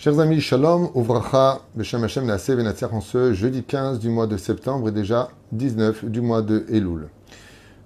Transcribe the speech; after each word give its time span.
Chers 0.00 0.20
amis, 0.20 0.40
shalom, 0.40 0.90
uvracha, 0.94 1.62
Beshem 1.74 2.04
Hashem 2.04 2.24
Naaseh 2.24 2.54
Venatzach 2.54 2.92
en 2.92 3.00
ce 3.00 3.32
jeudi 3.32 3.64
15 3.64 3.98
du 3.98 4.10
mois 4.10 4.28
de 4.28 4.36
septembre 4.36 4.90
et 4.90 4.92
déjà 4.92 5.28
19 5.50 6.04
du 6.04 6.20
mois 6.20 6.40
de 6.40 6.64
Elul. 6.70 7.08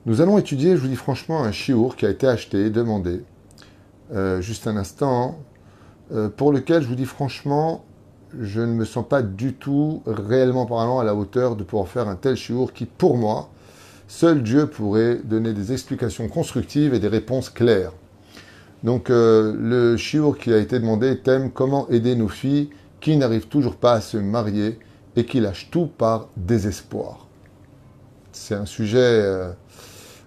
Nous 0.04 0.20
allons 0.20 0.36
étudier, 0.36 0.76
je 0.76 0.82
vous 0.82 0.88
dis 0.88 0.96
franchement, 0.96 1.42
un 1.42 1.52
chiour 1.52 1.96
qui 1.96 2.04
a 2.04 2.10
été 2.10 2.26
acheté, 2.28 2.68
demandé, 2.68 3.24
euh, 4.12 4.42
juste 4.42 4.66
un 4.66 4.76
instant, 4.76 5.38
euh, 6.12 6.28
pour 6.28 6.52
lequel 6.52 6.82
je 6.82 6.88
vous 6.88 6.96
dis 6.96 7.06
franchement, 7.06 7.82
je 8.38 8.60
ne 8.60 8.74
me 8.74 8.84
sens 8.84 9.08
pas 9.08 9.22
du 9.22 9.54
tout 9.54 10.02
réellement 10.06 10.66
parlant 10.66 10.98
à 10.98 11.04
la 11.04 11.14
hauteur 11.14 11.56
de 11.56 11.64
pouvoir 11.64 11.88
faire 11.88 12.08
un 12.08 12.16
tel 12.16 12.36
chiour 12.36 12.74
qui, 12.74 12.84
pour 12.84 13.16
moi, 13.16 13.48
seul 14.06 14.42
Dieu 14.42 14.66
pourrait 14.66 15.14
donner 15.24 15.54
des 15.54 15.72
explications 15.72 16.28
constructives 16.28 16.92
et 16.92 16.98
des 16.98 17.08
réponses 17.08 17.48
claires. 17.48 17.92
Donc 18.84 19.10
euh, 19.10 19.54
le 19.56 19.96
chiour 19.96 20.38
qui 20.38 20.52
a 20.52 20.58
été 20.58 20.78
demandé 20.78 21.20
thème 21.20 21.50
comment 21.50 21.88
aider 21.88 22.16
nos 22.16 22.28
filles 22.28 22.70
qui 23.00 23.16
n'arrivent 23.16 23.48
toujours 23.48 23.76
pas 23.76 23.94
à 23.94 24.00
se 24.00 24.16
marier 24.16 24.78
et 25.16 25.24
qui 25.24 25.40
lâchent 25.40 25.70
tout 25.70 25.86
par 25.86 26.28
désespoir? 26.36 27.26
C'est 28.32 28.54
un 28.54 28.66
sujet 28.66 28.98
euh, 28.98 29.52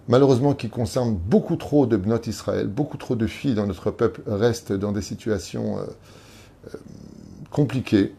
malheureusement 0.08 0.54
qui 0.54 0.70
concerne 0.70 1.16
beaucoup 1.16 1.56
trop 1.56 1.86
de 1.86 1.98
Bnot 1.98 2.22
Israël, 2.28 2.68
beaucoup 2.68 2.98
trop 2.98 3.16
de 3.16 3.28
filles 3.28 3.56
dans 3.56 3.68
notre 3.68 3.92
peuple 3.92 4.22
restent 4.28 4.74
dans 4.74 4.92
des 4.92 5.02
situations 5.02 5.80
euh, 5.80 6.78
compliquées, 7.52 8.14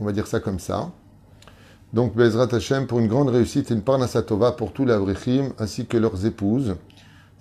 on 0.00 0.04
va 0.04 0.12
dire 0.12 0.26
ça 0.26 0.40
comme 0.40 0.58
ça. 0.58 0.90
Donc 1.92 2.14
Bezrat 2.16 2.48
Hashem 2.52 2.86
pour 2.86 3.00
une 3.00 3.06
grande 3.06 3.28
réussite 3.28 3.70
et 3.70 3.74
une 3.74 3.82
parnasatova 3.82 4.52
pour 4.52 4.72
tous 4.72 4.84
les 4.84 4.92
Avrichim 4.92 5.50
ainsi 5.58 5.86
que 5.86 5.96
leurs 5.96 6.26
épouses. 6.26 6.74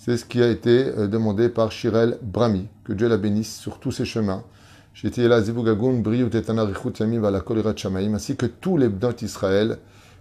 C'est 0.05 0.17
ce 0.17 0.25
qui 0.25 0.43
a 0.43 0.49
été 0.49 0.91
demandé 1.07 1.47
par 1.47 1.71
Shirel 1.71 2.17
Brami. 2.21 2.67
Que 2.83 2.91
Dieu 2.91 3.07
la 3.07 3.15
bénisse 3.15 3.55
sur 3.55 3.79
tous 3.79 3.93
ses 3.93 4.03
chemins. 4.03 4.43
ainsi 8.13 8.35
que 8.35 8.45
tous 8.45 8.75
les 8.75 8.89
bnot 8.89 9.13
Israël. 9.21 9.77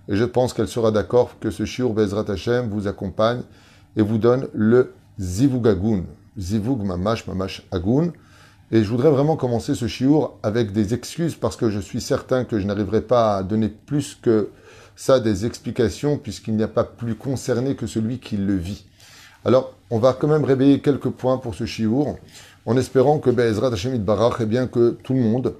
Et 0.09 0.15
je 0.15 0.23
pense 0.23 0.53
qu'elle 0.53 0.69
sera 0.69 0.93
d'accord 0.93 1.37
que 1.41 1.51
ce 1.51 1.65
shiur 1.65 1.95
Bezrat 1.95 2.31
Hashem 2.31 2.69
vous 2.71 2.87
accompagne 2.87 3.43
et 3.97 4.03
vous 4.03 4.19
donne 4.19 4.47
le 4.55 4.93
zivugagun. 5.19 6.05
Zivug 6.39 6.85
mamash 6.85 7.27
mamash 7.27 7.67
agun. 7.73 8.13
Et 8.71 8.85
je 8.85 8.89
voudrais 8.89 9.11
vraiment 9.11 9.35
commencer 9.35 9.75
ce 9.75 9.89
shiur 9.89 10.35
avec 10.45 10.71
des 10.71 10.95
excuses 10.95 11.35
parce 11.35 11.57
que 11.57 11.71
je 11.71 11.81
suis 11.81 12.01
certain 12.01 12.45
que 12.45 12.61
je 12.61 12.69
n'arriverai 12.69 13.01
pas 13.01 13.39
à 13.39 13.43
donner 13.43 13.69
plus 13.69 14.15
que 14.15 14.51
ça 14.95 15.19
des 15.19 15.45
explications 15.45 16.19
puisqu'il 16.19 16.55
n'y 16.55 16.63
a 16.63 16.69
pas 16.69 16.85
plus 16.85 17.17
concerné 17.17 17.75
que 17.75 17.89
celui 17.89 18.21
qui 18.21 18.37
le 18.37 18.55
vit. 18.55 18.87
Alors, 19.45 19.75
on 19.91 19.99
va 19.99 20.13
quand 20.13 20.29
même 20.29 20.45
réveiller 20.45 20.79
quelques 20.79 21.11
points 21.11 21.37
pour 21.37 21.57
ce 21.57 21.67
chiour, 21.67 22.17
en 22.65 22.77
espérant 22.77 23.19
que 23.19 23.29
Be'ezrat 23.29 23.73
Hashem 23.73 23.99
Barach, 23.99 24.41
et 24.41 24.47
bien 24.47 24.69
que 24.69 24.91
tout 25.03 25.15
le 25.15 25.21
monde 25.21 25.55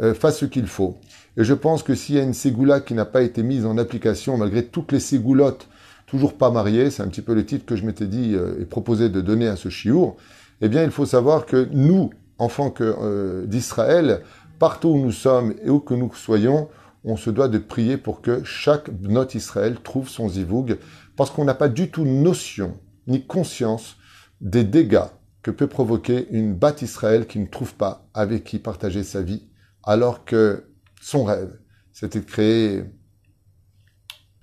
euh, 0.00 0.12
fasse 0.12 0.38
ce 0.38 0.44
qu'il 0.44 0.66
faut. 0.66 0.96
Et 1.36 1.44
je 1.44 1.54
pense 1.54 1.84
que 1.84 1.94
s'il 1.94 2.16
y 2.16 2.18
a 2.18 2.24
une 2.24 2.34
ségoula 2.34 2.80
qui 2.80 2.94
n'a 2.94 3.04
pas 3.04 3.22
été 3.22 3.44
mise 3.44 3.64
en 3.64 3.78
application, 3.78 4.36
malgré 4.36 4.64
toutes 4.64 4.90
les 4.90 4.98
ségoulottes 4.98 5.68
toujours 6.06 6.34
pas 6.34 6.50
mariées, 6.50 6.90
c'est 6.90 7.02
un 7.02 7.06
petit 7.06 7.22
peu 7.22 7.32
le 7.32 7.46
titre 7.46 7.64
que 7.64 7.76
je 7.76 7.86
m'étais 7.86 8.06
dit 8.06 8.34
euh, 8.34 8.60
et 8.60 8.64
proposé 8.64 9.08
de 9.08 9.20
donner 9.20 9.46
à 9.46 9.54
ce 9.54 9.68
chiour, 9.68 10.16
eh 10.60 10.68
bien, 10.68 10.82
il 10.82 10.90
faut 10.90 11.06
savoir 11.06 11.46
que 11.46 11.68
nous, 11.70 12.10
enfants 12.38 12.70
que, 12.70 12.96
euh, 13.00 13.46
d'Israël, 13.46 14.22
partout 14.58 14.88
où 14.88 14.98
nous 14.98 15.12
sommes 15.12 15.54
et 15.64 15.70
où 15.70 15.78
que 15.78 15.94
nous 15.94 16.12
soyons, 16.12 16.68
on 17.04 17.16
se 17.16 17.30
doit 17.30 17.46
de 17.46 17.58
prier 17.58 17.98
pour 17.98 18.20
que 18.20 18.42
chaque 18.42 18.90
note 19.00 19.36
Israël 19.36 19.76
trouve 19.80 20.08
son 20.08 20.28
zivoug, 20.28 20.76
parce 21.14 21.30
qu'on 21.30 21.44
n'a 21.44 21.54
pas 21.54 21.68
du 21.68 21.88
tout 21.88 22.04
notion 22.04 22.74
ni 23.08 23.26
conscience 23.26 23.96
des 24.40 24.62
dégâts 24.62 25.08
que 25.42 25.50
peut 25.50 25.66
provoquer 25.66 26.28
une 26.30 26.54
batte 26.54 26.82
Israël 26.82 27.26
qui 27.26 27.38
ne 27.38 27.46
trouve 27.46 27.74
pas 27.74 28.08
avec 28.14 28.44
qui 28.44 28.58
partager 28.58 29.02
sa 29.02 29.22
vie, 29.22 29.48
alors 29.82 30.24
que 30.24 30.70
son 31.00 31.24
rêve, 31.24 31.58
c'était 31.92 32.20
de 32.20 32.24
créer, 32.24 32.84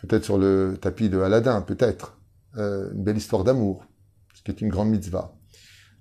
peut-être 0.01 0.23
sur 0.23 0.37
le 0.37 0.77
tapis 0.81 1.09
de 1.09 1.19
Aladdin, 1.19 1.61
peut-être, 1.61 2.17
euh, 2.57 2.91
une 2.93 3.03
belle 3.03 3.17
histoire 3.17 3.43
d'amour, 3.43 3.85
ce 4.33 4.41
qui 4.41 4.51
est 4.51 4.61
une 4.61 4.69
grande 4.69 4.89
mitzvah. 4.89 5.35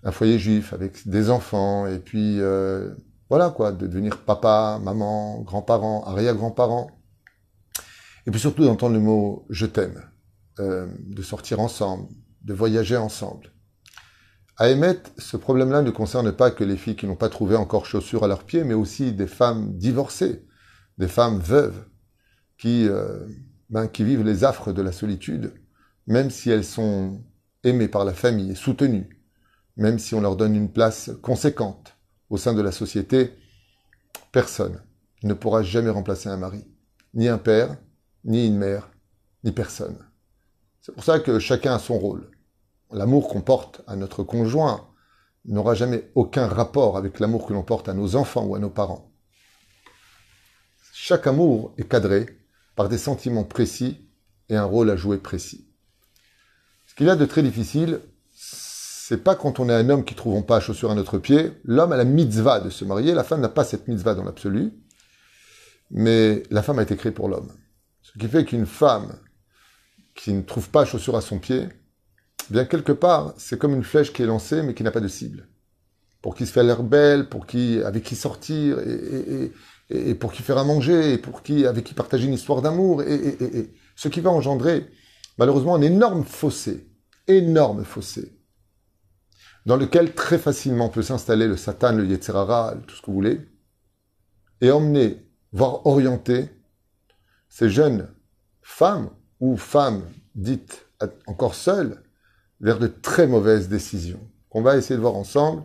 Un 0.04 0.12
foyer 0.12 0.38
juif 0.38 0.72
avec 0.72 1.06
des 1.08 1.30
enfants, 1.30 1.86
et 1.86 1.98
puis 1.98 2.40
euh, 2.40 2.94
voilà 3.28 3.50
quoi, 3.50 3.72
de 3.72 3.86
devenir 3.86 4.18
papa, 4.18 4.78
maman, 4.82 5.40
grand-parents, 5.42 6.04
arrière-grands-parents. 6.04 6.90
Et 8.26 8.30
puis 8.30 8.40
surtout 8.40 8.64
d'entendre 8.64 8.94
le 8.94 9.00
mot 9.00 9.46
je 9.50 9.66
t'aime, 9.66 10.02
euh, 10.60 10.86
de 11.06 11.22
sortir 11.22 11.60
ensemble, 11.60 12.08
de 12.44 12.54
voyager 12.54 12.96
ensemble. 12.96 13.50
À 14.56 14.68
Emet, 14.68 15.02
ce 15.18 15.36
problème-là 15.36 15.82
ne 15.82 15.90
concerne 15.90 16.30
pas 16.30 16.52
que 16.52 16.62
les 16.62 16.76
filles 16.76 16.94
qui 16.94 17.06
n'ont 17.06 17.16
pas 17.16 17.28
trouvé 17.28 17.56
encore 17.56 17.86
chaussures 17.86 18.22
à 18.22 18.28
leurs 18.28 18.44
pieds, 18.44 18.62
mais 18.62 18.74
aussi 18.74 19.12
des 19.12 19.26
femmes 19.26 19.76
divorcées, 19.76 20.46
des 20.98 21.08
femmes 21.08 21.40
veuves, 21.40 21.86
qui, 22.56 22.86
euh, 22.86 23.26
ben, 23.70 23.88
qui 23.88 24.04
vivent 24.04 24.22
les 24.22 24.44
affres 24.44 24.72
de 24.72 24.80
la 24.80 24.92
solitude, 24.92 25.52
même 26.06 26.30
si 26.30 26.50
elles 26.50 26.64
sont 26.64 27.20
aimées 27.64 27.88
par 27.88 28.04
la 28.04 28.12
famille 28.12 28.52
et 28.52 28.54
soutenues, 28.54 29.18
même 29.76 29.98
si 29.98 30.14
on 30.14 30.20
leur 30.20 30.36
donne 30.36 30.54
une 30.54 30.70
place 30.70 31.10
conséquente 31.20 31.96
au 32.30 32.36
sein 32.36 32.54
de 32.54 32.62
la 32.62 32.70
société, 32.70 33.32
personne 34.30 34.80
ne 35.24 35.34
pourra 35.34 35.62
jamais 35.62 35.90
remplacer 35.90 36.28
un 36.28 36.36
mari, 36.36 36.64
ni 37.14 37.26
un 37.26 37.38
père, 37.38 37.76
ni 38.24 38.46
une 38.46 38.56
mère, 38.56 38.90
ni 39.42 39.50
personne. 39.50 39.98
C'est 40.80 40.92
pour 40.92 41.02
ça 41.02 41.18
que 41.18 41.40
chacun 41.40 41.74
a 41.74 41.78
son 41.78 41.98
rôle 41.98 42.30
l'amour 42.94 43.28
qu'on 43.28 43.42
porte 43.42 43.82
à 43.86 43.96
notre 43.96 44.22
conjoint 44.22 44.88
n'aura 45.44 45.74
jamais 45.74 46.10
aucun 46.14 46.46
rapport 46.46 46.96
avec 46.96 47.20
l'amour 47.20 47.46
que 47.46 47.52
l'on 47.52 47.62
porte 47.62 47.88
à 47.88 47.94
nos 47.94 48.16
enfants 48.16 48.46
ou 48.46 48.54
à 48.54 48.58
nos 48.58 48.70
parents. 48.70 49.12
Chaque 50.92 51.26
amour 51.26 51.74
est 51.76 51.88
cadré 51.88 52.26
par 52.76 52.88
des 52.88 52.96
sentiments 52.96 53.44
précis 53.44 54.08
et 54.48 54.56
un 54.56 54.64
rôle 54.64 54.90
à 54.90 54.96
jouer 54.96 55.18
précis. 55.18 55.68
Ce 56.86 56.94
qu'il 56.94 57.06
y 57.06 57.10
a 57.10 57.16
de 57.16 57.26
très 57.26 57.42
difficile, 57.42 58.00
c'est 58.32 59.22
pas 59.22 59.34
quand 59.34 59.60
on 59.60 59.68
est 59.68 59.74
un 59.74 59.90
homme 59.90 60.04
qui 60.04 60.14
ne 60.14 60.18
trouvons 60.18 60.42
pas 60.42 60.60
chaussures 60.60 60.92
à 60.92 60.94
notre 60.94 61.18
pied. 61.18 61.52
L'homme 61.64 61.92
a 61.92 61.96
la 61.96 62.04
mitzvah 62.04 62.60
de 62.60 62.70
se 62.70 62.84
marier, 62.84 63.12
la 63.12 63.24
femme 63.24 63.40
n'a 63.40 63.48
pas 63.48 63.64
cette 63.64 63.88
mitzvah 63.88 64.14
dans 64.14 64.24
l'absolu, 64.24 64.72
mais 65.90 66.44
la 66.50 66.62
femme 66.62 66.78
a 66.78 66.82
été 66.82 66.96
créée 66.96 67.12
pour 67.12 67.28
l'homme. 67.28 67.52
Ce 68.02 68.16
qui 68.18 68.28
fait 68.28 68.44
qu'une 68.44 68.66
femme 68.66 69.18
qui 70.14 70.32
ne 70.32 70.42
trouve 70.42 70.70
pas 70.70 70.84
chaussures 70.84 71.16
à 71.16 71.20
son 71.20 71.38
pied, 71.38 71.68
bien 72.50 72.64
quelque 72.64 72.92
part, 72.92 73.34
c'est 73.36 73.58
comme 73.58 73.74
une 73.74 73.84
flèche 73.84 74.12
qui 74.12 74.22
est 74.22 74.26
lancée 74.26 74.62
mais 74.62 74.74
qui 74.74 74.82
n'a 74.82 74.90
pas 74.90 75.00
de 75.00 75.08
cible. 75.08 75.48
Pour 76.22 76.34
qui 76.34 76.46
se 76.46 76.52
fait 76.52 76.62
l'air 76.62 76.82
belle, 76.82 77.28
pour 77.28 77.46
qui, 77.46 77.80
avec 77.82 78.02
qui 78.02 78.16
sortir, 78.16 78.78
et, 79.90 80.14
pour 80.14 80.32
qui 80.32 80.42
faire 80.42 80.56
à 80.56 80.64
manger, 80.64 81.12
et 81.12 81.18
pour 81.18 81.42
qui, 81.42 81.66
avec 81.66 81.84
qui 81.84 81.94
partager 81.94 82.26
une 82.26 82.32
histoire 82.32 82.62
d'amour, 82.62 83.02
et, 83.02 83.74
ce 83.94 84.08
qui 84.08 84.20
va 84.20 84.30
engendrer, 84.30 84.86
malheureusement, 85.36 85.74
un 85.74 85.82
énorme 85.82 86.24
fossé, 86.24 86.88
énorme 87.28 87.84
fossé, 87.84 88.32
dans 89.66 89.76
lequel 89.76 90.14
très 90.14 90.38
facilement 90.38 90.88
peut 90.88 91.02
s'installer 91.02 91.46
le 91.46 91.56
Satan, 91.56 91.92
le 91.92 92.06
Yetzerara, 92.06 92.74
tout 92.86 92.96
ce 92.96 93.02
que 93.02 93.06
vous 93.06 93.14
voulez, 93.14 93.40
et 94.62 94.70
emmener, 94.70 95.26
voire 95.52 95.86
orienter 95.86 96.48
ces 97.48 97.68
jeunes 97.68 98.08
femmes 98.62 99.10
ou 99.40 99.56
femmes 99.56 100.04
dites 100.34 100.86
encore 101.26 101.54
seules, 101.54 102.02
vers 102.60 102.78
de 102.78 102.86
très 102.86 103.26
mauvaises 103.26 103.68
décisions. 103.68 104.20
Qu'on 104.48 104.62
va 104.62 104.76
essayer 104.76 104.96
de 104.96 105.00
voir 105.00 105.16
ensemble. 105.16 105.64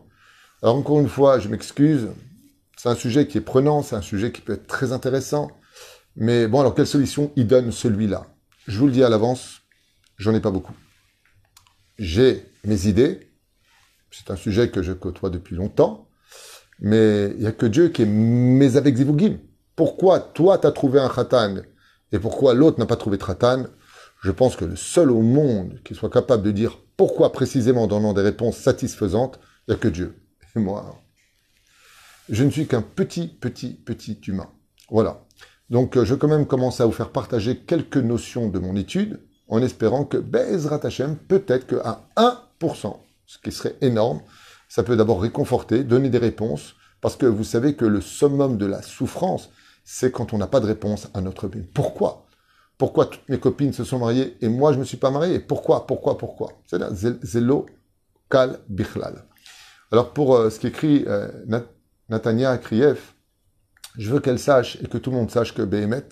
Alors 0.62 0.76
encore 0.76 1.00
une 1.00 1.10
fois, 1.10 1.40
je 1.40 1.48
m'excuse, 1.48 2.08
c'est 2.78 2.90
un 2.90 2.96
sujet 2.96 3.28
qui 3.28 3.38
est 3.38 3.42
prenant, 3.42 3.84
c'est 3.84 3.96
un 3.96 4.02
sujet 4.02 4.32
qui 4.32 4.42
peut 4.42 4.54
être 4.54 4.68
très 4.68 4.92
intéressant, 4.92 5.52
mais 6.16 6.48
bon, 6.48 6.60
alors 6.60 6.76
quelle 6.76 6.88
solution 6.88 7.32
il 7.36 7.48
donne 7.48 7.72
celui-là? 7.72 8.28
Je 8.68 8.78
vous 8.78 8.88
le 8.88 8.92
dis 8.92 9.04
à 9.04 9.10
l'avance, 9.10 9.62
j'en 10.18 10.34
ai 10.34 10.42
pas 10.42 10.52
beaucoup. 10.52 10.74
J'ai 11.98 12.46
mes 12.66 12.88
idées, 12.88 13.32
c'est 14.12 14.32
un 14.32 14.36
sujet 14.36 14.70
que 14.70 14.82
je 14.82 14.92
côtoie 14.92 15.30
depuis 15.30 15.56
longtemps, 15.56 16.10
mais 16.80 17.32
il 17.32 17.42
n'y 17.42 17.48
a 17.48 17.52
que 17.52 17.66
Dieu 17.66 17.90
qui 17.90 18.02
est 18.02 18.06
mes 18.06 18.76
avec 18.76 18.98
Zivugim. 18.98 19.38
Pourquoi 19.76 20.20
toi, 20.20 20.58
tu 20.58 20.68
as 20.68 20.72
trouvé 20.72 21.00
un 21.00 21.10
khatan 21.10 21.58
et 22.12 22.20
pourquoi 22.20 22.54
l'autre 22.54 22.80
n'a 22.80 22.86
pas 22.86 22.98
trouvé 22.98 23.18
de 23.18 23.24
khatan? 23.24 23.66
Je 24.22 24.32
pense 24.32 24.56
que 24.56 24.66
le 24.66 24.76
seul 24.76 25.12
au 25.12 25.22
monde 25.22 25.80
qui 25.84 25.96
soit 25.96 26.10
capable 26.10 26.44
de 26.44 26.52
dire 26.52 26.78
pourquoi 26.98 27.32
précisément 27.32 27.84
en 27.84 27.88
donnant 27.88 28.14
des 28.14 28.22
réponses 28.22 28.58
satisfaisantes 28.58 29.40
Il 29.68 29.72
n'y 29.72 29.76
a 29.76 29.80
que 29.80 29.88
Dieu. 29.88 30.16
Et 30.56 30.60
moi, 30.60 31.02
je 32.28 32.44
ne 32.44 32.50
suis 32.50 32.68
qu'un 32.68 32.82
petit, 32.82 33.28
petit, 33.28 33.74
petit 33.74 34.20
humain. 34.28 34.50
Voilà. 34.90 35.26
Donc, 35.70 35.96
euh, 35.96 36.04
je 36.04 36.14
vais 36.14 36.20
quand 36.20 36.28
même 36.28 36.48
commencer 36.48 36.84
à 36.84 36.86
vous 36.86 36.92
faire 36.92 37.12
partager 37.12 37.58
quelques 37.58 37.98
notions 37.98 38.50
de 38.50 38.60
mon 38.60 38.76
étude, 38.76 39.22
en 39.48 39.62
espérant 39.62 40.04
que 40.04 40.18
Bezrat 40.18 40.82
Hashem, 40.84 41.16
peut-être 41.16 41.68
qu'à 41.68 42.08
1%, 42.62 42.98
ce 43.26 43.38
qui 43.38 43.52
serait 43.52 43.76
énorme, 43.82 44.22
ça 44.68 44.84
peut 44.84 44.96
d'abord 44.96 45.22
réconforter, 45.22 45.84
donner 45.84 46.10
des 46.10 46.18
réponses, 46.18 46.76
parce 47.02 47.16
que 47.16 47.26
vous 47.26 47.44
savez 47.44 47.76
que 47.76 47.86
le 47.86 48.02
summum 48.02 48.58
de 48.58 48.66
la 48.66 48.82
souffrance, 48.82 49.50
c'est 49.84 50.12
quand 50.12 50.34
on 50.34 50.38
n'a 50.38 50.48
pas 50.48 50.60
de 50.60 50.68
réponse 50.68 51.08
à 51.14 51.22
notre 51.22 51.48
vie. 51.48 51.64
Pourquoi? 51.64 52.28
Pourquoi 52.80 53.06
toutes 53.08 53.28
mes 53.28 53.40
copines 53.40 53.74
se 53.74 53.84
sont 53.84 54.00
mariées 54.00 54.38
et 54.42 54.48
moi 54.48 54.72
je 54.72 54.78
ne 54.78 54.80
me 54.82 54.86
suis 54.86 54.98
pas 54.98 55.12
marié? 55.12 55.40
Pourquoi 55.40 55.86
Pourquoi 55.86 56.18
Pourquoi? 56.18 56.54
C'est 56.66 56.80
là, 56.80 56.90
Zelo 56.92 57.68
Kal 58.32 58.60
Bichlal. 58.70 59.26
Alors 59.92 60.14
pour 60.14 60.36
euh, 60.36 60.50
ce 60.50 60.60
qu'écrit 60.60 61.04
euh, 61.06 61.28
Natania 62.08 62.58
Kriev, 62.58 63.00
Je 63.98 64.10
veux 64.10 64.22
qu'elle 64.22 64.40
sache 64.40 64.78
et 64.82 64.88
que 64.88 64.98
tout 64.98 65.12
le 65.12 65.18
monde 65.18 65.30
sache 65.30 65.54
que 65.54 65.62
Béhémet, 65.62 66.08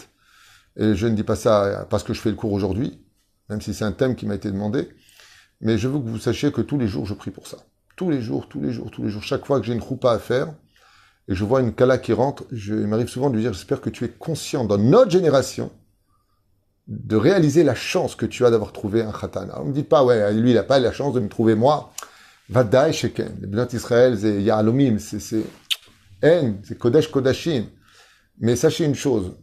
et 0.75 0.93
je 0.93 1.07
ne 1.07 1.15
dis 1.15 1.23
pas 1.23 1.37
ça 1.37 1.87
parce 1.89 2.03
que 2.03 2.13
je 2.13 2.19
fais 2.19 2.29
le 2.29 2.35
cours 2.35 2.51
aujourd'hui, 2.51 3.01
même 3.49 3.61
si 3.61 3.73
c'est 3.73 3.85
un 3.85 3.93
thème 3.93 4.15
qui 4.15 4.25
m'a 4.25 4.35
été 4.35 4.51
demandé, 4.51 4.89
mais 5.61 5.77
je 5.77 5.87
veux 5.87 5.99
que 5.99 6.07
vous 6.09 6.19
sachiez 6.19 6.51
que 6.51 6.61
tous 6.61 6.77
les 6.77 6.87
jours, 6.87 7.05
je 7.05 7.13
prie 7.13 7.31
pour 7.31 7.47
ça. 7.47 7.57
Tous 7.95 8.09
les 8.11 8.21
jours, 8.21 8.49
tous 8.49 8.59
les 8.59 8.73
jours, 8.73 8.91
tous 8.91 9.03
les 9.03 9.09
jours. 9.09 9.23
Chaque 9.23 9.45
fois 9.45 9.59
que 9.59 9.65
j'ai 9.65 9.73
une 9.73 9.81
roupa 9.81 10.11
à 10.11 10.19
faire, 10.19 10.53
et 11.29 11.33
je 11.33 11.45
vois 11.45 11.61
une 11.61 11.73
kala 11.73 11.97
qui 11.97 12.11
rentre, 12.11 12.43
il 12.51 12.87
m'arrive 12.87 13.07
souvent 13.07 13.29
de 13.29 13.35
lui 13.35 13.43
dire, 13.43 13.53
j'espère 13.53 13.79
que 13.79 13.89
tu 13.89 14.03
es 14.03 14.09
conscient 14.09 14.65
dans 14.65 14.77
notre 14.77 15.11
génération 15.11 15.71
de 16.87 17.15
réaliser 17.17 17.63
la 17.63 17.75
chance 17.75 18.15
que 18.15 18.25
tu 18.25 18.45
as 18.45 18.49
d'avoir 18.49 18.71
trouvé 18.71 19.01
un 19.01 19.11
khatan. 19.11 19.41
Alors, 19.41 19.63
on 19.63 19.65
me 19.65 19.73
dit 19.73 19.83
pas, 19.83 20.03
ouais, 20.03 20.33
lui, 20.33 20.51
il 20.51 20.55
n'a 20.55 20.63
pas 20.63 20.79
la 20.79 20.91
chance 20.91 21.13
de 21.13 21.19
me 21.19 21.27
trouver 21.27 21.55
moi. 21.55 21.91
Vadaï 22.49 22.93
Sheken. 22.93 23.39
Les 23.41 23.47
Bnot 23.47 23.67
Israël, 23.73 24.17
c'est 24.17 24.41
Ya'alomim, 24.41 24.97
c'est, 24.99 25.43
En, 26.23 26.53
c'est 26.63 26.77
Kodesh 26.77 27.11
Kodashim. 27.11 27.65
Mais 28.39 28.55
sachez 28.55 28.85
une 28.85 28.95
chose, 28.95 29.33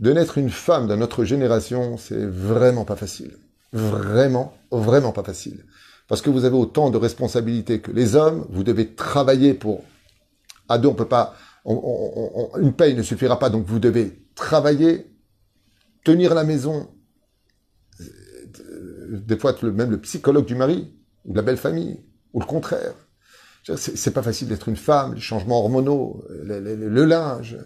de 0.00 0.12
naître 0.12 0.38
une 0.38 0.50
femme 0.50 0.88
dans 0.88 0.96
notre 0.96 1.24
génération, 1.24 1.96
c'est 1.96 2.26
vraiment 2.26 2.84
pas 2.84 2.96
facile. 2.96 3.36
Vraiment, 3.72 4.54
vraiment 4.72 5.12
pas 5.12 5.22
facile. 5.22 5.64
Parce 6.08 6.22
que 6.22 6.30
vous 6.30 6.44
avez 6.44 6.56
autant 6.56 6.90
de 6.90 6.96
responsabilités 6.96 7.80
que 7.80 7.92
les 7.92 8.16
hommes, 8.16 8.46
vous 8.50 8.64
devez 8.64 8.94
travailler 8.94 9.54
pour... 9.54 9.84
À 10.68 10.78
deux, 10.78 10.88
on 10.88 10.94
peut 10.94 11.04
pas... 11.04 11.34
une 11.66 12.72
paye 12.72 12.94
ne 12.94 13.02
suffira 13.02 13.38
pas, 13.38 13.50
donc 13.50 13.64
vous 13.66 13.78
devez 13.78 14.24
travailler, 14.34 15.06
tenir 16.04 16.34
la 16.34 16.44
maison. 16.44 16.88
Des 19.10 19.38
fois, 19.38 19.54
même 19.62 19.90
le 19.90 20.00
psychologue 20.00 20.46
du 20.46 20.54
mari, 20.54 20.94
ou 21.24 21.32
de 21.32 21.36
la 21.36 21.42
belle 21.42 21.56
famille, 21.56 22.00
ou 22.32 22.40
le 22.40 22.46
contraire. 22.46 22.94
C'est 23.76 24.14
pas 24.14 24.22
facile 24.22 24.48
d'être 24.48 24.68
une 24.68 24.76
femme, 24.76 25.14
les 25.14 25.20
changements 25.20 25.58
hormonaux, 25.58 26.24
le 26.30 27.04
linge, 27.04 27.58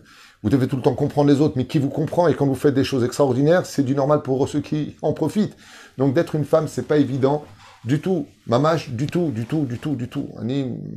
vous 0.44 0.50
devez 0.50 0.68
tout 0.68 0.76
le 0.76 0.82
temps 0.82 0.94
comprendre 0.94 1.30
les 1.30 1.40
autres, 1.40 1.54
mais 1.56 1.66
qui 1.66 1.78
vous 1.78 1.88
comprend 1.88 2.28
Et 2.28 2.34
quand 2.34 2.46
vous 2.46 2.54
faites 2.54 2.74
des 2.74 2.84
choses 2.84 3.02
extraordinaires, 3.02 3.64
c'est 3.64 3.82
du 3.82 3.94
normal 3.94 4.20
pour 4.20 4.46
ceux 4.46 4.60
qui 4.60 4.94
en 5.00 5.14
profitent. 5.14 5.56
Donc 5.96 6.12
d'être 6.12 6.34
une 6.34 6.44
femme, 6.44 6.68
c'est 6.68 6.86
pas 6.86 6.98
évident 6.98 7.46
du 7.86 7.98
tout. 7.98 8.26
Mamash, 8.46 8.90
du 8.90 9.06
tout, 9.06 9.30
du 9.30 9.46
tout, 9.46 9.64
du 9.64 9.78
tout, 9.78 9.96
du 9.96 10.06
tout. 10.06 10.28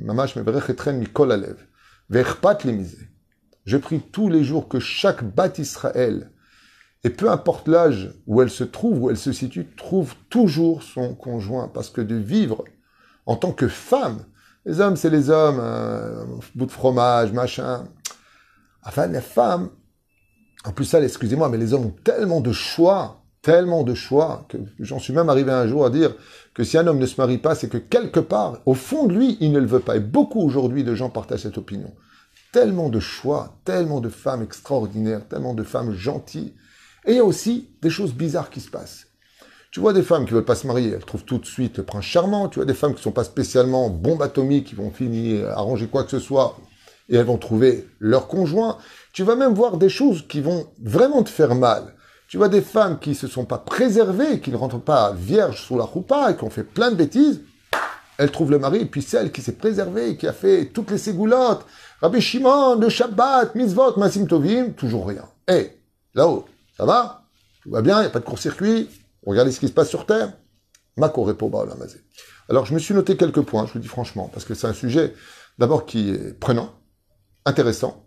Mamash 0.04 0.36
Je 3.63 3.78
prie 3.78 4.01
tous 4.12 4.28
les 4.28 4.44
jours 4.44 4.68
que 4.68 4.81
chaque 4.81 5.24
bat 5.24 5.54
Israël, 5.57 6.30
et 7.04 7.10
peu 7.10 7.30
importe 7.30 7.68
l'âge 7.68 8.12
où 8.26 8.42
elle 8.42 8.50
se 8.50 8.64
trouve, 8.64 9.04
où 9.04 9.10
elle 9.10 9.18
se 9.18 9.32
situe, 9.32 9.68
trouve 9.78 10.16
toujours 10.30 10.84
son 10.84 11.14
conjoint. 11.16 11.68
Parce 11.68 11.90
que 11.90 12.02
de 12.02 12.16
vivre 12.16 12.64
en 13.26 13.36
tant 13.36 13.52
que 13.52 13.68
femme, 13.68 14.26
les 14.66 14.82
hommes, 14.82 14.98
c'est 14.98 15.10
les 15.10 15.30
hommes, 15.30 15.60
un 15.60 16.26
bout 16.56 16.66
de 16.66 16.72
fromage, 16.72 17.32
machin. 17.32 17.88
Enfin, 18.84 19.08
les 19.08 19.22
femmes, 19.22 19.70
en 20.66 20.72
plus 20.72 20.86
ça, 20.86 21.02
excusez-moi, 21.02 21.50
mais 21.50 21.58
les 21.58 21.74
hommes 21.74 21.86
ont 21.86 21.96
tellement 22.04 22.42
de 22.42 22.52
choix, 22.52 23.24
tellement 23.42 23.84
de 23.84 23.94
choix, 23.94 24.46
que 24.50 24.58
j'en 24.80 25.00
suis 25.00 25.14
même 25.14 25.30
arrivé 25.30 25.52
un 25.52 25.68
jour 25.68 25.86
à 25.86 25.90
dire 25.90 26.16
que 26.54 26.64
si 26.64 26.78
un 26.78 26.88
homme 26.88 27.00
ne 27.00 27.06
se 27.06 27.20
marie 27.22 27.38
pas, 27.38 27.56
c'est 27.56 27.70
que 27.70 27.78
quelque 27.78 28.20
part, 28.20 28.58
au 28.66 28.74
fond 28.74 29.06
de 29.06 29.14
lui, 29.14 29.38
il 29.40 29.52
ne 29.52 29.60
le 29.60 29.68
veut 29.68 29.80
pas. 29.80 29.96
Et 29.96 30.02
beaucoup 30.02 30.42
aujourd'hui 30.42 30.84
de 30.84 30.96
gens 30.96 31.10
partagent 31.10 31.44
cette 31.44 31.58
opinion. 31.58 31.94
Tellement 32.52 32.90
de 32.90 33.00
choix, 33.00 33.60
tellement 33.64 34.02
de 34.02 34.10
femmes 34.10 34.42
extraordinaires, 34.42 35.28
tellement 35.30 35.54
de 35.54 35.64
femmes 35.64 35.94
gentilles. 35.94 36.56
Et 37.07 37.13
il 37.13 37.15
y 37.15 37.19
a 37.19 37.24
aussi 37.24 37.69
des 37.81 37.89
choses 37.89 38.13
bizarres 38.13 38.51
qui 38.51 38.59
se 38.59 38.69
passent. 38.69 39.07
Tu 39.71 39.80
vois 39.80 39.94
des 39.94 40.04
femmes 40.04 40.25
qui 40.25 40.33
veulent 40.33 40.45
pas 40.45 40.56
se 40.56 40.68
marier, 40.68 40.92
elles 40.92 41.06
trouvent 41.06 41.25
tout 41.25 41.39
de 41.39 41.45
suite 41.45 41.77
le 41.77 41.83
prince 41.83 42.06
charmant. 42.06 42.50
Tu 42.50 42.59
vois 42.59 42.65
des 42.65 42.74
femmes 42.74 42.94
qui 42.94 43.01
sont 43.01 43.12
pas 43.12 43.24
spécialement 43.24 43.89
bombes 43.89 44.21
atomiques, 44.21 44.68
qui 44.68 44.75
vont 44.75 44.92
finir 44.92 45.50
arranger 45.50 45.88
quoi 45.88 46.04
que 46.04 46.12
ce 46.12 46.19
soit 46.19 46.57
et 47.09 47.15
elles 47.15 47.25
vont 47.25 47.38
trouver 47.38 47.88
leur 48.00 48.27
conjoint. 48.27 48.77
Tu 49.13 49.24
vas 49.24 49.36
même 49.36 49.54
voir 49.54 49.77
des 49.77 49.89
choses 49.89 50.25
qui 50.27 50.42
vont 50.42 50.68
vraiment 50.81 51.24
te 51.24 51.30
faire 51.30 51.56
mal. 51.56 51.94
Tu 52.27 52.38
vois 52.38 52.50
des 52.50 52.62
femmes 52.62 53.00
qui 53.00 53.15
se 53.15 53.27
sont 53.27 53.45
pas 53.45 53.57
préservées, 53.57 54.42
qui 54.42 54.51
ne 54.51 54.57
rentrent 54.57 54.81
pas 54.81 55.13
vierges 55.13 55.62
sous 55.62 55.77
la 55.77 55.86
roupa 55.86 56.31
et 56.31 56.36
qui 56.36 56.44
ont 56.44 56.50
fait 56.50 56.63
plein 56.63 56.92
de 56.92 56.95
bêtises. 56.95 57.42
Elles 58.18 58.31
trouvent 58.31 58.51
le 58.51 58.60
mari, 58.60 58.80
et 58.80 58.86
puis 58.86 59.01
celle 59.01 59.31
qui 59.31 59.42
s'est 59.42 59.53
préservée, 59.53 60.18
qui 60.18 60.27
a 60.27 60.33
fait 60.33 60.65
toutes 60.74 60.92
les 60.92 60.98
ségoulottes, 60.98 61.65
Rabbi 62.01 62.19
Shimon, 62.19 62.75
le 62.75 62.89
Shabbat, 62.89 63.53
Mitzvot, 63.56 63.98
Masim 63.98 64.25
Tovim, 64.25 64.71
toujours 64.71 65.07
rien. 65.07 65.24
Eh, 65.48 65.69
là-haut, 66.15 66.45
ça 66.77 66.85
va? 66.85 67.24
Tout 67.63 67.71
va 67.71 67.81
bien, 67.81 67.97
il 67.97 68.01
n'y 68.01 68.07
a 68.07 68.12
pas 68.12 68.19
de 68.19 68.25
court-circuit 68.25 68.89
Regardez 69.25 69.51
ce 69.51 69.59
qui 69.59 69.68
se 69.68 69.74
passe 69.74 69.89
sur 69.89 70.06
Terre. 70.06 70.33
Repo 70.97 71.51
Alors, 72.50 72.65
je 72.65 72.74
me 72.74 72.79
suis 72.79 72.94
noté 72.94 73.18
quelques 73.18 73.41
points, 73.41 73.65
je 73.68 73.74
vous 73.74 73.79
dis 73.79 73.88
franchement, 73.88 74.29
parce 74.33 74.45
que 74.45 74.53
c'est 74.53 74.68
un 74.68 74.74
sujet, 74.74 75.13
d'abord, 75.59 75.85
qui 75.85 76.09
est 76.09 76.33
prenant, 76.39 76.71
intéressant, 77.45 78.06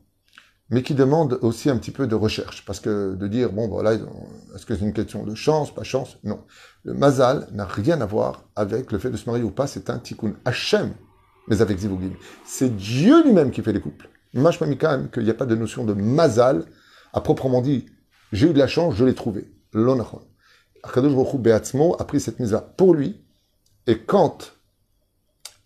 mais 0.70 0.82
qui 0.82 0.94
demande 0.94 1.38
aussi 1.42 1.68
un 1.68 1.76
petit 1.76 1.90
peu 1.90 2.06
de 2.06 2.14
recherche. 2.14 2.64
Parce 2.64 2.80
que 2.80 3.14
de 3.14 3.28
dire, 3.28 3.52
bon, 3.52 3.68
voilà, 3.68 3.94
est-ce 3.94 4.66
que 4.66 4.74
c'est 4.74 4.84
une 4.84 4.92
question 4.92 5.24
de 5.24 5.34
chance, 5.34 5.74
pas 5.74 5.82
chance? 5.82 6.18
Non. 6.24 6.40
Le 6.84 6.94
mazal 6.94 7.48
n'a 7.52 7.66
rien 7.66 8.00
à 8.00 8.06
voir 8.06 8.44
avec 8.56 8.90
le 8.92 8.98
fait 8.98 9.10
de 9.10 9.16
se 9.16 9.28
marier 9.28 9.44
ou 9.44 9.50
pas, 9.50 9.66
c'est 9.66 9.90
un 9.90 9.98
tikkun 9.98 10.34
Hachem, 10.44 10.94
mais 11.48 11.60
avec 11.60 11.78
Zivugim. 11.78 12.12
C'est 12.44 12.74
Dieu 12.74 13.22
lui-même 13.24 13.50
qui 13.50 13.62
fait 13.62 13.72
les 13.72 13.80
couples. 13.80 14.08
Même 14.32 15.10
qu'il 15.10 15.24
n'y 15.24 15.30
a 15.30 15.34
pas 15.34 15.46
de 15.46 15.54
notion 15.54 15.84
de 15.84 15.92
mazal, 15.92 16.64
à 17.12 17.20
proprement 17.20 17.60
dit, 17.60 17.86
j'ai 18.32 18.48
eu 18.48 18.52
de 18.52 18.58
la 18.58 18.66
chance, 18.66 18.94
je 18.94 19.04
l'ai 19.04 19.14
trouvé. 19.14 19.48
L'onachon. 19.72 20.22
Akadosh 20.82 21.12
Baruch 21.12 21.74
a 21.98 22.04
pris 22.04 22.20
cette 22.20 22.40
mise 22.40 22.58
pour 22.76 22.94
lui, 22.94 23.20
et 23.86 23.98
quand 23.98 24.52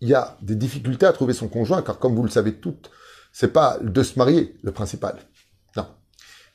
il 0.01 0.09
y 0.09 0.13
a 0.13 0.37
des 0.41 0.55
difficultés 0.55 1.05
à 1.05 1.13
trouver 1.13 1.33
son 1.33 1.47
conjoint, 1.47 1.81
car 1.81 1.99
comme 1.99 2.15
vous 2.15 2.23
le 2.23 2.29
savez 2.29 2.55
toutes, 2.55 2.91
c'est 3.31 3.53
pas 3.53 3.77
de 3.81 4.03
se 4.03 4.17
marier 4.17 4.55
le 4.63 4.71
principal. 4.71 5.17
Non. 5.75 5.87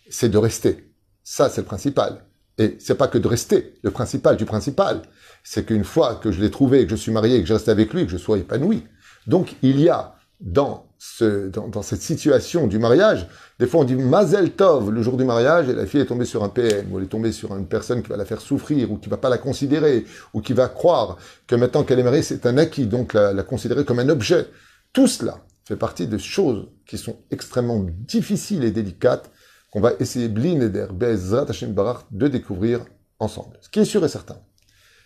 C'est 0.08 0.28
de 0.28 0.38
rester. 0.38 0.92
Ça, 1.22 1.48
c'est 1.48 1.60
le 1.60 1.66
principal. 1.66 2.24
Et 2.58 2.76
c'est 2.78 2.94
pas 2.94 3.08
que 3.08 3.18
de 3.18 3.28
rester 3.28 3.74
le 3.82 3.90
principal 3.90 4.36
du 4.36 4.44
principal. 4.44 5.02
C'est 5.42 5.64
qu'une 5.64 5.84
fois 5.84 6.16
que 6.16 6.30
je 6.30 6.40
l'ai 6.40 6.50
trouvé, 6.50 6.84
que 6.84 6.90
je 6.90 6.96
suis 6.96 7.12
marié, 7.12 7.40
que 7.40 7.46
je 7.46 7.54
reste 7.54 7.68
avec 7.68 7.94
lui, 7.94 8.04
que 8.04 8.12
je 8.12 8.18
sois 8.18 8.38
épanoui. 8.38 8.84
Donc, 9.26 9.56
il 9.62 9.80
y 9.80 9.88
a 9.88 10.16
dans 10.40 10.89
ce, 11.02 11.48
dans, 11.48 11.80
cette 11.80 12.02
situation 12.02 12.66
du 12.66 12.78
mariage, 12.78 13.26
des 13.58 13.66
fois 13.66 13.80
on 13.80 13.84
dit 13.84 13.96
Mazel 13.96 14.50
Tov 14.50 14.90
le 14.90 15.02
jour 15.02 15.16
du 15.16 15.24
mariage 15.24 15.66
et 15.70 15.72
la 15.72 15.86
fille 15.86 16.00
est 16.00 16.06
tombée 16.06 16.26
sur 16.26 16.44
un 16.44 16.50
PM 16.50 16.92
ou 16.92 16.98
elle 16.98 17.04
est 17.04 17.08
tombée 17.08 17.32
sur 17.32 17.56
une 17.56 17.66
personne 17.66 18.02
qui 18.02 18.10
va 18.10 18.18
la 18.18 18.26
faire 18.26 18.42
souffrir 18.42 18.92
ou 18.92 18.98
qui 18.98 19.08
va 19.08 19.16
pas 19.16 19.30
la 19.30 19.38
considérer 19.38 20.04
ou 20.34 20.42
qui 20.42 20.52
va 20.52 20.68
croire 20.68 21.16
que 21.46 21.54
maintenant 21.54 21.84
qu'elle 21.84 21.98
est 21.98 22.04
mariée 22.04 22.20
c'est 22.20 22.44
un 22.44 22.58
acquis 22.58 22.86
donc 22.86 23.14
la, 23.14 23.32
la 23.32 23.42
considérer 23.42 23.86
comme 23.86 23.98
un 23.98 24.10
objet. 24.10 24.46
Tout 24.92 25.06
cela, 25.06 25.38
fait 25.70 25.76
partie 25.76 26.08
de 26.08 26.18
choses 26.18 26.66
qui 26.84 26.98
sont 26.98 27.16
extrêmement 27.30 27.86
difficiles 27.88 28.64
et 28.64 28.72
délicates 28.72 29.30
qu'on 29.70 29.80
va 29.80 29.92
essayer 30.00 30.28
de 30.28 32.28
découvrir 32.28 32.84
ensemble. 33.20 33.56
Ce 33.60 33.68
qui 33.68 33.78
est 33.78 33.84
sûr 33.84 34.04
et 34.04 34.08
certain, 34.08 34.40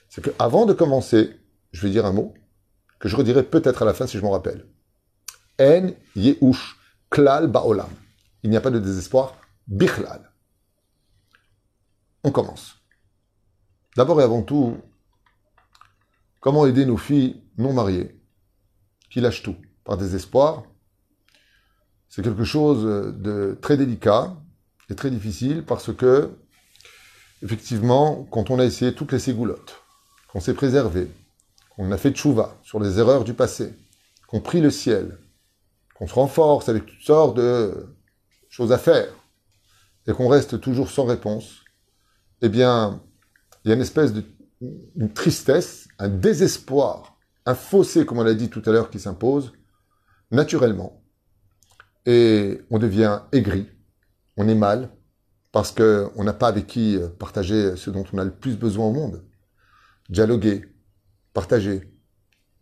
c'est 0.09 0.25
qu'avant 0.25 0.65
de 0.65 0.73
commencer, 0.73 1.39
je 1.73 1.87
vais 1.87 1.91
dire 1.91 2.07
un 2.07 2.13
mot 2.13 2.33
que 2.99 3.11
je 3.11 3.17
redirai 3.17 3.43
peut-être 3.43 3.83
à 3.83 3.85
la 3.85 3.93
fin 3.93 4.07
si 4.07 4.17
je 4.17 4.23
m'en 4.23 4.31
rappelle. 4.31 4.65
En 5.61 5.91
yeush 6.17 6.77
klal 7.11 7.47
baolam. 7.49 7.91
Il 8.43 8.51
n'y 8.51 8.57
a 8.57 8.61
pas 8.61 8.71
de 8.71 8.79
désespoir, 8.79 9.37
bichlal. 9.67 10.31
On 12.23 12.31
commence. 12.31 12.77
D'abord 13.97 14.21
et 14.21 14.25
avant 14.25 14.43
tout, 14.43 14.77
comment 16.41 16.67
aider 16.67 16.85
nos 16.85 16.97
filles 16.97 17.43
non 17.59 17.73
mariées 17.73 18.21
qui 19.11 19.21
lâchent 19.21 19.43
tout 19.43 19.57
par 19.85 19.97
désespoir, 19.97 20.65
c'est 22.09 22.23
quelque 22.23 22.45
chose 22.45 22.85
de 23.17 23.59
très 23.61 23.77
délicat 23.77 24.37
et 24.91 24.95
très 24.95 25.11
difficile 25.11 25.65
parce 25.65 25.93
que, 25.95 26.31
effectivement, 27.43 28.25
quand 28.31 28.51
on 28.51 28.59
a 28.59 28.65
essayé 28.65 28.95
toutes 28.95 29.13
les 29.13 29.19
ségoulottes, 29.19 29.83
qu'on 30.29 30.41
s'est 30.41 30.55
préservé, 30.55 31.11
qu'on 31.71 31.93
a 31.93 31.97
fait 31.97 32.11
tchouva 32.11 32.57
sur 32.63 32.81
les 32.81 32.99
erreurs 32.99 33.25
du 33.25 33.35
passé, 33.35 33.75
qu'on 34.29 34.41
prie 34.41 34.61
le 34.61 34.71
ciel, 34.71 35.19
qu'on 36.05 36.09
se 36.09 36.15
renforce 36.15 36.69
avec 36.69 36.85
toutes 36.85 37.01
sortes 37.01 37.37
de 37.39 37.97
choses 38.51 38.73
à 38.73 38.79
faire, 38.79 39.13
et 40.07 40.13
qu'on 40.13 40.29
reste 40.29 40.61
toujours 40.61 40.91
sans 40.91 41.07
réponse, 41.07 41.65
eh 42.43 42.51
bien, 42.51 43.03
il 43.65 43.69
y 43.69 43.73
a 43.73 43.75
une 43.75 43.81
espèce 43.81 44.13
de 44.13 44.23
tristesse, 45.15 45.89
un 45.99 46.11
désespoir, 46.11 47.17
un 47.47 47.55
fossé, 47.55 48.05
comme 48.05 48.19
on 48.19 48.23
l'a 48.23 48.35
dit 48.35 48.51
tout 48.51 48.63
à 48.67 48.71
l'heure, 48.71 48.91
qui 48.91 49.01
s'impose, 49.01 49.53
naturellement. 50.31 51.03
Et 52.05 52.61
on 52.71 52.79
devient 52.79 53.21
aigri, 53.33 53.67
on 54.37 54.47
est 54.47 54.55
mal, 54.55 54.91
parce 55.53 55.73
qu'on 55.73 56.23
n'a 56.23 56.35
pas 56.35 56.49
avec 56.49 56.67
qui 56.67 56.99
partager 57.19 57.77
ce 57.77 57.89
dont 57.89 58.05
on 58.13 58.19
a 58.19 58.25
le 58.25 58.35
plus 58.35 58.59
besoin 58.59 58.89
au 58.89 58.93
monde. 58.93 59.25
Dialoguer, 60.11 60.67
partager, 61.33 61.91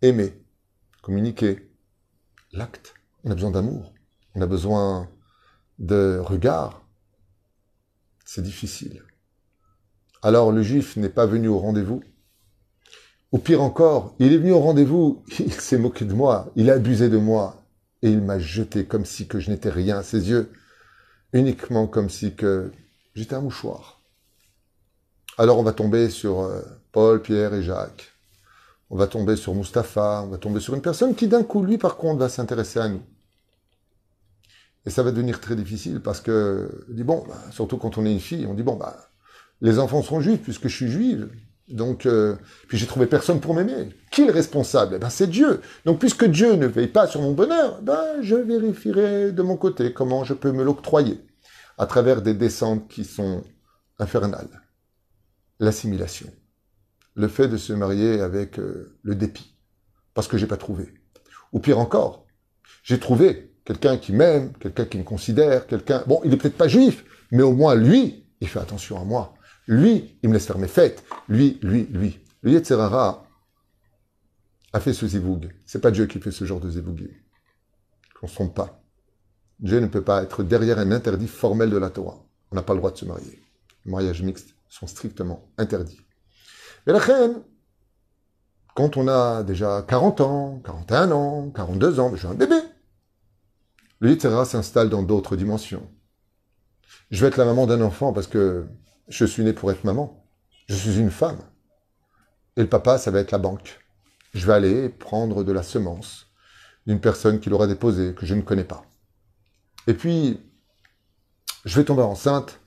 aimer, 0.01 0.45
communiquer, 1.03 1.73
l'acte. 2.53 2.95
On 3.25 3.31
a 3.31 3.35
besoin 3.35 3.51
d'amour, 3.51 3.93
on 4.35 4.41
a 4.41 4.47
besoin 4.47 5.09
de 5.79 6.19
regard. 6.23 6.83
C'est 8.25 8.43
difficile. 8.43 9.03
Alors 10.23 10.53
le 10.53 10.63
juif 10.63 10.97
n'est 10.97 11.09
pas 11.09 11.27
venu 11.27 11.49
au 11.49 11.59
rendez-vous. 11.59 12.03
Ou 13.33 13.39
pire 13.39 13.63
encore, 13.63 14.15
il 14.19 14.33
est 14.33 14.39
venu 14.39 14.53
au 14.53 14.61
rendez-vous, 14.61 15.25
il 15.39 15.53
s'est 15.53 15.79
moqué 15.79 16.05
de 16.05 16.13
moi, 16.13 16.53
il 16.55 16.71
a 16.71 16.75
abusé 16.75 17.09
de 17.09 17.17
moi, 17.17 17.63
et 18.03 18.11
il 18.11 18.21
m'a 18.21 18.39
jeté 18.39 18.85
comme 18.85 19.05
si 19.05 19.27
que 19.27 19.41
je 19.41 19.51
n'étais 19.51 19.71
rien 19.71 19.99
à 19.99 20.03
ses 20.03 20.29
yeux. 20.29 20.53
uniquement 21.33 21.87
comme 21.87 22.11
si 22.11 22.35
que 22.35 22.71
j'étais 23.15 23.35
un 23.35 23.41
mouchoir. 23.41 24.03
Alors 25.39 25.59
on 25.59 25.63
va 25.63 25.73
tomber 25.73 26.11
sur 26.11 26.41
euh, 26.41 26.61
Paul, 26.93 27.23
Pierre 27.23 27.55
et 27.55 27.63
Jacques. 27.63 28.12
On 28.93 28.97
va 28.99 29.07
tomber 29.07 29.37
sur 29.37 29.55
Mustapha, 29.55 30.23
on 30.27 30.29
va 30.29 30.37
tomber 30.37 30.61
sur 30.61 30.75
une 30.75 30.83
personne 30.83 31.15
qui 31.15 31.27
d'un 31.27 31.43
coup, 31.45 31.65
lui 31.65 31.79
par 31.79 31.97
contre, 31.97 32.19
va 32.19 32.29
s'intéresser 32.29 32.79
à 32.79 32.89
nous. 32.89 33.01
Et 34.85 34.91
ça 34.91 35.03
va 35.03 35.13
devenir 35.13 35.41
très 35.41 35.57
difficile 35.57 36.01
parce 36.01 36.21
que, 36.21 36.85
dit 36.91 37.03
bon, 37.03 37.25
bah, 37.27 37.39
surtout 37.53 37.79
quand 37.79 37.97
on 37.97 38.05
est 38.05 38.13
une 38.13 38.21
fille, 38.21 38.45
on 38.45 38.53
dit 38.53 38.63
bon, 38.63 38.77
bah, 38.77 39.09
les 39.63 39.79
enfants 39.79 40.03
sont 40.03 40.21
juifs 40.21 40.43
puisque 40.43 40.69
je 40.69 40.77
suis 40.77 40.89
juive. 40.89 41.31
Donc, 41.69 42.05
euh, 42.05 42.37
puis 42.69 42.77
j'ai 42.77 42.87
trouvé 42.87 43.07
personne 43.07 43.41
pour 43.41 43.55
m'aimer. 43.55 43.89
Qui 44.11 44.25
est 44.25 44.27
le 44.27 44.33
responsable? 44.33 44.97
Eh 44.97 44.99
ben, 44.99 45.09
C'est 45.09 45.29
Dieu. 45.29 45.63
Donc, 45.87 45.99
puisque 45.99 46.27
Dieu 46.27 46.57
ne 46.57 46.67
veille 46.67 46.89
pas 46.89 47.07
sur 47.07 47.23
mon 47.23 47.33
bonheur, 47.33 47.81
ben, 47.81 48.21
je 48.21 48.37
vérifierai 48.37 49.33
de 49.33 49.43
mon 49.43 49.57
côté 49.57 49.95
comment 49.95 50.23
je 50.23 50.35
peux 50.35 50.53
me 50.53 50.63
l'octroyer 50.63 51.19
à 51.79 51.87
travers 51.87 52.21
des 52.21 52.35
descentes 52.35 52.89
qui 52.89 53.05
sont 53.05 53.43
infernales. 53.99 54.61
L'assimilation. 55.61 56.31
Le 57.15 57.29
fait 57.29 57.49
de 57.49 57.57
se 57.57 57.73
marier 57.73 58.21
avec 58.21 58.59
euh, 58.59 58.97
le 59.03 59.15
dépit. 59.15 59.57
Parce 60.15 60.29
que 60.29 60.39
j'ai 60.39 60.47
pas 60.47 60.57
trouvé. 60.57 60.93
Ou 61.53 61.61
pire 61.61 61.79
encore, 61.79 62.27
j'ai 62.83 62.99
trouvé 62.99 63.55
quelqu'un 63.65 63.99
qui 63.99 64.13
m'aime, 64.13 64.53
quelqu'un 64.59 64.85
qui 64.85 64.99
me 64.99 65.05
considère, 65.05 65.67
quelqu'un... 65.67 66.03
Bon, 66.07 66.21
il 66.25 66.33
est 66.33 66.37
peut-être 66.37 66.57
pas 66.57 66.69
juif, 66.69 67.05
mais 67.31 67.43
au 67.43 67.53
moins 67.53 67.75
lui, 67.75 68.27
il 68.41 68.49
fait 68.49 68.61
attention 68.61 69.01
à 69.01 69.05
moi. 69.05 69.35
Lui, 69.67 70.19
il 70.23 70.29
me 70.29 70.35
laisse 70.35 70.47
faire 70.47 70.59
mes 70.59 70.69
fêtes. 70.69 71.05
Lui, 71.29 71.59
lui, 71.63 71.87
lui. 71.91 72.19
Le 72.43 72.53
Yetzerara 72.53 73.27
a 74.73 74.81
fait 74.81 74.93
ce 74.93 75.07
zivoug. 75.07 75.53
C'est 75.65 75.81
pas 75.81 75.91
Dieu 75.91 76.07
qui 76.07 76.19
fait 76.19 76.33
ce 76.33 76.45
genre 76.45 76.61
de 76.61 76.71
zivoug. 76.71 77.09
On 78.23 78.45
ne 78.45 78.49
pas. 78.49 78.83
Dieu 79.59 79.81
ne 79.81 79.87
peut 79.87 80.03
pas 80.03 80.23
être 80.23 80.43
derrière 80.43 80.79
un 80.79 80.91
interdit 80.93 81.29
formel 81.29 81.71
de 81.71 81.77
la 81.77 81.91
Torah. 81.91 82.25
On 82.51 82.57
n'a 82.57 82.63
pas 82.63 82.73
le 82.73 82.79
droit 82.79 82.93
de 82.93 82.97
se 82.97 83.05
marier. 83.05 83.43
Les 83.85 83.91
mariages 83.91 84.23
mixtes 84.23 84.55
sont 84.69 84.87
strictement 84.87 85.49
interdits. 85.59 86.01
Mais 86.87 86.93
la 86.93 86.99
reine, 86.99 87.43
quand 88.75 88.97
on 88.97 89.09
a 89.09 89.43
déjà 89.43 89.85
40 89.87 90.21
ans, 90.21 90.63
41 90.65 91.13
ans, 91.13 91.51
42 91.51 92.01
ans, 92.01 92.15
j'ai 92.17 92.29
un 92.29 92.35
bébé, 92.35 92.59
le 94.01 94.11
Yetzerara 94.11 94.45
s'installe 94.45 94.89
dans 94.89 95.03
d'autres 95.03 95.37
dimensions. 95.37 95.89
Je 97.11 97.21
vais 97.21 97.29
être 97.29 97.37
la 97.37 97.45
maman 97.45 97.67
d'un 97.67 97.81
enfant 97.83 98.13
parce 98.13 98.27
que 98.27 98.67
je 99.09 99.25
suis 99.25 99.45
né 99.45 99.53
pour 99.53 99.71
être 99.71 99.85
maman. 99.85 100.27
Je 100.67 100.75
suis 100.75 100.99
une 100.99 101.11
femme. 101.11 101.39
Et 102.57 102.63
le 102.63 102.69
papa, 102.69 102.99
ça 102.99 103.11
va 103.11 103.21
être 103.21 103.31
la 103.31 103.39
banque. 103.39 103.81
Je 104.35 104.47
vais 104.47 104.55
aller 104.55 104.89
prendre 104.89 105.45
de 105.45 105.53
la 105.53 105.63
semence 105.63 106.27
d'une 106.87 107.01
personne 107.01 107.39
qui 107.39 107.51
l'aura 107.51 107.67
déposée, 107.67 108.15
que 108.15 108.27
je 108.27 108.35
ne 108.35 108.43
connais 108.43 108.65
pas. 108.65 108.83
Et 109.87 109.95
puis, 109.95 110.41
je 111.65 111.79
vais 111.79 111.85
tomber 111.85 112.03
enceinte, 112.03 112.61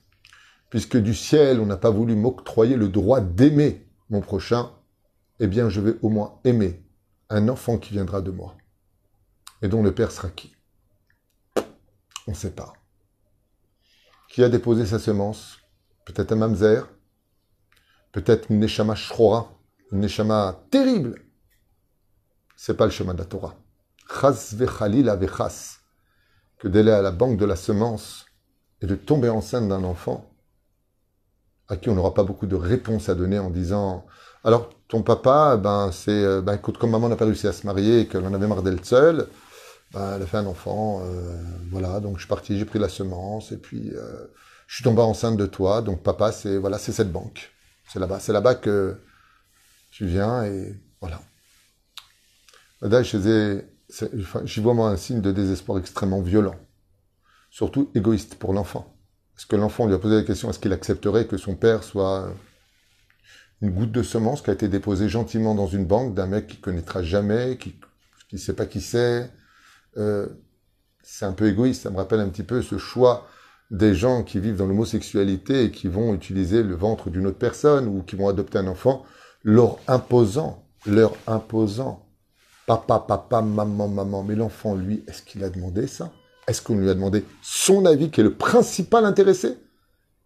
puisque 0.70 0.96
du 0.96 1.14
ciel, 1.14 1.60
on 1.60 1.66
n'a 1.66 1.76
pas 1.76 1.90
voulu 1.90 2.14
m'octroyer 2.14 2.76
le 2.76 2.88
droit 2.88 3.20
d'aimer 3.20 3.85
mon 4.10 4.20
prochain, 4.20 4.72
eh 5.40 5.46
bien, 5.46 5.68
je 5.68 5.80
vais 5.80 5.96
au 6.02 6.08
moins 6.08 6.40
aimer 6.44 6.82
un 7.28 7.48
enfant 7.48 7.78
qui 7.78 7.92
viendra 7.92 8.20
de 8.20 8.30
moi, 8.30 8.56
et 9.62 9.68
dont 9.68 9.82
le 9.82 9.94
père 9.94 10.10
sera 10.10 10.30
qui? 10.30 10.54
On 12.26 12.32
ne 12.32 12.36
sait 12.36 12.52
pas. 12.52 12.72
Qui 14.28 14.42
a 14.44 14.48
déposé 14.48 14.86
sa 14.86 14.98
semence? 14.98 15.58
Peut-être 16.04 16.32
un 16.32 16.36
mamzer, 16.36 16.88
peut-être 18.12 18.50
une 18.50 18.60
neshama 18.60 18.94
shrora, 18.94 19.52
une 19.92 20.00
neshama 20.00 20.64
terrible? 20.70 21.22
C'est 22.56 22.76
pas 22.76 22.86
le 22.86 22.90
chemin 22.90 23.14
de 23.14 23.18
la 23.18 23.24
Torah. 23.24 23.56
Chas 24.08 24.54
vechalil 24.54 25.08
avechas, 25.08 25.80
que 26.58 26.68
d'aller 26.68 26.92
à 26.92 27.02
la 27.02 27.10
banque 27.10 27.38
de 27.38 27.44
la 27.44 27.56
semence 27.56 28.26
et 28.80 28.86
de 28.86 28.94
tomber 28.94 29.28
enceinte 29.28 29.68
d'un 29.68 29.84
enfant 29.84 30.30
à 31.68 31.76
qui 31.76 31.88
on 31.88 31.94
n'aura 31.94 32.14
pas 32.14 32.24
beaucoup 32.24 32.46
de 32.46 32.56
réponses 32.56 33.08
à 33.08 33.14
donner 33.14 33.38
en 33.38 33.50
disant 33.50 34.06
alors 34.44 34.70
ton 34.88 35.02
papa 35.02 35.56
ben 35.56 35.90
c'est 35.92 36.10
euh, 36.10 36.40
ben 36.40 36.54
écoute 36.54 36.78
comme 36.78 36.90
maman 36.90 37.08
n'a 37.08 37.16
pas 37.16 37.24
réussi 37.24 37.46
à 37.46 37.52
se 37.52 37.66
marier 37.66 38.00
et 38.00 38.06
qu'elle 38.06 38.24
en 38.24 38.34
avait 38.34 38.46
marre 38.46 38.62
d'être 38.62 38.84
seule 38.84 39.28
ben, 39.92 40.14
elle 40.16 40.22
a 40.22 40.26
fait 40.26 40.36
un 40.36 40.46
enfant 40.46 41.02
euh, 41.02 41.36
voilà 41.70 42.00
donc 42.00 42.16
je 42.16 42.20
suis 42.20 42.28
parti 42.28 42.58
j'ai 42.58 42.64
pris 42.64 42.78
la 42.78 42.88
semence 42.88 43.52
et 43.52 43.56
puis 43.56 43.90
euh, 43.94 44.26
je 44.66 44.74
suis 44.74 44.84
tombé 44.84 45.00
enceinte 45.00 45.36
de 45.36 45.46
toi, 45.46 45.82
donc 45.82 46.02
papa, 46.02 46.32
c'est 46.32 46.58
voilà, 46.58 46.78
c'est 46.78 46.92
cette 46.92 47.12
banque. 47.12 47.52
C'est 47.88 48.00
là-bas, 48.00 48.18
c'est 48.18 48.32
là-bas 48.32 48.56
que 48.56 49.00
tu 49.92 50.06
viens 50.06 50.44
et 50.44 50.74
voilà. 51.00 51.20
Là, 52.82 53.02
j'y 53.02 54.60
vois 54.60 54.74
moi 54.74 54.90
un 54.90 54.96
signe 54.96 55.20
de 55.20 55.32
désespoir 55.32 55.78
extrêmement 55.78 56.20
violent, 56.20 56.56
surtout 57.50 57.90
égoïste 57.94 58.34
pour 58.34 58.52
l'enfant. 58.52 58.95
Parce 59.36 59.44
que 59.44 59.56
l'enfant 59.56 59.86
lui 59.86 59.94
a 59.94 59.98
posé 59.98 60.16
la 60.16 60.22
question 60.22 60.48
est-ce 60.48 60.58
qu'il 60.58 60.72
accepterait 60.72 61.26
que 61.26 61.36
son 61.36 61.54
père 61.54 61.84
soit 61.84 62.32
une 63.60 63.70
goutte 63.70 63.92
de 63.92 64.02
semence 64.02 64.40
qui 64.40 64.48
a 64.48 64.54
été 64.54 64.66
déposée 64.66 65.10
gentiment 65.10 65.54
dans 65.54 65.66
une 65.66 65.84
banque 65.84 66.14
d'un 66.14 66.26
mec 66.26 66.46
qui 66.46 66.56
connaîtra 66.56 67.02
jamais, 67.02 67.58
qui 67.58 67.76
ne 68.32 68.38
sait 68.38 68.54
pas 68.54 68.64
qui 68.64 68.80
c'est. 68.80 69.30
Euh, 69.98 70.26
c'est 71.02 71.26
un 71.26 71.32
peu 71.32 71.48
égoïste. 71.48 71.82
Ça 71.82 71.90
me 71.90 71.96
rappelle 71.96 72.20
un 72.20 72.28
petit 72.28 72.42
peu 72.42 72.62
ce 72.62 72.78
choix 72.78 73.28
des 73.70 73.94
gens 73.94 74.22
qui 74.22 74.40
vivent 74.40 74.56
dans 74.56 74.66
l'homosexualité 74.66 75.64
et 75.64 75.70
qui 75.70 75.88
vont 75.88 76.14
utiliser 76.14 76.62
le 76.62 76.74
ventre 76.74 77.10
d'une 77.10 77.26
autre 77.26 77.38
personne 77.38 77.88
ou 77.88 78.02
qui 78.02 78.16
vont 78.16 78.28
adopter 78.28 78.58
un 78.58 78.66
enfant, 78.66 79.04
leur 79.42 79.78
imposant, 79.86 80.66
leur 80.86 81.14
imposant, 81.26 82.06
papa, 82.66 83.04
papa, 83.06 83.42
maman, 83.42 83.88
maman. 83.88 84.22
Mais 84.22 84.34
l'enfant, 84.34 84.74
lui, 84.74 85.04
est-ce 85.06 85.22
qu'il 85.22 85.44
a 85.44 85.50
demandé 85.50 85.86
ça? 85.86 86.10
Est-ce 86.46 86.62
qu'on 86.62 86.76
lui 86.76 86.88
a 86.88 86.94
demandé 86.94 87.24
son 87.42 87.86
avis 87.86 88.10
qui 88.10 88.20
est 88.20 88.24
le 88.24 88.34
principal 88.34 89.04
intéressé? 89.04 89.58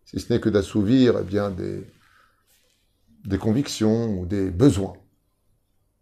Si 0.05 0.21
ce 0.21 0.33
n'est 0.33 0.41
que 0.41 0.49
d'assouvir 0.49 1.17
eh 1.21 1.25
bien 1.25 1.51
des, 1.51 1.87
des 3.25 3.39
convictions 3.39 4.19
ou 4.19 4.27
des 4.27 4.51
besoins. 4.51 4.95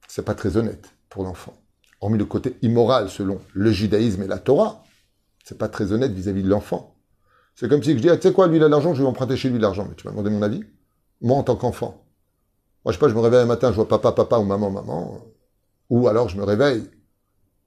C'est 0.08 0.24
pas 0.24 0.34
très 0.34 0.56
honnête 0.56 0.92
pour 1.08 1.24
l'enfant. 1.24 1.56
Hormis 2.00 2.18
le 2.18 2.24
côté 2.24 2.56
immoral 2.62 3.10
selon 3.10 3.40
le 3.52 3.70
judaïsme 3.70 4.22
et 4.22 4.26
la 4.26 4.38
Torah, 4.38 4.84
c'est 5.44 5.58
pas 5.58 5.68
très 5.68 5.92
honnête 5.92 6.12
vis-à-vis 6.12 6.42
de 6.42 6.48
l'enfant. 6.48 6.94
C'est 7.54 7.68
comme 7.68 7.82
si 7.82 7.92
je 7.92 7.98
dis, 8.00 8.08
ah, 8.08 8.16
tu 8.16 8.28
sais 8.28 8.32
quoi, 8.32 8.46
lui, 8.46 8.58
il 8.58 8.62
a 8.62 8.68
l'argent, 8.68 8.94
je 8.94 9.02
vais 9.02 9.08
emprunter 9.08 9.36
chez 9.36 9.50
lui 9.50 9.58
l'argent. 9.58 9.84
Mais 9.88 9.96
tu 9.96 10.06
m'as 10.06 10.12
demandé 10.12 10.30
mon 10.30 10.42
avis? 10.42 10.62
Moi, 11.20 11.36
en 11.36 11.42
tant 11.42 11.56
qu'enfant. 11.56 12.04
Moi, 12.84 12.92
je 12.92 12.98
sais 12.98 13.00
pas, 13.00 13.08
je 13.08 13.14
me 13.14 13.20
réveille 13.20 13.40
un 13.40 13.46
matin, 13.46 13.70
je 13.70 13.76
vois 13.76 13.88
papa, 13.88 14.12
papa 14.12 14.38
ou 14.38 14.44
maman, 14.44 14.70
maman. 14.70 15.26
Ou 15.90 16.06
alors, 16.06 16.28
je 16.28 16.36
me 16.36 16.44
réveille. 16.44 16.88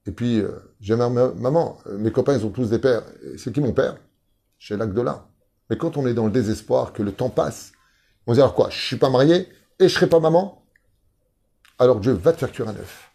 Et 0.06 0.12
puis, 0.12 0.40
euh, 0.40 0.50
j'ai 0.80 0.96
ma 0.96 1.08
maman. 1.08 1.78
Euh, 1.86 1.98
mes 1.98 2.10
copains, 2.10 2.36
ils 2.36 2.44
ont 2.44 2.50
tous 2.50 2.70
des 2.70 2.78
pères. 2.78 3.02
C'est 3.38 3.52
qui 3.52 3.60
mon 3.60 3.72
père? 3.72 3.96
Chez 4.58 4.76
l'Agdola. 4.76 5.28
Mais 5.70 5.76
quand 5.76 5.96
on 5.96 6.06
est 6.06 6.14
dans 6.14 6.26
le 6.26 6.32
désespoir, 6.32 6.92
que 6.92 7.02
le 7.02 7.12
temps 7.12 7.30
passe, 7.30 7.72
on 8.26 8.32
se 8.32 8.36
dit, 8.36 8.40
alors 8.40 8.54
quoi, 8.54 8.68
je 8.70 8.80
suis 8.80 8.96
pas 8.96 9.10
marié 9.10 9.48
et 9.78 9.88
je 9.88 9.94
serai 9.94 10.08
pas 10.08 10.20
maman? 10.20 10.64
Alors 11.78 12.00
Dieu 12.00 12.12
va 12.12 12.32
te 12.32 12.38
faire 12.38 12.52
cuire 12.52 12.68
un 12.68 12.76
œuf. 12.76 13.12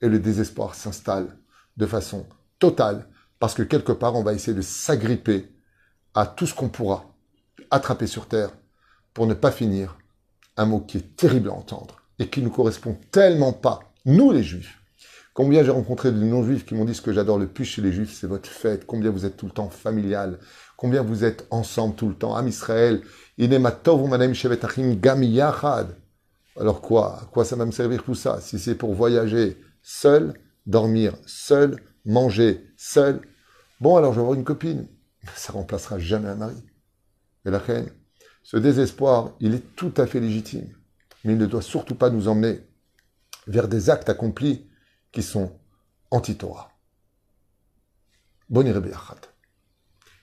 Et 0.00 0.08
le 0.08 0.18
désespoir 0.18 0.74
s'installe 0.74 1.36
de 1.76 1.86
façon 1.86 2.26
totale, 2.58 3.06
parce 3.38 3.54
que 3.54 3.62
quelque 3.62 3.92
part, 3.92 4.14
on 4.14 4.22
va 4.22 4.34
essayer 4.34 4.56
de 4.56 4.62
s'agripper 4.62 5.48
à 6.14 6.26
tout 6.26 6.46
ce 6.46 6.54
qu'on 6.54 6.68
pourra 6.68 7.14
attraper 7.70 8.06
sur 8.06 8.26
Terre 8.26 8.50
pour 9.14 9.26
ne 9.26 9.34
pas 9.34 9.50
finir 9.50 9.96
un 10.56 10.66
mot 10.66 10.80
qui 10.80 10.98
est 10.98 11.16
terrible 11.16 11.48
à 11.48 11.52
entendre 11.52 12.02
et 12.18 12.28
qui 12.28 12.42
ne 12.42 12.48
correspond 12.48 12.98
tellement 13.10 13.52
pas, 13.52 13.80
nous 14.04 14.32
les 14.32 14.42
Juifs. 14.42 14.79
Combien 15.40 15.64
j'ai 15.64 15.70
rencontré 15.70 16.12
de 16.12 16.18
non-juifs 16.22 16.66
qui 16.66 16.74
m'ont 16.74 16.84
dit 16.84 16.94
ce 16.94 17.00
que 17.00 17.14
j'adore 17.14 17.38
le 17.38 17.46
plus 17.46 17.64
chez 17.64 17.80
les 17.80 17.92
Juifs, 17.92 18.12
c'est 18.12 18.26
votre 18.26 18.50
fête, 18.50 18.84
combien 18.84 19.10
vous 19.10 19.24
êtes 19.24 19.38
tout 19.38 19.46
le 19.46 19.52
temps 19.52 19.70
familial, 19.70 20.38
combien 20.76 21.02
vous 21.02 21.24
êtes 21.24 21.46
ensemble 21.50 21.94
tout 21.94 22.10
le 22.10 22.14
temps, 22.14 22.36
Am 22.36 22.46
Israël, 22.46 23.00
alors 26.58 26.82
quoi 26.82 27.20
À 27.22 27.24
quoi 27.32 27.46
ça 27.46 27.56
va 27.56 27.64
me 27.64 27.70
servir 27.70 28.04
tout 28.04 28.14
ça? 28.14 28.38
Si 28.42 28.58
c'est 28.58 28.74
pour 28.74 28.92
voyager 28.92 29.56
seul, 29.80 30.34
dormir 30.66 31.16
seul, 31.24 31.76
manger 32.04 32.60
seul, 32.76 33.22
bon 33.80 33.96
alors 33.96 34.12
je 34.12 34.16
vais 34.16 34.22
avoir 34.24 34.36
une 34.36 34.44
copine. 34.44 34.88
Ça 35.36 35.54
remplacera 35.54 35.98
jamais 35.98 36.28
un 36.28 36.34
mari. 36.34 36.62
Et 37.46 37.50
la 37.50 37.60
reine, 37.60 37.88
ce 38.42 38.58
désespoir, 38.58 39.32
il 39.40 39.54
est 39.54 39.74
tout 39.74 39.94
à 39.96 40.06
fait 40.06 40.20
légitime, 40.20 40.68
mais 41.24 41.32
il 41.32 41.38
ne 41.38 41.46
doit 41.46 41.62
surtout 41.62 41.94
pas 41.94 42.10
nous 42.10 42.28
emmener 42.28 42.60
vers 43.46 43.68
des 43.68 43.88
actes 43.88 44.10
accomplis 44.10 44.66
qui 45.12 45.22
sont 45.22 45.52
anti-Torah. 46.10 46.70
Bon 48.48 48.64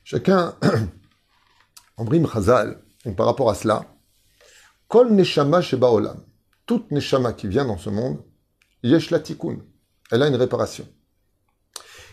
Chacun, 0.03 0.55
en 1.97 2.05
brim 2.05 2.27
chazal, 2.27 2.81
par 3.15 3.25
rapport 3.25 3.49
à 3.49 3.55
cela, 3.55 3.85
kol 4.87 5.11
neshama 5.13 5.61
sheba 5.61 5.89
olam, 5.89 6.23
toute 6.65 6.91
neshama 6.91 7.33
qui 7.33 7.47
vient 7.47 7.65
dans 7.65 7.77
ce 7.77 7.89
monde, 7.89 8.21
yesh 8.83 9.11
la 9.11 9.19
tikkun, 9.19 9.59
elle 10.11 10.23
a 10.23 10.27
une 10.27 10.35
réparation. 10.35 10.87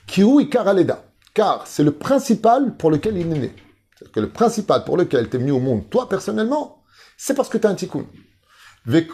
Kihu 0.07 0.43
ikaraleda, 0.43 1.05
car 1.35 1.67
c'est 1.67 1.85
le 1.85 1.93
principal 1.93 2.77
pour 2.77 2.91
lequel 2.91 3.17
il 3.17 3.33
est 3.33 3.39
né. 3.39 3.55
C'est 3.99 4.11
que 4.11 4.21
le 4.21 4.29
principal 4.29 4.85
pour 4.85 4.97
lequel 4.97 5.29
tu 5.29 5.37
es 5.37 5.39
venu 5.39 5.53
au 5.53 5.61
monde, 5.61 5.89
toi 5.91 6.09
personnellement, 6.09 6.85
c'est 7.17 7.35
parce 7.35 7.49
que 7.49 7.59
tu 7.59 7.67
as 7.67 7.71
un 7.71 7.75
tikkun. 7.75 8.07
Et 8.87 9.07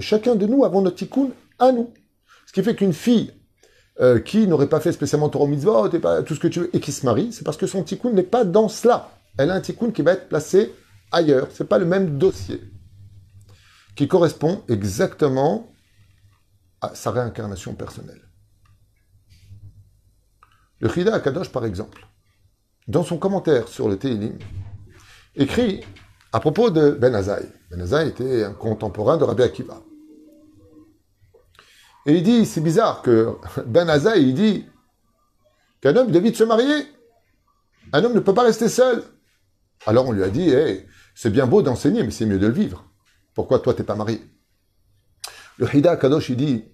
chacun 0.00 0.34
de 0.34 0.46
nous 0.46 0.64
avons 0.64 0.82
notre 0.82 0.96
tikkun 0.96 1.30
nous. 1.70 1.92
Ce 2.46 2.52
qui 2.52 2.62
fait 2.64 2.74
qu'une 2.74 2.92
fille 2.92 3.32
euh, 4.00 4.18
qui 4.18 4.46
n'aurait 4.46 4.68
pas 4.68 4.80
fait 4.80 4.90
spécialement 4.90 5.28
Torah 5.28 5.46
Mitzvot 5.46 5.90
et 5.92 6.24
tout 6.24 6.34
ce 6.34 6.40
que 6.40 6.48
tu 6.48 6.60
veux, 6.60 6.74
et 6.74 6.80
qui 6.80 6.92
se 6.92 7.04
marie, 7.04 7.32
c'est 7.32 7.44
parce 7.44 7.58
que 7.58 7.66
son 7.66 7.82
tikkun 7.84 8.10
n'est 8.10 8.22
pas 8.22 8.44
dans 8.44 8.68
cela. 8.68 9.10
Elle 9.38 9.50
a 9.50 9.54
un 9.54 9.60
tikkun 9.60 9.90
qui 9.90 10.02
va 10.02 10.12
être 10.12 10.28
placé 10.28 10.74
ailleurs. 11.12 11.48
C'est 11.52 11.68
pas 11.68 11.78
le 11.78 11.84
même 11.84 12.18
dossier. 12.18 12.60
Qui 13.94 14.08
correspond 14.08 14.62
exactement 14.68 15.72
à 16.80 16.94
sa 16.94 17.10
réincarnation 17.10 17.74
personnelle. 17.74 18.22
Le 20.80 20.88
Chida 20.88 21.14
Akadosh, 21.14 21.50
par 21.50 21.64
exemple, 21.64 22.06
dans 22.88 23.04
son 23.04 23.18
commentaire 23.18 23.68
sur 23.68 23.88
le 23.88 23.98
Teilim, 23.98 24.36
écrit 25.36 25.84
à 26.32 26.40
propos 26.40 26.70
de 26.70 26.90
Ben 26.90 27.14
Azaï. 27.14 27.46
Ben 27.70 27.80
Azaï 27.80 28.08
était 28.08 28.42
un 28.42 28.52
contemporain 28.52 29.16
de 29.18 29.24
Rabbi 29.24 29.42
Akiva. 29.42 29.82
Et 32.06 32.16
il 32.16 32.22
dit, 32.22 32.46
c'est 32.46 32.60
bizarre 32.60 33.02
que 33.02 33.36
Ben 33.66 33.88
Azaï, 33.88 34.22
il 34.28 34.34
dit 34.34 34.66
qu'un 35.80 35.96
homme 35.96 36.10
devait 36.10 36.32
se 36.32 36.44
marier. 36.44 36.86
Un 37.92 38.04
homme 38.04 38.14
ne 38.14 38.20
peut 38.20 38.34
pas 38.34 38.42
rester 38.44 38.68
seul. 38.68 39.02
Alors 39.86 40.06
on 40.08 40.12
lui 40.12 40.22
a 40.22 40.28
dit, 40.28 40.50
hey, 40.50 40.86
c'est 41.14 41.30
bien 41.30 41.46
beau 41.46 41.62
d'enseigner, 41.62 42.02
mais 42.02 42.10
c'est 42.10 42.26
mieux 42.26 42.38
de 42.38 42.46
le 42.46 42.52
vivre. 42.52 42.84
Pourquoi 43.34 43.58
toi, 43.58 43.74
t'es 43.74 43.82
pas 43.82 43.94
marié? 43.94 44.20
Le 45.58 45.74
Hida 45.74 45.96
Kadosh, 45.96 46.30
il 46.30 46.36
dit, 46.36 46.64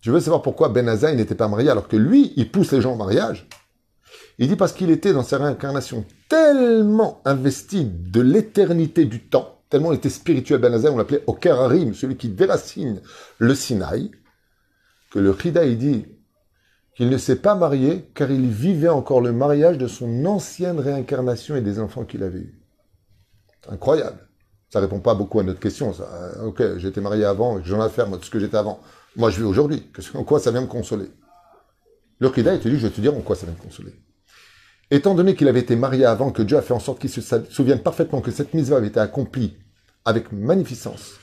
je 0.00 0.10
veux 0.10 0.20
savoir 0.20 0.42
pourquoi 0.42 0.68
Ben 0.68 0.88
Azaï 0.88 1.16
n'était 1.16 1.34
pas 1.34 1.48
marié 1.48 1.70
alors 1.70 1.88
que 1.88 1.96
lui, 1.96 2.32
il 2.36 2.50
pousse 2.50 2.72
les 2.72 2.80
gens 2.80 2.94
au 2.94 2.96
mariage? 2.96 3.48
Il 4.38 4.48
dit 4.48 4.56
parce 4.56 4.72
qu'il 4.72 4.90
était 4.90 5.12
dans 5.12 5.22
sa 5.22 5.38
réincarnation 5.38 6.04
tellement 6.28 7.22
investi 7.24 7.84
de 7.84 8.20
l'éternité 8.20 9.04
du 9.04 9.20
temps, 9.20 9.60
tellement 9.70 9.92
il 9.92 9.96
était 9.96 10.10
spirituel 10.10 10.60
Ben 10.60 10.72
Azaï, 10.74 10.92
on 10.92 10.96
l'appelait 10.96 11.24
Okerarim, 11.26 11.94
celui 11.94 12.16
qui 12.16 12.28
déracine 12.28 13.00
le 13.38 13.54
Sinaï, 13.54 14.10
que 15.16 15.20
le 15.22 15.34
Hida, 15.42 15.64
il 15.64 15.78
dit 15.78 16.04
qu'il 16.94 17.08
ne 17.08 17.16
s'est 17.16 17.36
pas 17.36 17.54
marié 17.54 18.10
car 18.12 18.30
il 18.30 18.50
vivait 18.50 18.90
encore 18.90 19.22
le 19.22 19.32
mariage 19.32 19.78
de 19.78 19.86
son 19.86 20.26
ancienne 20.26 20.78
réincarnation 20.78 21.56
et 21.56 21.62
des 21.62 21.80
enfants 21.80 22.04
qu'il 22.04 22.22
avait 22.22 22.40
eus. 22.40 22.60
Incroyable. 23.66 24.18
Ça 24.68 24.78
répond 24.78 25.00
pas 25.00 25.14
beaucoup 25.14 25.40
à 25.40 25.42
notre 25.42 25.58
question. 25.58 25.94
Ça. 25.94 26.06
Ok, 26.44 26.62
j'étais 26.76 27.00
marié 27.00 27.24
avant, 27.24 27.62
j'en 27.64 27.80
ai 27.80 27.84
à 27.86 27.88
faire 27.88 28.06
moi, 28.08 28.18
de 28.18 28.24
ce 28.26 28.30
que 28.30 28.38
j'étais 28.38 28.58
avant. 28.58 28.78
Moi, 29.16 29.30
je 29.30 29.38
vis 29.38 29.44
aujourd'hui. 29.44 29.90
En 30.12 30.22
quoi 30.22 30.38
ça 30.38 30.50
vient 30.50 30.60
me 30.60 30.66
consoler? 30.66 31.10
Le 32.18 32.28
Khida, 32.28 32.52
il 32.52 32.60
te 32.60 32.68
dit, 32.68 32.76
je 32.76 32.86
vais 32.86 32.92
te 32.92 33.00
dire 33.00 33.16
en 33.16 33.20
quoi 33.22 33.36
ça 33.36 33.46
vient 33.46 33.54
me 33.54 33.62
consoler. 33.62 33.94
Étant 34.90 35.14
donné 35.14 35.34
qu'il 35.34 35.48
avait 35.48 35.60
été 35.60 35.76
marié 35.76 36.04
avant, 36.04 36.30
que 36.30 36.42
Dieu 36.42 36.58
a 36.58 36.62
fait 36.62 36.74
en 36.74 36.78
sorte 36.78 36.98
qu'il 36.98 37.08
se 37.08 37.22
souvienne 37.48 37.82
parfaitement 37.82 38.20
que 38.20 38.30
cette 38.30 38.52
mise 38.52 38.70
avait 38.70 38.88
été 38.88 39.00
accomplie 39.00 39.56
avec 40.04 40.30
magnificence, 40.30 41.14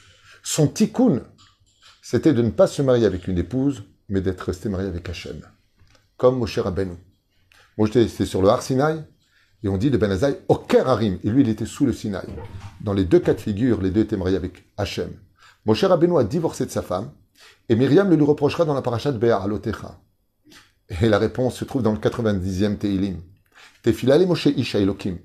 son 0.42 0.68
tikkun, 0.68 1.22
c'était 2.06 2.34
de 2.34 2.42
ne 2.42 2.50
pas 2.50 2.68
se 2.68 2.82
marier 2.82 3.06
avec 3.06 3.30
une 3.30 3.38
épouse, 3.38 3.86
mais 4.10 4.20
d'être 4.20 4.42
resté 4.42 4.68
marié 4.68 4.90
avec 4.90 5.08
Hachem. 5.08 5.40
Comme 6.18 6.38
Moshe 6.38 6.60
Rabbeinu. 6.60 6.98
Moshe 7.78 7.94
c'était 7.94 8.26
sur 8.26 8.42
le 8.42 8.50
Har 8.50 8.62
Sinai, 8.62 8.98
et 9.64 9.70
on 9.70 9.78
dit 9.78 9.90
de 9.90 9.96
Ben 9.96 10.12
Azaï, 10.12 10.38
Oker 10.50 10.90
Harim. 10.90 11.18
Et 11.24 11.30
lui, 11.30 11.44
il 11.44 11.50
était 11.50 11.66
sous 11.66 11.86
le 11.86 11.94
Sinaï. 11.94 12.28
Dans 12.82 12.92
les 12.92 13.06
deux 13.06 13.22
cas 13.22 13.34
de 13.34 13.40
figure, 13.40 13.82
les 13.82 13.90
deux 13.90 14.02
étaient 14.02 14.18
mariés 14.18 14.36
avec 14.36 14.66
Hachem. 14.76 15.12
Moshe 15.66 15.86
Rabbeinu 15.86 16.18
a 16.20 16.26
divorcé 16.26 16.66
de 16.66 16.72
sa 16.72 16.82
femme, 16.82 17.10
et 17.70 17.76
Myriam 17.78 18.10
le 18.10 18.18
lui 18.18 18.26
reprochera 18.26 18.66
dans 18.66 18.74
la 18.74 18.82
paracha 18.82 19.14
de 19.14 19.18
Béa 19.18 19.48
Lotecha. 19.48 20.02
Et 21.02 21.08
la 21.08 21.18
réponse 21.18 21.56
se 21.56 21.64
trouve 21.64 21.84
dans 21.84 21.94
le 21.94 22.00
90e 22.00 22.80
Teilim. 22.80 23.22
Tefilale 23.82 24.28
Moshe 24.28 24.48
Isha 24.48 24.80
Elokim. 24.80 25.20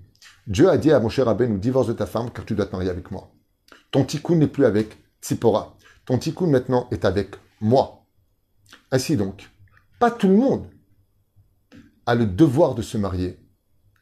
Dieu 0.47 0.69
a 0.71 0.79
dit 0.79 0.93
à 0.93 1.01
Moshe 1.01 1.19
Rabbeinu, 1.19 1.59
divorce 1.59 1.89
de 1.89 1.93
ta 1.95 2.07
femme, 2.07 2.31
car 2.31 2.45
tu 2.45 2.55
dois 2.55 2.67
te 2.67 2.73
marier 2.77 2.91
avec 2.91 3.11
moi. 3.11 3.33
Ton 3.91 4.05
tikkun 4.05 4.37
n'est 4.37 4.47
plus 4.47 4.65
avec 4.65 4.97
Tzipora. 5.21 5.77
Ton 6.09 6.19
tikkun 6.19 6.49
maintenant 6.49 6.89
est 6.91 7.05
avec 7.05 7.37
moi. 7.61 8.07
Ainsi 8.91 9.17
donc, 9.17 9.49
pas 10.01 10.11
tout 10.11 10.29
le 10.29 10.37
monde 10.37 10.67
a 12.07 12.17
le 12.17 12.27
devoir 12.27 12.75
de 12.75 12.83
se 12.83 12.99
marier 12.99 13.39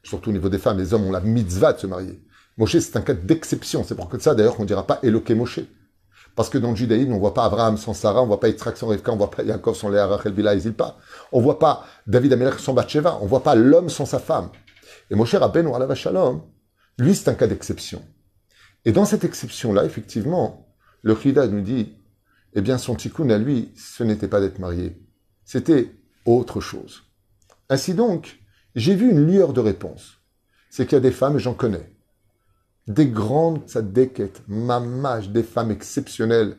surtout 0.07 0.31
au 0.31 0.33
niveau 0.33 0.49
des 0.49 0.59
femmes, 0.59 0.79
les 0.79 0.95
hommes 0.95 1.05
ont 1.05 1.13
la 1.13 1.21
mitzvah 1.21 1.73
de 1.73 1.79
se 1.79 1.87
marier. 1.87 2.23
Moshe, 2.57 2.79
c'est 2.79 2.97
un 2.97 3.01
cas 3.03 3.14
d'exception. 3.14 3.85
C'est 3.85 3.95
pour 3.95 4.09
ça, 4.21 4.35
d'ailleurs, 4.35 4.57
qu'on 4.57 4.62
ne 4.62 4.69
dira 4.69 4.87
pas 4.87 4.99
Eloke 5.03 5.31
Moshe. 5.31 5.61
Parce 6.35 6.49
que 6.49 6.59
dans 6.59 6.71
le 6.71 6.77
judaïsme, 6.77 7.12
on 7.12 7.16
ne 7.16 7.21
voit 7.21 7.35
pas 7.35 7.45
Abraham 7.45 7.77
sans 7.77 7.92
Sarah, 7.92 8.21
on 8.21 8.25
ne 8.25 8.29
voit 8.29 8.40
pas 8.40 8.49
Yitzhak 8.49 8.77
sans 8.77 8.88
Rivka, 8.88 9.11
on 9.11 9.14
ne 9.14 9.19
voit 9.19 9.31
pas 9.31 9.42
Yaakov 9.42 9.75
sans 9.75 9.88
Léa, 9.88 10.07
Rachel, 10.07 10.33
Bila 10.33 10.55
et 10.55 10.61
Zilpa. 10.61 10.97
On 11.33 11.38
ne 11.38 11.42
voit 11.42 11.59
pas 11.59 11.85
David 12.07 12.33
Amelech 12.33 12.61
sans 12.61 12.73
Bathsheba, 12.73 13.19
on 13.21 13.25
ne 13.25 13.29
voit 13.29 13.42
pas 13.42 13.55
l'homme 13.55 13.88
sans 13.88 14.07
sa 14.07 14.19
femme. 14.19 14.51
Et 15.11 15.14
Moshe 15.14 15.35
Rabbeinu, 15.35 15.75
Alav 15.75 15.95
Shalom, 15.95 16.42
lui, 16.99 17.14
c'est 17.14 17.29
un 17.29 17.35
cas 17.35 17.47
d'exception. 17.47 18.03
Et 18.85 18.92
dans 18.92 19.05
cette 19.05 19.25
exception-là, 19.25 19.85
effectivement, 19.85 20.69
le 21.03 21.16
Chida 21.16 21.47
nous 21.47 21.62
dit, 21.62 21.95
eh 22.57 22.62
bien, 22.62 22.79
son 22.79 22.95
tikkun 22.95 23.29
à 23.31 23.38
lui, 23.38 23.71
ce 23.77 24.03
n'était 24.03 24.29
pas 24.29 24.40
d'être 24.40 24.59
marié. 24.59 24.99
C'était 25.45 25.92
autre 26.25 26.61
chose. 26.61 27.03
Ainsi 27.69 27.92
donc, 27.92 28.40
j'ai 28.75 28.95
vu 28.95 29.11
une 29.11 29.27
lueur 29.27 29.53
de 29.53 29.61
réponse. 29.61 30.23
C'est 30.71 30.87
qu'il 30.87 30.95
y 30.95 30.97
a 30.97 31.01
des 31.01 31.12
femmes, 31.12 31.37
et 31.37 31.40
j'en 31.40 31.53
connais, 31.53 31.92
des 32.87 33.07
grandes 33.07 33.69
sadéquettes, 33.69 34.42
mamages, 34.49 35.31
des 35.31 35.42
femmes 35.42 35.71
exceptionnelles, 35.71 36.57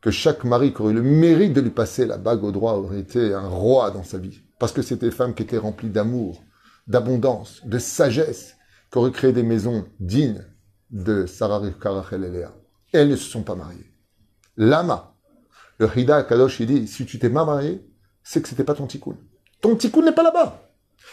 que 0.00 0.10
chaque 0.10 0.44
mari 0.44 0.72
qui 0.72 0.80
aurait 0.80 0.94
le 0.94 1.02
mérite 1.02 1.52
de 1.52 1.60
lui 1.60 1.70
passer 1.70 2.06
la 2.06 2.16
bague 2.16 2.42
au 2.42 2.50
droit 2.50 2.74
aurait 2.74 3.00
été 3.00 3.34
un 3.34 3.48
roi 3.48 3.90
dans 3.90 4.02
sa 4.04 4.18
vie. 4.18 4.40
Parce 4.58 4.72
que 4.72 4.82
c'était 4.82 5.06
des 5.06 5.14
femmes 5.14 5.34
qui 5.34 5.42
étaient 5.42 5.58
remplies 5.58 5.90
d'amour, 5.90 6.42
d'abondance, 6.86 7.60
de 7.66 7.78
sagesse, 7.78 8.56
qui 8.90 8.98
auraient 8.98 9.12
créé 9.12 9.32
des 9.32 9.42
maisons 9.42 9.84
dignes 10.00 10.44
de 10.90 11.26
Sarah 11.26 11.58
Rivka, 11.58 12.04
et 12.12 12.18
Léa. 12.18 12.54
Elles 12.92 13.10
ne 13.10 13.16
se 13.16 13.30
sont 13.30 13.42
pas 13.42 13.54
mariées. 13.54 13.91
Lama, 14.56 15.16
le 15.78 15.88
Hida 15.94 16.22
Kadosh, 16.24 16.60
il 16.60 16.66
dit, 16.66 16.86
si 16.86 17.06
tu 17.06 17.18
t'es 17.18 17.30
pas 17.30 17.44
marié, 17.44 17.84
c'est 18.22 18.42
que 18.42 18.48
c'était 18.48 18.64
pas 18.64 18.74
ton 18.74 18.86
tikkun. 18.86 19.16
Ton 19.60 19.76
tikkun 19.76 20.02
n'est 20.02 20.12
pas 20.12 20.22
là-bas. 20.22 20.70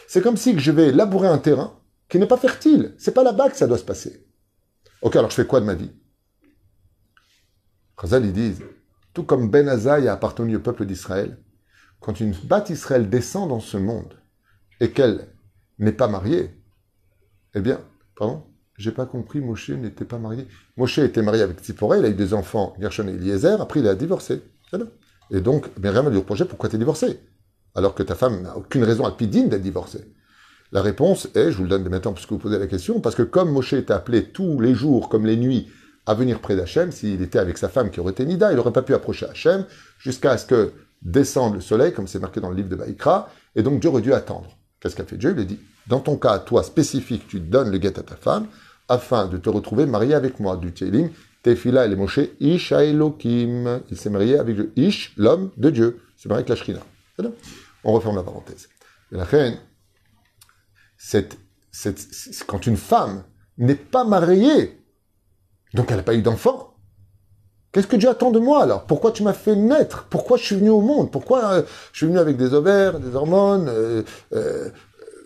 C'est 0.07 0.21
comme 0.21 0.37
si 0.37 0.57
je 0.59 0.71
vais 0.71 0.91
labourer 0.91 1.27
un 1.27 1.37
terrain 1.37 1.79
qui 2.07 2.19
n'est 2.19 2.27
pas 2.27 2.37
fertile. 2.37 2.95
C'est 2.97 3.13
pas 3.13 3.23
là-bas 3.23 3.49
que 3.49 3.57
ça 3.57 3.67
doit 3.67 3.77
se 3.77 3.83
passer. 3.83 4.27
Ok, 5.01 5.15
alors 5.15 5.29
je 5.29 5.35
fais 5.35 5.47
quoi 5.47 5.61
de 5.61 5.65
ma 5.65 5.75
vie? 5.75 5.91
Chazal, 7.99 8.25
ils 8.25 8.33
disent, 8.33 8.63
tout 9.13 9.23
comme 9.23 9.49
Ben 9.49 9.67
Azaï 9.67 10.07
a 10.07 10.13
appartenu 10.13 10.55
au 10.55 10.59
peuple 10.59 10.85
d'Israël, 10.85 11.41
quand 11.99 12.19
une 12.19 12.33
batte 12.45 12.69
Israël 12.69 13.09
descend 13.09 13.49
dans 13.49 13.59
ce 13.59 13.77
monde 13.77 14.13
et 14.79 14.91
qu'elle 14.91 15.35
n'est 15.79 15.91
pas 15.91 16.07
mariée, 16.07 16.61
eh 17.55 17.61
bien, 17.61 17.81
pardon, 18.15 18.45
j'ai 18.79 18.91
pas 18.91 19.05
compris, 19.05 19.41
Moshe 19.41 19.69
n'était 19.71 20.05
pas 20.05 20.17
marié. 20.17 20.47
Moshe 20.77 20.99
était 20.99 21.21
marié 21.21 21.43
avec 21.43 21.59
Tzipora, 21.59 21.97
il 21.97 22.05
a 22.05 22.09
eu 22.09 22.13
des 22.13 22.33
enfants, 22.33 22.73
Gershon 22.79 23.09
et 23.09 23.11
Eliezer, 23.11 23.61
après 23.61 23.81
il 23.81 23.87
a 23.87 23.93
divorcé. 23.93 24.41
Et 25.31 25.41
donc, 25.41 25.67
à 25.83 25.91
lui 25.91 26.17
reprocher, 26.17 26.45
pourquoi 26.45 26.69
tu 26.69 26.75
es 26.77 26.79
divorcé? 26.79 27.19
Alors 27.75 27.93
que 27.93 28.03
ta 28.03 28.15
femme 28.15 28.41
n'a 28.41 28.57
aucune 28.57 28.83
raison 28.83 29.03
à 29.03 29.09
alpidine 29.09 29.49
d'être 29.49 29.61
divorcée 29.61 30.13
La 30.71 30.81
réponse 30.81 31.27
est, 31.35 31.51
je 31.51 31.57
vous 31.57 31.63
le 31.63 31.69
donne 31.69 31.87
maintenant 31.89 32.13
puisque 32.13 32.31
vous 32.31 32.39
posez 32.39 32.57
la 32.57 32.67
question, 32.67 33.01
parce 33.01 33.15
que 33.15 33.23
comme 33.23 33.51
Moshe 33.51 33.73
était 33.73 33.93
appelé 33.93 34.23
tous 34.23 34.61
les 34.61 34.73
jours, 34.73 35.09
comme 35.09 35.25
les 35.25 35.35
nuits, 35.35 35.67
à 36.05 36.13
venir 36.13 36.39
près 36.39 36.55
d'Hachem, 36.55 36.91
s'il 36.91 37.21
était 37.21 37.37
avec 37.37 37.57
sa 37.57 37.67
femme 37.67 37.91
qui 37.91 37.99
aurait 37.99 38.13
été 38.13 38.25
Nida, 38.25 38.51
il 38.51 38.55
n'aurait 38.55 38.71
pas 38.71 38.81
pu 38.81 38.93
approcher 38.93 39.27
Hachem 39.27 39.65
jusqu'à 39.99 40.37
ce 40.37 40.45
que 40.45 40.71
descende 41.01 41.55
le 41.55 41.61
soleil, 41.61 41.93
comme 41.93 42.07
c'est 42.07 42.19
marqué 42.19 42.39
dans 42.39 42.49
le 42.49 42.55
livre 42.55 42.69
de 42.69 42.75
Baïkra, 42.77 43.29
et 43.55 43.61
donc 43.61 43.81
Dieu 43.81 43.89
aurait 43.89 44.01
dû 44.01 44.13
attendre. 44.13 44.57
Qu'est-ce 44.79 44.95
qu'a 44.95 45.03
fait 45.03 45.17
Dieu? 45.17 45.33
Il 45.35 45.41
a 45.41 45.43
dit, 45.43 45.59
dans 45.87 45.99
ton 45.99 46.17
cas, 46.17 46.39
toi, 46.39 46.63
spécifique, 46.63 47.27
tu 47.27 47.39
donnes 47.39 47.71
le 47.71 47.77
guet 47.77 47.99
à 47.99 48.03
ta 48.03 48.15
femme, 48.15 48.47
afin 48.89 49.27
de 49.27 49.37
te 49.37 49.49
retrouver 49.49 49.85
marié 49.85 50.13
avec 50.13 50.39
moi, 50.39 50.57
du 50.57 50.73
Teilim, 50.73 51.09
Tefila 51.43 51.85
et 51.85 51.89
les 51.89 51.95
Moshe, 51.95 52.19
Ish 52.39 52.71
Elohim. 52.71 53.81
Il 53.89 53.97
s'est 53.97 54.09
marié 54.09 54.37
avec 54.37 54.55
Dieu. 54.55 54.73
Ish, 54.75 55.13
l'homme 55.15 55.51
de 55.57 55.69
Dieu. 55.69 56.01
C'est 56.17 56.27
marié 56.27 56.39
avec 56.39 56.49
la 56.49 56.55
Shrina. 56.55 56.81
On 57.83 57.93
referme 57.93 58.15
la 58.17 58.23
parenthèse. 58.23 58.67
la 59.11 59.23
reine, 59.23 59.57
quand 62.47 62.67
une 62.67 62.77
femme 62.77 63.23
n'est 63.57 63.75
pas 63.75 64.03
mariée, 64.03 64.81
donc 65.73 65.91
elle 65.91 65.97
n'a 65.97 66.03
pas 66.03 66.15
eu 66.15 66.21
d'enfant, 66.21 66.75
qu'est-ce 67.71 67.87
que 67.87 67.95
Dieu 67.95 68.09
attend 68.09 68.31
de 68.31 68.39
moi 68.39 68.63
alors? 68.63 68.85
Pourquoi 68.85 69.11
tu 69.11 69.23
m'as 69.23 69.33
fait 69.33 69.55
naître? 69.55 70.07
Pourquoi 70.09 70.37
je 70.37 70.43
suis 70.43 70.55
venu 70.55 70.69
au 70.69 70.81
monde? 70.81 71.11
Pourquoi 71.11 71.45
euh, 71.45 71.63
je 71.93 71.97
suis 71.99 72.07
venu 72.07 72.19
avec 72.19 72.37
des 72.37 72.53
ovaires, 72.53 72.99
des 72.99 73.15
hormones, 73.15 73.69
euh, 73.69 74.03
euh, 74.33 74.69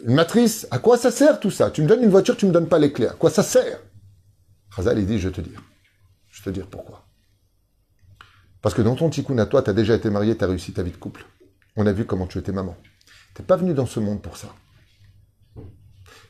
une 0.06 0.16
matrice 0.16 0.68
À 0.72 0.80
quoi 0.80 0.98
ça 0.98 1.12
sert 1.12 1.40
tout 1.40 1.52
ça? 1.52 1.72
Tu 1.72 1.82
me 1.82 1.88
donnes 1.88 2.04
une 2.04 2.10
voiture, 2.10 2.36
tu 2.36 2.46
me 2.46 2.52
donnes 2.52 2.68
pas 2.68 2.80
les 2.80 2.92
clés. 2.92 3.08
À 3.08 3.14
quoi 3.14 3.30
ça 3.30 3.44
sert? 3.44 3.80
Razal, 4.70 5.00
il 5.00 5.06
dit, 5.06 5.20
je 5.20 5.30
vais 5.30 5.36
te 5.36 5.42
dire. 5.42 5.62
Je 6.30 6.42
vais 6.42 6.52
te 6.52 6.56
dire 6.56 6.68
pourquoi. 6.68 7.06
Parce 8.62 8.76
que 8.76 8.82
dans 8.82 8.96
ton 8.96 9.10
tikkun 9.10 9.38
à 9.38 9.46
toi, 9.46 9.62
tu 9.62 9.70
as 9.70 9.74
déjà 9.74 9.94
été 9.94 10.10
marié, 10.10 10.38
tu 10.38 10.44
as 10.44 10.48
réussi 10.48 10.74
ta 10.74 10.84
vie 10.84 10.92
de 10.92 10.98
couple. 10.98 11.26
On 11.76 11.86
a 11.86 11.92
vu 11.92 12.06
comment 12.06 12.28
tu 12.28 12.38
étais 12.38 12.52
maman. 12.52 12.76
Tu 13.36 13.42
n'es 13.42 13.46
pas 13.46 13.56
venu 13.56 13.74
dans 13.74 13.86
ce 13.86 14.00
monde 14.00 14.22
pour 14.22 14.38
ça. 14.38 14.48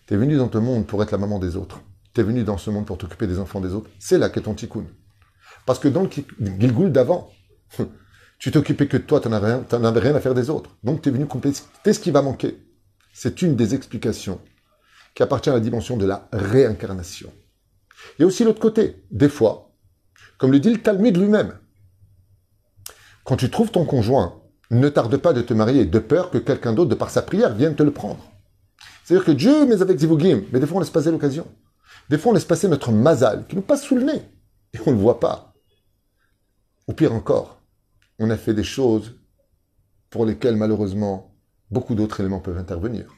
Tu 0.08 0.14
es 0.14 0.18
venu 0.18 0.38
dans 0.38 0.52
ce 0.52 0.58
monde 0.58 0.86
pour 0.86 1.02
être 1.04 1.12
la 1.12 1.18
maman 1.18 1.40
des 1.40 1.56
autres. 1.56 1.82
Tu 2.14 2.22
es 2.22 2.24
venu 2.24 2.44
dans 2.44 2.58
ce 2.58 2.70
monde 2.70 2.86
pour 2.86 2.98
t'occuper 2.98 3.28
des 3.28 3.40
enfants 3.40 3.62
des 3.62 3.74
autres. 3.74 3.90
C'est 4.00 4.18
là 4.18 4.30
qu'est 4.30 4.42
ton 4.42 4.54
tikkun. 4.54 4.86
Parce 5.66 5.80
que 5.80 5.88
dans 5.88 6.04
le 6.04 6.10
Gilgul 6.60 6.92
d'avant, 6.92 7.32
tu 8.40 8.52
t'occupais 8.52 8.88
que 8.88 8.98
de 8.98 9.04
toi, 9.04 9.22
tu 9.22 9.30
n'avais 9.30 10.00
rien 10.00 10.16
à 10.16 10.20
faire 10.20 10.34
des 10.34 10.50
autres. 10.50 10.72
Donc 10.84 11.02
tu 11.02 11.10
es 11.10 11.12
venu 11.12 11.26
compléter 11.26 11.62
ce 11.94 12.00
qui 12.00 12.12
va 12.12 12.22
manquer. 12.22 12.58
C'est 13.14 13.44
une 13.44 13.56
des 13.56 13.76
explications 13.76 14.42
qui 15.14 15.22
appartient 15.22 15.50
à 15.52 15.54
la 15.54 15.60
dimension 15.60 15.96
de 15.96 16.06
la 16.06 16.28
réincarnation. 16.34 17.32
A 18.20 18.26
aussi 18.26 18.44
l'autre 18.44 18.60
côté. 18.60 19.06
Des 19.12 19.30
fois, 19.30 19.72
comme 20.38 20.52
le 20.52 20.60
dit 20.60 20.72
le 20.72 20.82
Talmud 20.82 21.16
lui-même, 21.16 21.58
quand 23.24 23.38
tu 23.38 23.50
trouves 23.50 23.72
ton 23.72 23.86
conjoint 23.86 24.42
ne 24.72 24.90
tarde 24.90 25.16
pas 25.18 25.34
de 25.34 25.42
te 25.42 25.54
marier 25.54 25.86
de 25.86 26.00
peur 26.00 26.32
que 26.32 26.40
quelqu'un 26.40 26.74
d'autre, 26.74 26.90
de 26.90 26.96
par 26.96 27.12
sa 27.12 27.22
prière, 27.22 27.54
vienne 27.54 27.76
te 27.76 27.84
le 27.84 27.92
prendre. 27.92 28.32
C'est-à-dire 29.04 29.26
que 29.26 29.32
Dieu, 29.32 29.66
mais 29.68 29.82
avec 29.82 30.00
Zivugim, 30.00 30.42
mais 30.52 30.60
des 30.60 30.66
fois 30.66 30.78
on 30.78 30.80
laisse 30.80 30.90
passer 30.90 31.12
l'occasion. 31.12 31.46
Des 32.10 32.18
fois 32.18 32.32
on 32.32 32.34
laisse 32.34 32.46
passer 32.46 32.68
notre 32.68 32.92
mazal, 32.92 33.46
qui 33.48 33.56
nous 33.56 33.62
passe 33.62 33.84
sous 33.84 33.96
le 33.96 34.04
nez, 34.04 34.22
et 34.74 34.80
on 34.86 34.92
ne 34.92 34.96
le 34.96 35.02
voit 35.02 35.20
pas. 35.20 35.54
Ou 36.88 36.94
pire 36.94 37.14
encore, 37.14 37.62
on 38.18 38.30
a 38.32 38.38
fait 38.38 38.56
des 38.56 38.64
choses 38.64 39.16
pour 40.10 40.26
lesquelles 40.26 40.56
malheureusement 40.56 41.33
beaucoup 41.74 41.96
d'autres 41.96 42.20
éléments 42.20 42.40
peuvent 42.40 42.58
intervenir. 42.58 43.14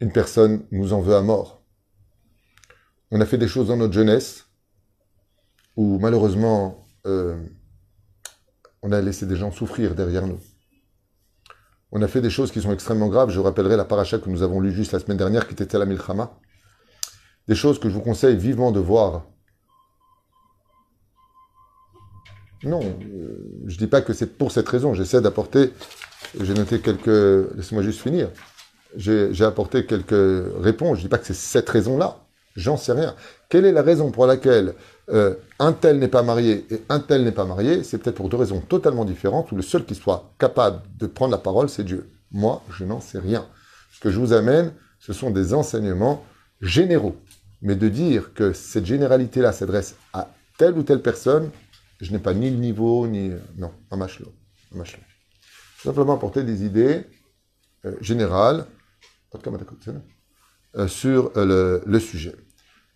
Une 0.00 0.12
personne 0.12 0.64
nous 0.70 0.92
en 0.92 1.00
veut 1.00 1.16
à 1.16 1.22
mort. 1.22 1.62
On 3.10 3.20
a 3.20 3.26
fait 3.26 3.38
des 3.38 3.48
choses 3.48 3.68
dans 3.68 3.76
notre 3.76 3.92
jeunesse 3.92 4.46
où 5.76 5.98
malheureusement 5.98 6.86
euh, 7.06 7.42
on 8.82 8.92
a 8.92 9.00
laissé 9.00 9.26
des 9.26 9.36
gens 9.36 9.50
souffrir 9.50 9.94
derrière 9.94 10.26
nous. 10.26 10.40
On 11.90 12.02
a 12.02 12.08
fait 12.08 12.20
des 12.20 12.30
choses 12.30 12.52
qui 12.52 12.60
sont 12.60 12.72
extrêmement 12.72 13.08
graves. 13.08 13.30
Je 13.30 13.40
rappellerai 13.40 13.76
la 13.76 13.84
paracha 13.84 14.18
que 14.18 14.28
nous 14.28 14.42
avons 14.42 14.60
lue 14.60 14.72
juste 14.72 14.92
la 14.92 14.98
semaine 14.98 15.16
dernière, 15.16 15.48
qui 15.48 15.54
était 15.54 15.78
la 15.78 15.86
Milchama. 15.86 16.38
Des 17.48 17.54
choses 17.54 17.80
que 17.80 17.88
je 17.88 17.94
vous 17.94 18.02
conseille 18.02 18.36
vivement 18.36 18.72
de 18.72 18.80
voir. 18.80 19.24
Non, 22.64 22.80
euh, 22.80 23.62
je 23.66 23.74
ne 23.74 23.78
dis 23.78 23.86
pas 23.86 24.00
que 24.00 24.12
c'est 24.12 24.38
pour 24.38 24.50
cette 24.50 24.68
raison. 24.68 24.94
J'essaie 24.94 25.20
d'apporter. 25.20 25.72
J'ai 26.40 26.54
noté 26.54 26.80
quelques. 26.80 27.54
Laissez-moi 27.56 27.82
juste 27.82 28.00
finir. 28.00 28.30
J'ai 28.96 29.44
apporté 29.44 29.86
quelques 29.86 30.44
réponses. 30.60 30.98
Je 30.98 31.02
ne 31.02 31.06
dis 31.06 31.08
pas 31.08 31.18
que 31.18 31.26
c'est 31.26 31.34
cette 31.34 31.68
raison-là. 31.68 32.18
J'en 32.56 32.76
sais 32.76 32.92
rien. 32.92 33.14
Quelle 33.48 33.64
est 33.64 33.72
la 33.72 33.82
raison 33.82 34.10
pour 34.10 34.26
laquelle 34.26 34.74
euh, 35.10 35.34
un 35.60 35.72
tel 35.72 35.98
n'est 36.00 36.08
pas 36.08 36.24
marié 36.24 36.66
et 36.70 36.82
un 36.88 36.98
tel 36.98 37.22
n'est 37.22 37.32
pas 37.32 37.44
marié? 37.44 37.84
C'est 37.84 37.98
peut-être 37.98 38.16
pour 38.16 38.28
deux 38.28 38.36
raisons 38.36 38.60
totalement 38.60 39.04
différentes, 39.04 39.52
où 39.52 39.56
le 39.56 39.62
seul 39.62 39.84
qui 39.84 39.94
soit 39.94 40.32
capable 40.38 40.80
de 40.98 41.06
prendre 41.06 41.30
la 41.30 41.38
parole, 41.38 41.68
c'est 41.68 41.84
Dieu. 41.84 42.08
Moi, 42.32 42.62
je 42.70 42.84
n'en 42.84 43.00
sais 43.00 43.20
rien. 43.20 43.46
Ce 43.92 44.00
que 44.00 44.10
je 44.10 44.18
vous 44.18 44.32
amène, 44.32 44.72
ce 44.98 45.12
sont 45.12 45.30
des 45.30 45.54
enseignements 45.54 46.24
généraux. 46.60 47.14
Mais 47.62 47.76
de 47.76 47.88
dire 47.88 48.34
que 48.34 48.52
cette 48.52 48.86
généralité-là 48.86 49.52
s'adresse 49.52 49.94
à 50.12 50.28
telle 50.58 50.76
ou 50.76 50.82
telle 50.82 51.00
personne, 51.00 51.50
je 52.00 52.12
n'ai 52.12 52.18
pas 52.18 52.34
ni 52.34 52.50
le 52.50 52.56
niveau, 52.56 53.06
ni... 53.06 53.30
Non, 53.56 53.72
un 53.90 53.96
machelot. 53.96 54.32
Simplement 55.82 56.14
apporter 56.14 56.44
des 56.44 56.64
idées 56.64 57.04
euh, 57.84 57.96
générales 58.00 58.66
euh, 59.34 60.88
sur 60.88 61.32
le 61.34 61.98
sujet. 61.98 62.34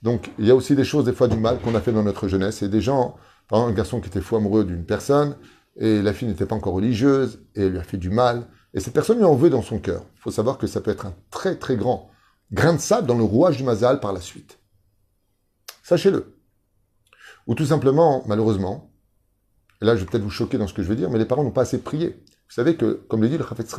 Donc, 0.02 0.30
il 0.38 0.46
y 0.46 0.50
a 0.50 0.54
aussi 0.54 0.74
des 0.74 0.84
choses, 0.84 1.04
des 1.04 1.12
fois, 1.12 1.28
du 1.28 1.36
mal 1.36 1.60
qu'on 1.60 1.74
a 1.74 1.80
fait 1.80 1.92
dans 1.92 2.02
notre 2.02 2.28
jeunesse. 2.28 2.62
Et 2.62 2.68
des 2.68 2.80
gens, 2.80 3.16
par 3.48 3.60
exemple, 3.60 3.72
un 3.72 3.76
garçon 3.76 4.00
qui 4.00 4.08
était 4.08 4.20
fou 4.20 4.36
amoureux 4.36 4.64
d'une 4.64 4.84
personne, 4.84 5.36
et 5.76 6.02
la 6.02 6.12
fille 6.12 6.28
n'était 6.28 6.46
pas 6.46 6.56
encore 6.56 6.74
religieuse, 6.74 7.40
et 7.54 7.62
elle 7.62 7.72
lui 7.72 7.78
a 7.78 7.84
fait 7.84 7.98
du 7.98 8.10
mal. 8.10 8.46
Et 8.74 8.80
cette 8.80 8.94
personne 8.94 9.18
lui 9.18 9.24
en 9.24 9.34
veut 9.34 9.50
dans 9.50 9.62
son 9.62 9.78
cœur. 9.78 10.04
Il 10.16 10.20
faut 10.20 10.30
savoir 10.30 10.58
que 10.58 10.66
ça 10.66 10.80
peut 10.80 10.90
être 10.90 11.06
un 11.06 11.14
très, 11.30 11.56
très 11.56 11.76
grand 11.76 12.12
grain 12.52 12.74
de 12.74 12.80
sable 12.80 13.06
dans 13.06 13.16
le 13.16 13.24
rouage 13.24 13.56
du 13.56 13.64
mazal 13.64 14.00
par 14.00 14.12
la 14.12 14.20
suite. 14.20 14.58
Sachez-le. 15.82 16.36
Ou 17.46 17.54
tout 17.54 17.66
simplement, 17.66 18.22
malheureusement, 18.26 18.91
et 19.82 19.84
là 19.84 19.96
je 19.96 20.00
vais 20.00 20.06
peut-être 20.06 20.22
vous 20.22 20.30
choquer 20.30 20.56
dans 20.56 20.66
ce 20.66 20.72
que 20.72 20.82
je 20.82 20.88
vais 20.88 20.96
dire, 20.96 21.10
mais 21.10 21.18
les 21.18 21.26
parents 21.26 21.44
n'ont 21.44 21.50
pas 21.50 21.62
assez 21.62 21.82
prié. 21.82 22.08
Vous 22.08 22.54
savez 22.54 22.76
que, 22.76 23.02
comme 23.08 23.20
le 23.20 23.28
dit 23.28 23.36
le 23.36 23.44
Chafetz 23.44 23.74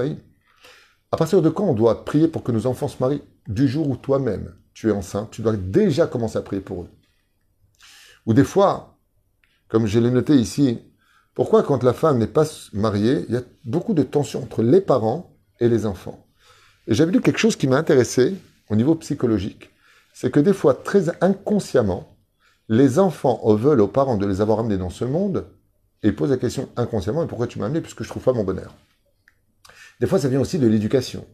à 1.14 1.16
partir 1.16 1.44
de 1.44 1.50
quand 1.50 1.66
on 1.66 1.76
doit 1.76 2.06
prier 2.06 2.28
pour 2.28 2.42
que 2.42 2.52
nos 2.52 2.66
enfants 2.66 2.88
se 2.88 2.98
marient 3.00 3.22
Du 3.48 3.68
jour 3.68 3.88
où 3.88 3.96
toi-même, 3.96 4.56
tu 4.74 4.90
es 4.90 4.92
enceinte, 4.92 5.30
tu 5.30 5.44
dois 5.44 5.56
déjà 5.56 6.08
commencer 6.08 6.40
à 6.40 6.42
prier 6.42 6.60
pour 6.60 6.82
eux? 6.82 6.90
Ou 8.26 8.34
des 8.34 8.44
fois, 8.44 8.98
comme 9.68 9.86
je 9.86 10.00
l'ai 10.00 10.10
noté 10.10 10.34
ici, 10.36 10.80
pourquoi 11.36 11.62
quand 11.62 11.84
la 11.84 11.94
femme 11.94 12.18
n'est 12.18 12.26
pas 12.26 12.46
mariée, 12.74 13.26
il 13.30 13.36
y 13.36 13.38
a 13.38 13.44
beaucoup 13.64 13.94
de 13.94 14.02
tension 14.02 14.42
entre 14.42 14.64
les 14.64 14.82
parents 14.82 15.38
et 15.60 15.70
les 15.70 15.86
enfants? 15.86 16.26
Et 16.88 16.96
j'avais 16.96 17.12
lu 17.12 17.22
quelque 17.22 17.38
chose 17.38 17.56
qui 17.56 17.68
m'a 17.68 17.78
intéressé 17.78 18.36
au 18.72 18.76
niveau 18.76 18.96
psychologique. 18.96 19.70
C'est 20.16 20.32
que 20.32 20.40
des 20.40 20.54
fois, 20.54 20.74
très 20.74 21.10
inconsciemment, 21.24 22.18
les 22.70 22.98
enfants 22.98 23.40
veulent 23.54 23.82
aux 23.82 23.88
parents 23.88 24.18
de 24.18 24.26
les 24.26 24.42
avoir 24.42 24.62
amenés 24.62 24.80
dans 24.80 24.90
ce 24.90 25.06
monde 25.06 25.46
et 26.04 26.12
posent 26.12 26.30
la 26.30 26.38
question 26.38 26.70
inconsciemment, 26.76 27.26
pourquoi 27.28 27.48
tu 27.48 27.60
m'as 27.60 27.66
amené 27.66 27.82
puisque 27.82 28.04
je 28.04 28.10
trouve 28.10 28.24
pas 28.24 28.34
mon 28.34 28.44
bonheur? 28.44 28.76
Des 30.00 30.08
fois, 30.08 30.20
ça 30.20 30.28
vient 30.28 30.40
aussi 30.40 30.60
de 30.60 30.68
l'éducation. 30.68 31.26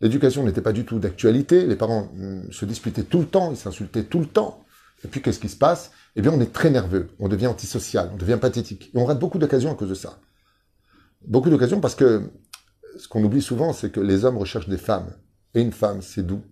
L'éducation 0.00 0.44
n'était 0.44 0.60
pas 0.60 0.72
du 0.72 0.84
tout 0.84 0.98
d'actualité, 0.98 1.66
les 1.66 1.76
parents 1.76 2.10
mm, 2.14 2.50
se 2.50 2.64
disputaient 2.64 3.04
tout 3.04 3.20
le 3.20 3.26
temps, 3.26 3.50
ils 3.52 3.56
s'insultaient 3.56 4.04
tout 4.04 4.20
le 4.20 4.26
temps. 4.26 4.64
Et 5.04 5.08
puis 5.08 5.22
qu'est-ce 5.22 5.38
qui 5.38 5.48
se 5.48 5.56
passe? 5.56 5.92
Eh 6.16 6.22
bien, 6.22 6.32
on 6.32 6.40
est 6.40 6.52
très 6.52 6.70
nerveux, 6.70 7.08
on 7.18 7.28
devient 7.28 7.46
antisocial, 7.46 8.10
on 8.12 8.16
devient 8.16 8.38
pathétique. 8.40 8.90
Et 8.94 8.98
on 8.98 9.04
rate 9.04 9.18
beaucoup 9.18 9.38
d'occasions 9.38 9.72
à 9.72 9.74
cause 9.74 9.88
de 9.88 9.94
ça. 9.94 10.18
Beaucoup 11.26 11.50
d'occasions 11.50 11.80
parce 11.80 11.94
que 11.94 12.30
ce 12.98 13.08
qu'on 13.08 13.22
oublie 13.22 13.42
souvent, 13.42 13.72
c'est 13.72 13.90
que 13.90 14.00
les 14.00 14.24
hommes 14.24 14.38
recherchent 14.38 14.68
des 14.68 14.78
femmes. 14.78 15.12
Et 15.54 15.60
une 15.60 15.72
femme, 15.72 16.02
c'est 16.02 16.26
doux, 16.26 16.42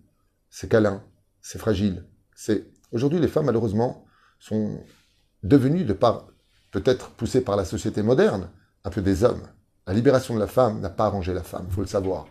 c'est 0.49 0.69
câlin, 0.69 1.03
c'est 1.41 1.59
fragile. 1.59 2.05
C'est 2.35 2.65
Aujourd'hui, 2.91 3.19
les 3.19 3.27
femmes, 3.27 3.45
malheureusement, 3.45 4.05
sont 4.39 4.83
devenues, 5.43 5.85
de 5.85 5.93
par 5.93 6.27
peut-être 6.71 7.11
poussées 7.11 7.41
par 7.41 7.55
la 7.55 7.65
société 7.65 8.03
moderne, 8.03 8.49
un 8.83 8.89
peu 8.89 9.01
des 9.01 9.23
hommes. 9.23 9.43
La 9.87 9.93
libération 9.93 10.33
de 10.33 10.39
la 10.39 10.47
femme 10.47 10.79
n'a 10.79 10.89
pas 10.89 11.05
arrangé 11.05 11.33
la 11.33 11.43
femme, 11.43 11.65
il 11.69 11.73
faut 11.73 11.81
le 11.81 11.87
savoir 11.87 12.27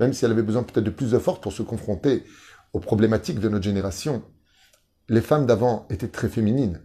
même 0.00 0.14
si 0.14 0.24
elle 0.24 0.32
avait 0.32 0.42
besoin 0.42 0.62
peut-être 0.62 0.84
de 0.84 0.90
plus 0.90 1.12
de 1.12 1.18
force 1.18 1.40
pour 1.40 1.52
se 1.52 1.62
confronter 1.62 2.24
aux 2.72 2.80
problématiques 2.80 3.38
de 3.38 3.48
notre 3.48 3.64
génération, 3.64 4.24
les 5.08 5.20
femmes 5.20 5.44
d'avant 5.44 5.86
étaient 5.90 6.08
très 6.08 6.28
féminines. 6.28 6.80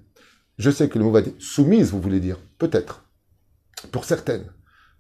Je 0.57 0.69
sais 0.69 0.89
que 0.89 0.99
le 0.99 1.05
mot 1.05 1.11
va 1.11 1.19
être 1.21 1.41
soumise, 1.41 1.91
vous 1.91 2.01
voulez 2.01 2.19
dire, 2.19 2.37
peut-être, 2.57 3.05
pour 3.91 4.03
certaines. 4.03 4.51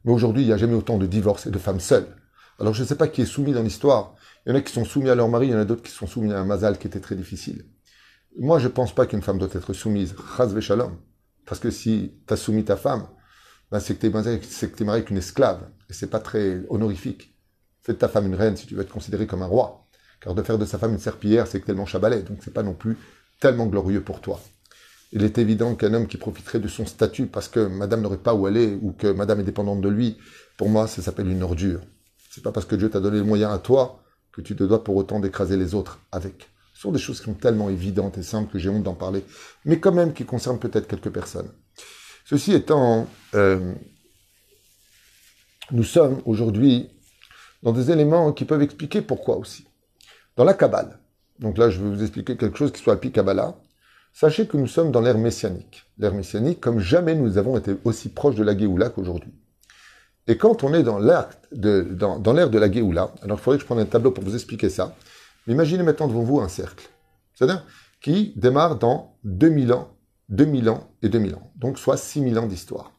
Mais 0.05 0.13
aujourd'hui, 0.13 0.43
il 0.43 0.47
n'y 0.47 0.53
a 0.53 0.57
jamais 0.57 0.75
autant 0.75 0.97
de 0.97 1.05
divorces 1.05 1.45
et 1.45 1.51
de 1.51 1.57
femmes 1.57 1.79
seules. 1.81 2.07
Alors 2.57 2.73
je 2.73 2.83
ne 2.83 2.87
sais 2.87 2.95
pas 2.95 3.09
qui 3.09 3.21
est 3.21 3.25
soumis 3.25 3.51
dans 3.51 3.63
l'histoire. 3.63 4.15
Il 4.45 4.51
y 4.51 4.51
en 4.53 4.57
a 4.57 4.61
qui 4.61 4.71
sont 4.71 4.85
soumis 4.85 5.09
à 5.09 5.15
leur 5.15 5.27
mari, 5.27 5.47
il 5.47 5.51
y 5.51 5.55
en 5.55 5.59
a 5.59 5.65
d'autres 5.65 5.83
qui 5.83 5.91
sont 5.91 6.07
soumis 6.07 6.31
à 6.31 6.39
un 6.39 6.45
mazal 6.45 6.77
qui 6.77 6.87
était 6.87 7.01
très 7.01 7.15
difficile. 7.15 7.65
Moi, 8.37 8.59
je 8.59 8.67
ne 8.67 8.73
pense 8.73 8.95
pas 8.95 9.05
qu'une 9.05 9.21
femme 9.21 9.39
doit 9.39 9.49
être 9.51 9.73
soumise. 9.73 10.15
Parce 11.45 11.59
que 11.59 11.69
si 11.69 12.13
tu 12.27 12.33
as 12.33 12.37
soumis 12.37 12.65
ta 12.65 12.75
femme, 12.75 13.07
ben 13.71 13.79
c'est 13.79 13.95
que 13.95 14.01
tu 14.01 14.07
es, 14.07 14.09
marié 14.09 14.99
avec 14.99 15.09
une 15.09 15.17
esclave. 15.17 15.67
Et 15.89 15.93
c'est 15.93 16.09
pas 16.09 16.19
très 16.19 16.61
honorifique. 16.69 17.35
Fais 17.83 17.93
de 17.93 17.97
ta 17.97 18.07
femme 18.07 18.25
une 18.25 18.35
reine 18.35 18.57
si 18.57 18.65
tu 18.65 18.75
veux 18.75 18.81
être 18.81 18.91
considéré 18.91 19.27
comme 19.27 19.43
un 19.43 19.47
roi. 19.47 19.87
Car 20.21 20.33
de 20.33 20.41
faire 20.41 20.57
de 20.57 20.65
sa 20.65 20.77
femme 20.77 20.93
une 20.93 20.99
serpillière, 20.99 21.47
c'est 21.47 21.59
tellement 21.59 21.85
chabalet, 21.85 22.23
donc 22.23 22.39
c'est 22.43 22.53
pas 22.53 22.63
non 22.63 22.73
plus 22.73 22.97
tellement 23.39 23.67
glorieux 23.67 24.01
pour 24.01 24.21
toi. 24.21 24.39
Il 25.11 25.23
est 25.23 25.37
évident 25.37 25.75
qu'un 25.75 25.93
homme 25.93 26.07
qui 26.07 26.17
profiterait 26.17 26.59
de 26.59 26.67
son 26.67 26.85
statut 26.85 27.27
parce 27.27 27.47
que 27.47 27.59
madame 27.59 28.01
n'aurait 28.01 28.17
pas 28.17 28.33
où 28.33 28.47
aller 28.47 28.77
ou 28.81 28.91
que 28.91 29.07
madame 29.07 29.39
est 29.39 29.43
dépendante 29.43 29.81
de 29.81 29.89
lui, 29.89 30.17
pour 30.57 30.69
moi, 30.69 30.87
ça 30.87 31.01
s'appelle 31.01 31.29
une 31.29 31.43
ordure. 31.43 31.81
C'est 32.31 32.43
pas 32.43 32.51
parce 32.51 32.65
que 32.65 32.75
Dieu 32.75 32.89
t'a 32.89 32.99
donné 32.99 33.17
le 33.17 33.23
moyen 33.23 33.51
à 33.51 33.59
toi 33.59 34.03
que 34.31 34.41
tu 34.41 34.55
te 34.55 34.63
dois 34.63 34.83
pour 34.83 34.95
autant 34.95 35.19
d'écraser 35.19 35.57
les 35.57 35.75
autres 35.75 35.99
avec. 36.11 36.49
Ce 36.75 36.81
sont 36.81 36.91
des 36.91 36.99
choses 36.99 37.19
qui 37.19 37.25
sont 37.25 37.33
tellement 37.33 37.69
évidentes 37.69 38.17
et 38.17 38.23
simples 38.23 38.51
que 38.51 38.59
j'ai 38.59 38.67
honte 38.69 38.83
d'en 38.83 38.93
parler, 38.93 39.23
mais 39.63 39.79
quand 39.79 39.93
même 39.93 40.13
qui 40.13 40.25
concernent 40.25 40.59
peut-être 40.59 40.87
quelques 40.87 41.09
personnes. 41.09 41.49
Ceci 42.25 42.53
étant, 42.53 43.07
euh, 43.33 43.73
nous 45.71 45.85
sommes 45.85 46.21
aujourd'hui 46.25 46.89
dans 47.63 47.71
des 47.71 47.91
éléments 47.91 48.33
qui 48.33 48.43
peuvent 48.43 48.61
expliquer 48.61 49.01
pourquoi 49.01 49.37
aussi. 49.37 49.65
Dans 50.35 50.43
la 50.43 50.53
Kabbale, 50.53 50.99
donc 51.39 51.57
là 51.57 51.69
je 51.69 51.81
vais 51.81 51.89
vous 51.89 52.01
expliquer 52.01 52.35
quelque 52.35 52.57
chose 52.57 52.73
qui 52.73 52.81
soit 52.81 52.99
Pi 52.99 53.09
Kabbalah, 53.09 53.55
sachez 54.11 54.45
que 54.45 54.57
nous 54.57 54.67
sommes 54.67 54.91
dans 54.91 55.01
l'ère 55.01 55.17
messianique. 55.17 55.85
L'ère 55.97 56.13
messianique, 56.13 56.59
comme 56.59 56.79
jamais 56.79 57.15
nous 57.15 57.37
avons 57.37 57.57
été 57.57 57.77
aussi 57.85 58.09
proches 58.09 58.35
de 58.35 58.43
la 58.43 58.57
Géoula 58.57 58.89
qu'aujourd'hui. 58.89 59.33
Et 60.27 60.37
quand 60.37 60.65
on 60.65 60.73
est 60.73 60.83
dans 60.83 60.99
l'ère 60.99 61.29
de, 61.53 61.83
de 61.83 62.57
la 62.59 62.71
Géoula, 62.71 63.13
alors 63.21 63.39
il 63.39 63.41
faudrait 63.41 63.57
que 63.59 63.61
je 63.61 63.65
prenne 63.65 63.79
un 63.79 63.85
tableau 63.85 64.11
pour 64.11 64.25
vous 64.25 64.35
expliquer 64.35 64.69
ça, 64.69 64.93
imaginez 65.47 65.83
maintenant 65.83 66.07
devant 66.07 66.23
vous 66.23 66.39
un 66.39 66.47
cercle, 66.47 66.89
c'est-à-dire 67.33 67.65
qui 68.01 68.33
démarre 68.35 68.77
dans 68.77 69.17
2000 69.23 69.73
ans, 69.73 69.97
2000 70.29 70.69
ans 70.69 70.89
et 71.01 71.09
2000 71.09 71.35
ans, 71.35 71.51
donc 71.55 71.79
soit 71.79 71.97
6000 71.97 72.37
ans 72.39 72.47
d'histoire. 72.47 72.91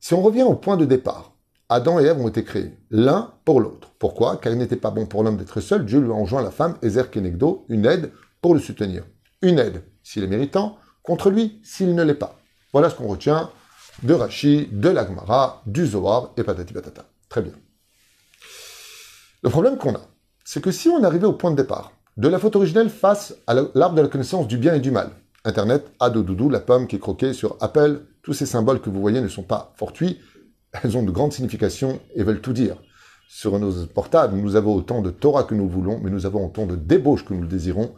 Si 0.00 0.14
on 0.14 0.22
revient 0.22 0.42
au 0.42 0.54
point 0.54 0.76
de 0.76 0.84
départ, 0.84 1.34
Adam 1.68 1.98
et 1.98 2.04
Ève 2.04 2.20
ont 2.20 2.28
été 2.28 2.44
créés, 2.44 2.78
l'un 2.90 3.34
pour 3.44 3.60
l'autre. 3.60 3.92
Pourquoi? 3.98 4.36
Car 4.36 4.52
il 4.52 4.58
n'était 4.58 4.76
pas 4.76 4.90
bon 4.90 5.06
pour 5.06 5.22
l'homme 5.22 5.38
d'être 5.38 5.60
seul, 5.60 5.86
Dieu 5.86 5.98
lui 5.98 6.10
a 6.10 6.14
enjoint 6.14 6.42
la 6.42 6.50
femme, 6.50 6.76
Ezer 6.82 7.10
Kenegdo, 7.10 7.64
une 7.68 7.86
aide 7.86 8.12
pour 8.42 8.54
le 8.54 8.60
soutenir. 8.60 9.04
Une 9.40 9.58
aide, 9.58 9.82
s'il 10.02 10.22
est 10.22 10.28
méritant, 10.28 10.78
contre 11.02 11.30
lui, 11.30 11.60
s'il 11.64 11.94
ne 11.94 12.02
l'est 12.02 12.14
pas. 12.14 12.38
Voilà 12.72 12.90
ce 12.90 12.96
qu'on 12.96 13.08
retient 13.08 13.50
de 14.02 14.12
Rashi, 14.12 14.68
de 14.72 14.88
l'Agmara, 14.90 15.62
du 15.66 15.86
Zohar 15.86 16.32
et 16.36 16.42
patati 16.44 16.74
patata. 16.74 17.06
Très 17.28 17.42
bien. 17.42 17.54
Le 19.42 19.50
problème 19.50 19.78
qu'on 19.78 19.94
a, 19.94 20.00
c'est 20.44 20.62
que 20.62 20.70
si 20.70 20.88
on 20.88 21.02
arrivait 21.02 21.26
au 21.26 21.32
point 21.32 21.50
de 21.50 21.56
départ 21.56 21.92
de 22.16 22.28
la 22.28 22.38
photo 22.38 22.58
originelle 22.58 22.90
face 22.90 23.34
à 23.46 23.54
l'arbre 23.54 23.96
de 23.96 24.02
la 24.02 24.08
connaissance 24.08 24.46
du 24.46 24.58
bien 24.58 24.74
et 24.74 24.80
du 24.80 24.90
mal, 24.90 25.10
Internet, 25.44 25.90
Adodoudou, 26.00 26.48
la 26.48 26.60
pomme 26.60 26.86
qui 26.86 26.96
est 26.96 27.00
croquée 27.00 27.32
sur 27.32 27.56
Apple, 27.60 28.02
tous 28.22 28.34
ces 28.34 28.46
symboles 28.46 28.80
que 28.80 28.88
vous 28.88 29.00
voyez 29.00 29.20
ne 29.20 29.28
sont 29.28 29.42
pas 29.42 29.72
fortuits, 29.76 30.20
elles 30.72 30.96
ont 30.96 31.02
de 31.02 31.10
grandes 31.10 31.32
significations 31.32 32.00
et 32.14 32.22
veulent 32.22 32.40
tout 32.40 32.52
dire. 32.52 32.76
Sur 33.28 33.58
nos 33.58 33.86
portables, 33.86 34.36
nous 34.36 34.54
avons 34.54 34.74
autant 34.74 35.02
de 35.02 35.10
Torah 35.10 35.44
que 35.44 35.54
nous 35.54 35.68
voulons, 35.68 35.98
mais 36.02 36.10
nous 36.10 36.26
avons 36.26 36.46
autant 36.46 36.66
de 36.66 36.76
débauche 36.76 37.24
que 37.24 37.34
nous 37.34 37.42
le 37.42 37.48
désirons, 37.48 37.94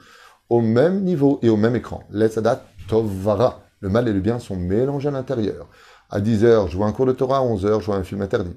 au 0.49 0.61
même 0.61 1.03
niveau 1.03 1.39
et 1.43 1.49
au 1.49 1.57
même 1.57 1.77
écran. 1.77 2.05
Letzadat 2.11 2.65
Tovara. 2.89 3.63
Le 3.81 3.91
mal 3.91 4.09
et 4.09 4.13
le 4.13 4.21
bien 4.21 4.39
sont 4.39 4.57
mélangés 4.57 5.09
à 5.09 5.13
l'intérieur. 5.13 5.69
À 6.09 6.21
10h, 6.21 6.71
je 6.71 6.77
vois 6.77 6.87
un 6.87 6.93
cours 6.93 7.07
de 7.07 7.13
Torah, 7.13 7.39
à 7.39 7.43
11h, 7.43 7.81
je 7.81 7.87
vois 7.87 7.97
un 7.97 8.05
film 8.05 8.23
interdit. 8.23 8.57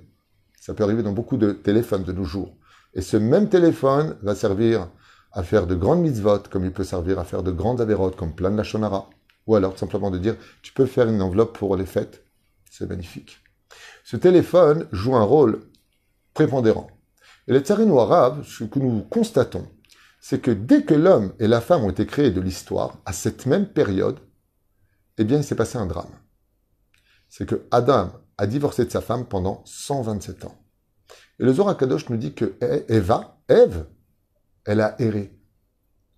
Ça 0.61 0.73
peut 0.73 0.83
arriver 0.83 1.03
dans 1.03 1.11
beaucoup 1.11 1.37
de 1.37 1.51
téléphones 1.51 2.03
de 2.03 2.13
nos 2.13 2.23
jours. 2.23 2.55
Et 2.93 3.01
ce 3.01 3.17
même 3.17 3.49
téléphone 3.49 4.17
va 4.21 4.35
servir 4.35 4.89
à 5.31 5.43
faire 5.43 5.67
de 5.67 5.75
grandes 5.75 6.01
mitzvot, 6.01 6.39
comme 6.49 6.65
il 6.65 6.71
peut 6.71 6.83
servir 6.83 7.19
à 7.19 7.23
faire 7.23 7.43
de 7.43 7.51
grandes 7.51 7.81
avérotes, 7.81 8.15
comme 8.15 8.33
plein 8.33 8.51
de 8.51 8.57
la 8.57 8.63
shonara. 8.63 9.09
Ou 9.47 9.55
alors 9.55 9.77
simplement 9.77 10.11
de 10.11 10.17
dire, 10.17 10.35
tu 10.61 10.73
peux 10.73 10.85
faire 10.85 11.07
une 11.07 11.21
enveloppe 11.21 11.57
pour 11.57 11.75
les 11.75 11.85
fêtes. 11.85 12.23
C'est 12.69 12.89
magnifique. 12.89 13.39
Ce 14.03 14.17
téléphone 14.17 14.87
joue 14.91 15.15
un 15.15 15.23
rôle 15.23 15.61
prépondérant. 16.33 16.87
Et 17.47 17.53
les 17.53 17.59
tsarines 17.59 17.95
arabes, 17.97 18.43
ce 18.43 18.63
que 18.63 18.79
nous 18.79 19.01
constatons, 19.01 19.67
c'est 20.19 20.41
que 20.41 20.51
dès 20.51 20.83
que 20.83 20.93
l'homme 20.93 21.33
et 21.39 21.47
la 21.47 21.61
femme 21.61 21.83
ont 21.83 21.89
été 21.89 22.05
créés 22.05 22.31
de 22.31 22.41
l'histoire, 22.41 22.97
à 23.05 23.13
cette 23.13 23.45
même 23.45 23.67
période, 23.67 24.19
eh 25.17 25.23
bien, 25.23 25.37
il 25.37 25.43
s'est 25.43 25.55
passé 25.55 25.77
un 25.77 25.85
drame. 25.85 26.11
C'est 27.29 27.45
que 27.45 27.67
Adam 27.71 28.11
a 28.37 28.47
divorcé 28.47 28.85
de 28.85 28.91
sa 28.91 29.01
femme 29.01 29.25
pendant 29.25 29.63
127 29.65 30.45
ans. 30.45 30.57
Et 31.39 31.43
le 31.43 31.53
Zohar 31.53 31.77
Kadosh 31.77 32.09
nous 32.09 32.17
dit 32.17 32.33
que 32.33 32.57
Eva, 32.89 33.41
Ève, 33.47 33.87
elle 34.65 34.81
a 34.81 34.99
erré. 35.01 35.33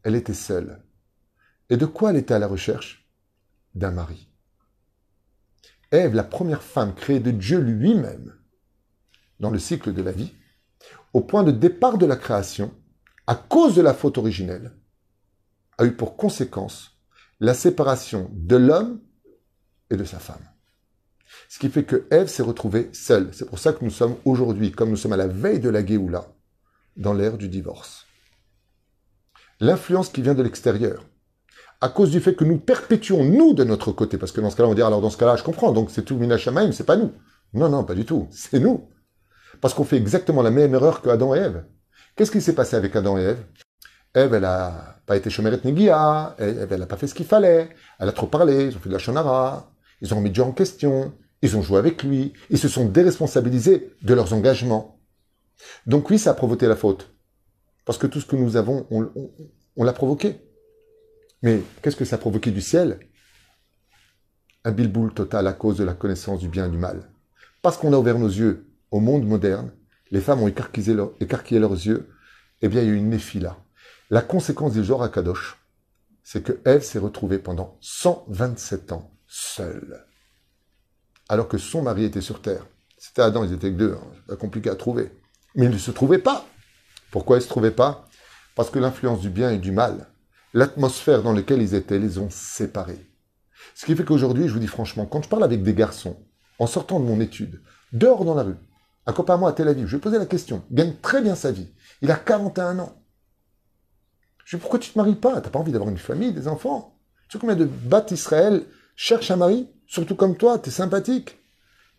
Elle 0.04 0.16
était 0.16 0.34
seule. 0.34 0.84
Et 1.70 1.78
de 1.78 1.86
quoi 1.86 2.10
elle 2.10 2.18
était 2.18 2.34
à 2.34 2.40
la 2.40 2.48
recherche? 2.48 3.08
D'un 3.76 3.92
mari. 3.92 4.30
Ève, 5.92 6.16
la 6.16 6.24
première 6.24 6.64
femme 6.64 6.96
créée 6.96 7.20
de 7.20 7.32
Dieu 7.32 7.60
lui-même 7.60 8.34
dans 9.40 9.50
le 9.50 9.60
cycle 9.60 9.94
de 9.94 10.02
la 10.02 10.12
vie, 10.12 10.34
au 11.14 11.22
point 11.22 11.44
de 11.44 11.52
départ 11.52 11.98
de 11.98 12.06
la 12.06 12.16
création, 12.16 12.74
à 13.28 13.36
cause 13.36 13.76
de 13.76 13.82
la 13.82 13.94
faute 13.94 14.18
originelle, 14.18 14.74
a 15.78 15.86
eu 15.86 15.96
pour 15.96 16.18
conséquence 16.18 16.98
la 17.40 17.54
séparation 17.54 18.30
de 18.34 18.56
l'homme 18.56 19.02
et 19.90 19.98
de 19.98 20.04
sa 20.04 20.20
femme. 20.20 20.51
Ce 21.52 21.60
qui 21.60 21.68
fait 21.68 21.84
que 21.84 22.06
Ève 22.12 22.30
s'est 22.30 22.44
retrouvée 22.44 22.90
seule. 22.94 23.28
C'est 23.34 23.44
pour 23.44 23.60
ça 23.60 23.74
que 23.74 23.84
nous 23.84 23.92
sommes 23.92 24.16
aujourd'hui, 24.24 24.72
comme 24.72 24.90
nous 24.90 24.96
sommes 24.96 25.12
à 25.12 25.18
la 25.18 25.28
veille 25.28 25.60
de 25.60 25.68
la 25.68 25.86
Géoula, 25.86 26.28
dans 26.96 27.14
l'ère 27.14 27.38
du 27.38 27.50
divorce. 27.50 28.06
L'influence 29.60 30.08
qui 30.08 30.22
vient 30.22 30.34
de 30.34 30.44
l'extérieur, 30.44 31.04
à 31.82 31.90
cause 31.90 32.10
du 32.10 32.22
fait 32.22 32.36
que 32.36 32.46
nous 32.46 32.58
perpétuons 32.58 33.26
nous 33.26 33.54
de 33.54 33.66
notre 33.66 33.92
côté, 33.92 34.18
parce 34.18 34.32
que 34.32 34.40
dans 34.40 34.50
ce 34.50 34.56
cas-là, 34.56 34.70
on 34.70 34.76
dit 34.76 34.82
alors 34.82 35.02
dans 35.02 35.10
ce 35.10 35.18
cas-là, 35.18 35.36
je 35.36 35.44
comprends, 35.44 35.74
donc 35.74 35.92
c'est 35.92 36.04
tout 36.04 36.16
Minachamaim, 36.16 36.72
c'est 36.72 36.86
pas 36.86 36.96
nous. 36.96 37.12
Non, 37.54 37.68
non, 37.68 37.84
pas 37.84 37.96
du 37.96 38.06
tout, 38.06 38.30
c'est 38.32 38.62
nous. 38.62 38.88
Parce 39.60 39.74
qu'on 39.74 39.84
fait 39.84 39.98
exactement 39.98 40.44
la 40.44 40.52
même 40.52 40.74
erreur 40.74 41.02
que 41.02 41.10
Adam 41.10 41.36
et 41.36 41.40
Ève. 41.40 41.66
Qu'est-ce 42.16 42.32
qui 42.32 42.40
s'est 42.40 42.56
passé 42.56 42.78
avec 42.78 42.96
Adam 42.96 43.18
et 43.18 43.24
Ève? 43.24 43.44
Ève, 44.16 44.36
elle 44.36 44.46
a 44.46 45.02
pas 45.06 45.18
été 45.18 45.30
chomeret 45.30 45.60
Negia, 45.66 46.34
elle 46.38 46.80
n'a 46.80 46.88
pas 46.88 46.96
fait 46.96 47.08
ce 47.08 47.14
qu'il 47.14 47.26
fallait, 47.26 47.76
elle 48.00 48.08
a 48.08 48.14
trop 48.14 48.28
parlé, 48.28 48.68
ils 48.68 48.78
ont 48.78 48.80
fait 48.80 48.88
de 48.88 48.94
la 48.94 49.00
shonara, 49.00 49.70
ils 50.00 50.14
ont 50.14 50.18
remis 50.18 50.32
Dieu 50.32 50.44
en 50.44 50.54
question, 50.54 51.14
ils 51.42 51.58
ont 51.58 51.62
joué 51.62 51.78
avec 51.78 52.04
lui, 52.04 52.34
ils 52.50 52.60
se 52.60 52.68
sont 52.68 52.86
déresponsabilisés 52.86 53.96
de 54.02 54.14
leurs 54.14 54.34
engagements. 54.34 55.00
Donc 55.86 56.10
oui, 56.10 56.20
ça 56.20 56.32
a 56.32 56.34
provoqué 56.34 56.68
la 56.68 56.76
faute. 56.76 57.12
Parce 57.86 57.98
que 57.98 58.08
tout 58.08 58.20
ce 58.20 58.26
que 58.26 58.36
nous 58.36 58.58
avons, 58.58 58.88
on, 59.76 59.84
l'a 59.84 59.94
provoqué. 59.94 60.40
Mais 61.42 61.62
qu'est-ce 61.82 61.96
que 61.96 62.06
ça 62.06 62.18
a 62.18 62.20
provoqué 62.20 62.52
du 62.52 62.62
ciel? 62.62 63.00
Un 64.64 64.72
bilboul 64.72 65.14
total 65.14 65.48
à 65.48 65.54
cause 65.54 65.78
de 65.78 65.84
la 65.84 65.94
connaissance 65.94 66.40
du 66.40 66.48
bien 66.48 66.68
et 66.68 66.70
du 66.70 66.78
mal. 66.78 67.10
Parce 67.64 67.78
qu'on 67.78 67.94
a 67.94 67.98
ouvert 67.98 68.20
nos 68.20 68.28
yeux 68.28 68.68
au 68.92 69.00
monde 69.00 69.26
moderne, 69.26 69.72
les 70.12 70.22
femmes 70.22 70.44
ont 70.44 70.48
écarquillé, 70.48 70.94
leurs 70.94 71.86
yeux, 71.86 72.10
eh 72.62 72.68
bien, 72.68 72.82
il 72.82 72.88
y 72.88 72.90
a 72.90 72.94
eu 72.94 72.98
une 72.98 73.10
néphila. 73.10 73.58
La 74.10 74.22
conséquence 74.22 74.74
du 74.74 74.84
genre 74.84 75.02
à 75.02 75.10
Kadosh, 75.10 75.58
c'est 76.22 76.44
que 76.44 76.60
Ève 76.66 76.84
s'est 76.84 77.00
retrouvée 77.00 77.40
pendant 77.40 77.78
127 77.80 78.92
ans 78.92 79.12
seule. 79.26 80.06
Alors 81.32 81.48
que 81.48 81.58
son 81.58 81.82
mari 81.82 82.04
était 82.04 82.20
sur 82.20 82.42
terre. 82.42 82.68
C'était 82.98 83.22
Adam, 83.22 83.46
ils 83.46 83.54
étaient 83.54 83.72
que 83.72 83.78
deux, 83.78 83.98
hein. 84.28 84.36
compliqué 84.36 84.70
à 84.70 84.76
trouver. 84.76 85.14
Mais 85.56 85.68
ils 85.68 85.72
ne 85.72 85.78
se 85.78 85.90
trouvaient 85.90 86.18
pas. 86.18 86.46
Pourquoi 87.10 87.38
ils 87.38 87.40
ne 87.40 87.44
se 87.46 87.48
trouvaient 87.48 87.72
pas? 87.72 88.06
Parce 88.54 88.70
que 88.70 88.80
l'influence 88.80 89.22
du 89.22 89.30
bien 89.30 89.50
et 89.50 89.58
du 89.58 89.72
mal, 89.72 90.08
l'atmosphère 90.54 91.24
dans 91.24 91.32
laquelle 91.32 91.62
ils 91.62 91.74
étaient, 91.74 92.00
les 92.00 92.18
ont 92.18 92.30
séparés. 92.30 93.10
Ce 93.76 93.86
qui 93.86 93.96
fait 93.96 94.04
qu'aujourd'hui, 94.04 94.50
je 94.50 94.54
vous 94.54 94.60
dis 94.60 94.68
franchement, 94.68 95.06
quand 95.06 95.22
je 95.22 95.30
parle 95.30 95.46
avec 95.46 95.64
des 95.64 95.74
garçons, 95.74 96.22
en 96.60 96.68
sortant 96.68 97.00
de 97.00 97.06
mon 97.06 97.22
étude, 97.22 97.62
dehors 97.94 98.26
dans 98.26 98.36
la 98.36 98.44
rue, 98.44 98.58
un 99.06 99.14
copain 99.14 99.36
à 99.36 99.38
moi 99.38 99.52
à 99.52 99.54
Tel 99.54 99.70
Aviv, 99.70 99.86
je 99.86 99.92
lui 99.92 100.00
ai 100.00 100.02
posé 100.02 100.18
la 100.18 100.26
question, 100.26 100.66
il 100.70 100.76
gagne 100.76 100.96
très 101.02 101.22
bien 101.22 101.36
sa 101.36 101.54
vie, 101.54 101.72
il 102.02 102.12
a 102.12 102.16
41 102.16 102.78
ans. 102.80 103.02
Je 104.44 104.58
lui 104.58 104.60
dit, 104.60 104.62
pourquoi 104.64 104.80
tu 104.80 104.90
ne 104.90 104.94
te 104.96 104.98
maries 104.98 105.16
pas? 105.16 105.40
T'as 105.40 105.50
pas 105.50 105.60
envie 105.60 105.72
d'avoir 105.72 105.90
une 105.90 105.98
famille, 105.98 106.34
des 106.34 106.50
enfants? 106.50 107.00
Tu 107.30 107.38
sais 107.38 107.40
combien 107.40 107.56
de 107.56 107.64
bats 107.64 108.06
Israël 108.12 108.66
cherchent 108.98 109.32
un 109.32 109.38
mari? 109.38 109.70
Surtout 109.92 110.16
comme 110.16 110.38
toi, 110.38 110.58
tu 110.58 110.70
es 110.70 110.72
sympathique. 110.72 111.38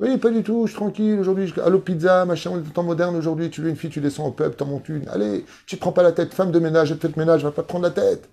Oui, 0.00 0.16
pas 0.16 0.30
du 0.30 0.42
tout, 0.42 0.66
je 0.66 0.72
suis 0.72 0.78
tranquille, 0.78 1.20
aujourd'hui, 1.20 1.52
allô 1.62 1.78
pizza, 1.78 2.24
machin, 2.24 2.52
on 2.52 2.58
est 2.58 2.72
temps 2.72 2.82
moderne 2.82 3.14
aujourd'hui, 3.14 3.50
tu 3.50 3.60
veux 3.60 3.68
une 3.68 3.76
fille, 3.76 3.90
tu 3.90 4.00
descends 4.00 4.26
au 4.26 4.32
peuple, 4.32 4.56
t'en 4.56 4.64
montes 4.64 4.88
une. 4.88 5.06
Allez, 5.10 5.44
tu 5.66 5.76
te 5.76 5.80
prends 5.82 5.92
pas 5.92 6.02
la 6.02 6.12
tête, 6.12 6.32
femme 6.32 6.50
de 6.50 6.58
ménage, 6.58 6.90
elle 6.90 6.96
fait 6.96 7.14
le 7.14 7.18
ménage, 7.18 7.44
va 7.44 7.52
pas 7.52 7.62
te 7.62 7.68
prendre 7.68 7.84
la 7.84 7.90
tête. 7.90 8.30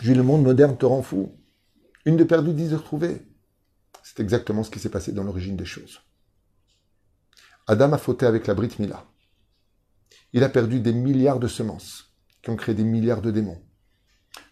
J'ai 0.00 0.14
le 0.14 0.22
monde 0.22 0.44
moderne 0.44 0.76
te 0.76 0.86
rend 0.86 1.02
fou. 1.02 1.34
Une 2.04 2.16
de 2.16 2.22
perdue, 2.22 2.52
dix 2.52 2.70
de 2.70 2.76
retrouvée. 2.76 3.26
C'est 4.04 4.20
exactement 4.20 4.62
ce 4.62 4.70
qui 4.70 4.78
s'est 4.78 4.88
passé 4.88 5.10
dans 5.10 5.24
l'origine 5.24 5.56
des 5.56 5.64
choses. 5.64 5.98
Adam 7.66 7.92
a 7.92 7.98
fauté 7.98 8.24
avec 8.24 8.46
la 8.46 8.54
Brit 8.54 8.76
Mila. 8.78 9.04
Il 10.32 10.44
a 10.44 10.48
perdu 10.48 10.78
des 10.78 10.92
milliards 10.92 11.40
de 11.40 11.48
semences 11.48 12.14
qui 12.40 12.50
ont 12.50 12.56
créé 12.56 12.76
des 12.76 12.84
milliards 12.84 13.20
de 13.20 13.32
démons. 13.32 13.60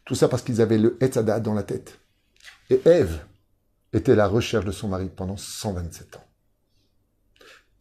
Tout 0.05 0.17
ça 0.17 0.29
parce 0.29 0.43
qu'ils 0.43 0.61
avaient 0.61 0.79
le 0.79 0.97
Etzada 1.01 1.39
dans 1.39 1.55
la 1.55 1.63
tête. 1.63 2.01
Et 2.69 2.81
Ève 2.85 3.21
était 3.93 4.15
la 4.15 4.27
recherche 4.27 4.65
de 4.65 4.73
son 4.73 4.89
mari 4.89 5.11
pendant 5.15 5.37
127 5.37 6.17
ans. 6.17 6.25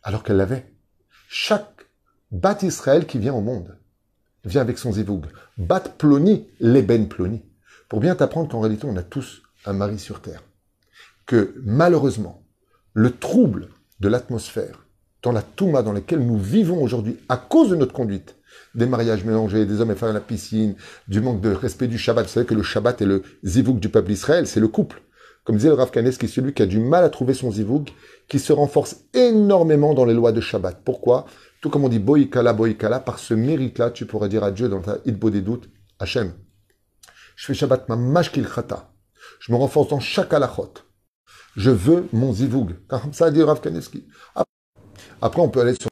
Alors 0.04 0.24
qu'elle 0.24 0.38
l'avait. 0.38 0.72
Chaque 1.30 1.88
bat 2.32 2.58
Israël 2.62 3.06
qui 3.06 3.20
vient 3.20 3.34
au 3.34 3.42
monde 3.42 3.78
vient 4.44 4.62
avec 4.62 4.78
son 4.78 4.94
zivoug. 4.94 5.28
Bat 5.58 5.82
ploni, 5.98 6.48
l'eben 6.60 7.08
ploni. 7.08 7.44
Pour 7.88 8.00
bien 8.00 8.16
t'apprendre 8.16 8.50
qu'en 8.50 8.62
réalité, 8.62 8.86
on 8.86 8.98
a 8.98 9.04
tous 9.04 9.44
un 9.66 9.74
mari 9.74 10.00
sur 10.00 10.22
terre. 10.22 10.44
Que 11.26 11.54
malheureusement, 11.64 12.44
le 12.94 13.16
trouble 13.16 13.70
de 14.00 14.08
l'atmosphère, 14.08 14.86
dans 15.22 15.32
la 15.32 15.42
Touma 15.42 15.84
dans 15.84 15.94
laquelle 15.94 16.26
nous 16.26 16.40
vivons 16.40 16.82
aujourd'hui, 16.82 17.18
à 17.30 17.38
cause 17.38 17.70
de 17.70 17.76
notre 17.76 17.94
conduite, 17.94 18.36
des 18.74 18.86
mariages 18.86 19.24
mélangés, 19.24 19.66
des 19.66 19.80
hommes 19.82 19.92
et 19.92 19.96
femmes 19.96 20.10
à 20.10 20.14
la 20.14 20.20
piscine, 20.20 20.76
du 21.08 21.22
manque 21.22 21.42
de 21.42 21.52
respect 21.52 21.88
du 21.88 21.98
Shabbat. 21.98 22.26
Vous 22.26 22.32
savez 22.32 22.46
que 22.46 22.56
le 22.56 22.64
Shabbat 22.64 23.02
est 23.02 23.06
le 23.06 23.24
zivouk 23.44 23.80
du 23.80 23.90
peuple 23.90 24.10
d'Israël, 24.10 24.48
c'est 24.48 24.60
le 24.60 24.68
couple. 24.68 25.02
Comme 25.52 25.58
disait 25.58 25.68
le 25.68 25.76
Rav 25.76 25.92
Kanes, 25.92 26.12
qui 26.12 26.28
est 26.28 26.30
celui 26.30 26.54
qui 26.54 26.62
a 26.62 26.66
du 26.66 26.80
mal 26.80 27.04
à 27.04 27.10
trouver 27.10 27.34
son 27.34 27.52
zivouk, 27.52 27.94
qui 28.30 28.40
se 28.40 28.54
renforce 28.54 29.04
énormément 29.14 29.94
dans 29.94 30.06
les 30.06 30.14
lois 30.14 30.32
de 30.32 30.40
Shabbat. 30.40 30.82
Pourquoi? 30.86 31.26
Tout 31.60 31.70
comme 31.70 31.84
on 31.84 31.90
dit 31.90 32.00
boïkala, 32.00 32.54
boïkala, 32.54 33.02
par 33.02 33.20
ce 33.20 33.34
mérite-là, 33.34 33.92
tu 33.92 34.06
pourrais 34.06 34.30
dire 34.30 34.46
à 34.46 34.52
Dieu 34.52 34.70
dans 34.70 34.80
ta 34.80 35.00
hitbo 35.04 35.30
des 35.30 35.42
doutes, 35.42 35.70
Hachem, 36.00 36.32
je 37.36 37.48
fais 37.48 37.54
Shabbat 37.54 37.90
ma 37.90 37.98
mashkil 37.98 38.48
khata. 38.48 38.94
Je 39.42 39.52
me 39.52 39.58
renforce 39.58 39.90
dans 39.90 40.00
chaque 40.00 40.34
halachot. 40.34 40.72
Je 41.58 41.70
veux 41.70 42.08
mon 42.14 42.32
zivoug. 42.32 42.78
Comme 42.88 43.12
ça 43.12 43.30
dit 43.30 43.44
Rav 43.44 43.60
Kaneski. 43.60 44.08
Après, 45.22 45.42
on 45.42 45.50
peut 45.50 45.60
aller 45.60 45.74
sur 45.74 45.90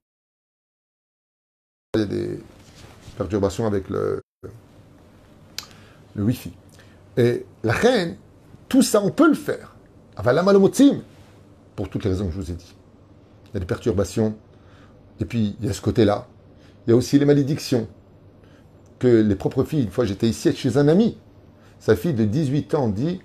il 1.96 2.00
y 2.00 2.04
a 2.04 2.06
des 2.06 2.40
perturbations 3.18 3.68
avec 3.68 3.90
le, 3.90 4.22
le 6.16 6.24
Wi-Fi. 6.24 6.54
Et 7.18 7.46
la 7.64 7.74
reine, 7.74 8.16
tout 8.70 8.84
ça, 8.84 9.02
on 9.04 9.10
peut 9.10 9.28
le 9.28 9.34
faire. 9.34 9.76
Pour 11.76 11.90
toutes 11.90 12.04
les 12.04 12.12
raisons 12.12 12.28
que 12.28 12.32
je 12.32 12.38
vous 12.38 12.52
ai 12.52 12.56
dit. 12.56 12.76
Il 13.46 13.56
y 13.56 13.58
a 13.58 13.60
des 13.60 13.66
perturbations. 13.66 14.36
Et 15.20 15.26
puis, 15.26 15.56
il 15.60 15.66
y 15.66 15.70
a 15.70 15.74
ce 15.74 15.82
côté-là. 15.82 16.28
Il 16.86 16.92
y 16.92 16.94
a 16.94 16.96
aussi 16.96 17.18
les 17.18 17.26
malédictions. 17.26 17.88
Que 19.00 19.08
les 19.08 19.36
propres 19.36 19.64
filles, 19.64 19.84
une 19.84 19.92
fois 19.92 20.06
j'étais 20.06 20.28
ici 20.28 20.54
chez 20.56 20.78
un 20.78 20.88
ami. 20.88 21.18
Sa 21.80 21.96
fille 21.96 22.14
de 22.14 22.26
18 22.26 22.76
ans 22.76 22.90
dit 22.90 23.22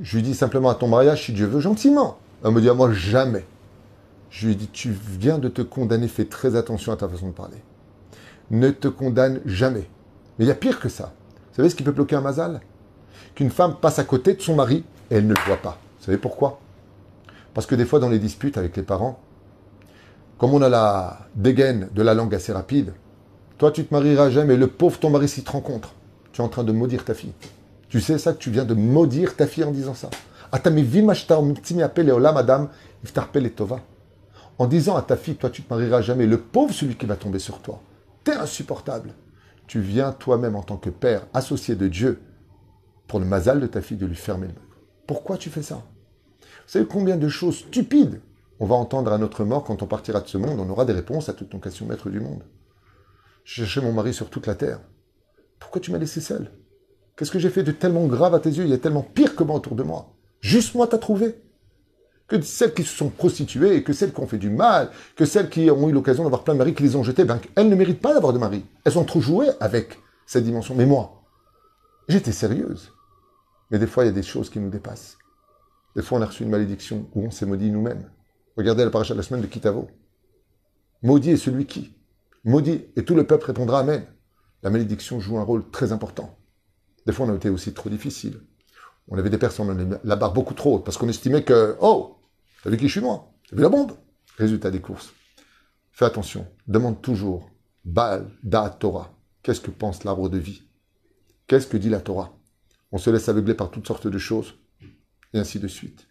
Je 0.00 0.16
lui 0.16 0.22
dis 0.22 0.34
simplement 0.34 0.68
à 0.68 0.74
ton 0.74 0.88
mariage 0.88 1.24
si 1.24 1.32
Dieu 1.32 1.46
veut 1.46 1.60
gentiment. 1.60 2.18
Elle 2.44 2.50
me 2.50 2.60
dit 2.60 2.68
à 2.68 2.74
moi 2.74 2.92
jamais. 2.92 3.44
Je 4.30 4.48
lui 4.48 4.56
dit 4.56 4.68
Tu 4.68 4.90
viens 4.90 5.38
de 5.38 5.48
te 5.48 5.62
condamner, 5.62 6.08
fais 6.08 6.24
très 6.24 6.56
attention 6.56 6.92
à 6.92 6.96
ta 6.96 7.08
façon 7.08 7.28
de 7.28 7.32
parler. 7.32 7.62
Ne 8.50 8.70
te 8.70 8.88
condamne 8.88 9.40
jamais. 9.46 9.88
Mais 10.38 10.44
il 10.44 10.48
y 10.48 10.50
a 10.50 10.56
pire 10.56 10.80
que 10.80 10.88
ça. 10.88 11.14
Vous 11.50 11.56
savez 11.56 11.70
ce 11.70 11.76
qui 11.76 11.84
peut 11.84 11.92
bloquer 11.92 12.16
un 12.16 12.20
mazal? 12.20 12.60
Qu'une 13.34 13.50
femme 13.50 13.76
passe 13.80 13.98
à 13.98 14.04
côté 14.04 14.34
de 14.34 14.42
son 14.42 14.54
mari 14.54 14.84
et 15.10 15.16
elle 15.16 15.26
ne 15.26 15.34
le 15.34 15.40
voit 15.46 15.56
pas. 15.56 15.78
Vous 15.98 16.04
savez 16.06 16.18
pourquoi? 16.18 16.60
Parce 17.52 17.66
que 17.66 17.74
des 17.74 17.84
fois, 17.84 18.00
dans 18.00 18.08
les 18.08 18.18
disputes 18.18 18.58
avec 18.58 18.76
les 18.76 18.82
parents, 18.82 19.20
comme 20.38 20.52
on 20.52 20.62
a 20.62 20.68
la 20.68 21.20
dégaine 21.36 21.88
de 21.94 22.02
la 22.02 22.14
langue 22.14 22.34
assez 22.34 22.52
rapide, 22.52 22.92
toi, 23.58 23.70
tu 23.70 23.84
te 23.84 23.94
marieras 23.94 24.30
jamais, 24.30 24.56
le 24.56 24.66
pauvre 24.66 24.98
ton 24.98 25.10
mari 25.10 25.28
s'y 25.28 25.44
te 25.44 25.50
rencontre. 25.50 25.94
Tu 26.32 26.40
es 26.40 26.44
en 26.44 26.48
train 26.48 26.64
de 26.64 26.72
maudire 26.72 27.04
ta 27.04 27.14
fille. 27.14 27.32
Tu 27.88 28.00
sais 28.00 28.18
ça 28.18 28.32
que 28.32 28.38
tu 28.38 28.50
viens 28.50 28.64
de 28.64 28.74
maudire 28.74 29.36
ta 29.36 29.46
fille 29.46 29.62
en 29.62 29.70
disant 29.70 29.94
ça. 29.94 30.10
En 34.58 34.66
disant 34.66 34.96
à 34.96 35.02
ta 35.02 35.16
fille, 35.16 35.36
toi 35.36 35.50
tu 35.50 35.62
te 35.62 35.72
marieras 35.72 36.00
jamais, 36.00 36.26
le 36.26 36.38
pauvre 36.38 36.74
celui 36.74 36.96
qui 36.96 37.06
va 37.06 37.14
tomber 37.14 37.38
sur 37.38 37.60
toi. 37.60 37.80
T'es 38.24 38.34
insupportable. 38.34 39.10
Tu 39.66 39.80
viens 39.80 40.12
toi-même 40.12 40.56
en 40.56 40.62
tant 40.62 40.76
que 40.76 40.90
père, 40.90 41.26
associé 41.32 41.76
de 41.76 41.88
Dieu, 41.88 42.20
pour 43.06 43.20
le 43.20 43.26
mazal 43.26 43.60
de 43.60 43.66
ta 43.66 43.80
fille, 43.80 43.96
de 43.96 44.06
lui 44.06 44.16
fermer 44.16 44.48
le 44.48 44.54
Pourquoi 45.06 45.36
tu 45.36 45.50
fais 45.50 45.62
ça? 45.62 45.82
Vous 46.40 46.70
savez 46.70 46.86
combien 46.86 47.16
de 47.16 47.28
choses 47.28 47.58
stupides 47.58 48.20
on 48.60 48.66
va 48.66 48.74
entendre 48.74 49.12
à 49.12 49.18
notre 49.18 49.44
mort 49.44 49.64
quand 49.64 49.82
on 49.82 49.86
partira 49.86 50.20
de 50.20 50.28
ce 50.28 50.38
monde? 50.38 50.60
On 50.60 50.70
aura 50.70 50.84
des 50.84 50.92
réponses 50.92 51.28
à 51.28 51.34
toutes 51.34 51.52
nos 51.52 51.60
questions, 51.60 51.86
maître 51.86 52.08
du 52.08 52.20
monde. 52.20 52.42
J'ai 53.44 53.64
cherché 53.64 53.80
mon 53.80 53.92
mari 53.92 54.14
sur 54.14 54.30
toute 54.30 54.46
la 54.46 54.54
terre. 54.54 54.80
Pourquoi 55.58 55.80
tu 55.80 55.90
m'as 55.90 55.98
laissé 55.98 56.20
seul? 56.20 56.50
Qu'est-ce 57.16 57.30
que 57.30 57.38
j'ai 57.38 57.50
fait 57.50 57.62
de 57.62 57.72
tellement 57.72 58.06
grave 58.06 58.34
à 58.34 58.40
tes 58.40 58.50
yeux? 58.50 58.64
Il 58.64 58.70
y 58.70 58.74
a 58.74 58.78
tellement 58.78 59.02
pire 59.02 59.36
que 59.36 59.44
moi 59.44 59.56
autour 59.56 59.74
de 59.74 59.82
moi. 59.82 60.14
Juste 60.40 60.74
moi 60.74 60.86
t'as 60.86 60.98
trouvé? 60.98 61.40
Que 62.26 62.40
celles 62.40 62.72
qui 62.72 62.84
se 62.84 62.96
sont 62.96 63.10
prostituées, 63.10 63.82
que 63.82 63.92
celles 63.92 64.12
qui 64.12 64.20
ont 64.20 64.26
fait 64.26 64.38
du 64.38 64.48
mal, 64.48 64.90
que 65.14 65.26
celles 65.26 65.50
qui 65.50 65.70
ont 65.70 65.88
eu 65.88 65.92
l'occasion 65.92 66.22
d'avoir 66.22 66.42
plein 66.42 66.54
de 66.54 66.58
maris 66.58 66.74
qui 66.74 66.82
les 66.82 66.96
ont 66.96 67.02
jetés, 67.02 67.24
ben, 67.24 67.38
elles 67.54 67.68
ne 67.68 67.74
méritent 67.74 68.00
pas 68.00 68.14
d'avoir 68.14 68.32
de 68.32 68.38
mari. 68.38 68.64
Elles 68.84 68.98
ont 68.98 69.04
trop 69.04 69.20
joué 69.20 69.48
avec 69.60 69.98
cette 70.26 70.44
dimension. 70.44 70.74
Mais 70.74 70.86
moi, 70.86 71.22
j'étais 72.08 72.32
sérieuse. 72.32 72.93
Mais 73.70 73.78
des 73.78 73.86
fois, 73.86 74.04
il 74.04 74.06
y 74.06 74.10
a 74.10 74.12
des 74.12 74.22
choses 74.22 74.50
qui 74.50 74.60
nous 74.60 74.70
dépassent. 74.70 75.18
Des 75.96 76.02
fois, 76.02 76.18
on 76.18 76.22
a 76.22 76.26
reçu 76.26 76.42
une 76.42 76.50
malédiction 76.50 77.08
où 77.14 77.22
on 77.22 77.30
s'est 77.30 77.46
maudit 77.46 77.70
nous-mêmes. 77.70 78.10
Regardez 78.56 78.84
la 78.84 78.90
paracha 78.90 79.14
de 79.14 79.18
la 79.18 79.24
semaine 79.24 79.42
de 79.42 79.46
Kitavo. 79.46 79.88
Maudit 81.02 81.30
est 81.30 81.36
celui 81.36 81.66
qui? 81.66 81.96
Maudit, 82.44 82.86
et 82.96 83.04
tout 83.04 83.14
le 83.14 83.26
peuple 83.26 83.46
répondra 83.46 83.80
Amen. 83.80 84.06
La 84.62 84.70
malédiction 84.70 85.20
joue 85.20 85.38
un 85.38 85.42
rôle 85.42 85.70
très 85.70 85.92
important. 85.92 86.38
Des 87.06 87.12
fois, 87.12 87.26
on 87.26 87.32
a 87.32 87.36
été 87.36 87.50
aussi 87.50 87.74
trop 87.74 87.90
difficile. 87.90 88.40
On 89.08 89.18
avait 89.18 89.30
des 89.30 89.38
personnes, 89.38 89.98
la 90.02 90.16
barre 90.16 90.32
beaucoup 90.32 90.54
trop 90.54 90.76
haute, 90.76 90.84
parce 90.84 90.96
qu'on 90.96 91.08
estimait 91.08 91.44
que, 91.44 91.76
oh, 91.80 92.16
t'as 92.62 92.70
vu 92.70 92.78
qui 92.78 92.86
je 92.88 92.92
suis 92.92 93.00
moi? 93.00 93.32
T'as 93.48 93.56
vu 93.56 93.62
la 93.62 93.68
bombe? 93.68 93.92
Résultat 94.38 94.70
des 94.70 94.80
courses. 94.80 95.12
Fais 95.92 96.06
attention, 96.06 96.46
demande 96.66 97.02
toujours, 97.02 97.50
Baal, 97.84 98.30
Da, 98.42 98.70
Torah. 98.70 99.14
Qu'est-ce 99.42 99.60
que 99.60 99.70
pense 99.70 100.04
l'arbre 100.04 100.30
de 100.30 100.38
vie? 100.38 100.62
Qu'est-ce 101.46 101.66
que 101.66 101.76
dit 101.76 101.90
la 101.90 102.00
Torah? 102.00 102.34
On 102.94 102.98
se 102.98 103.10
laisse 103.10 103.28
aveugler 103.28 103.54
par 103.54 103.72
toutes 103.72 103.88
sortes 103.88 104.06
de 104.06 104.18
choses, 104.18 104.54
et 105.32 105.40
ainsi 105.40 105.58
de 105.58 105.66
suite. 105.66 106.06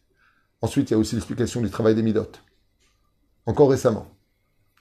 Ensuite, 0.61 0.89
il 0.89 0.93
y 0.93 0.95
a 0.95 0.99
aussi 0.99 1.15
l'explication 1.15 1.61
du 1.61 1.69
travail 1.69 1.95
des 1.95 2.03
midotes. 2.03 2.43
Encore 3.45 3.69
récemment. 3.69 4.13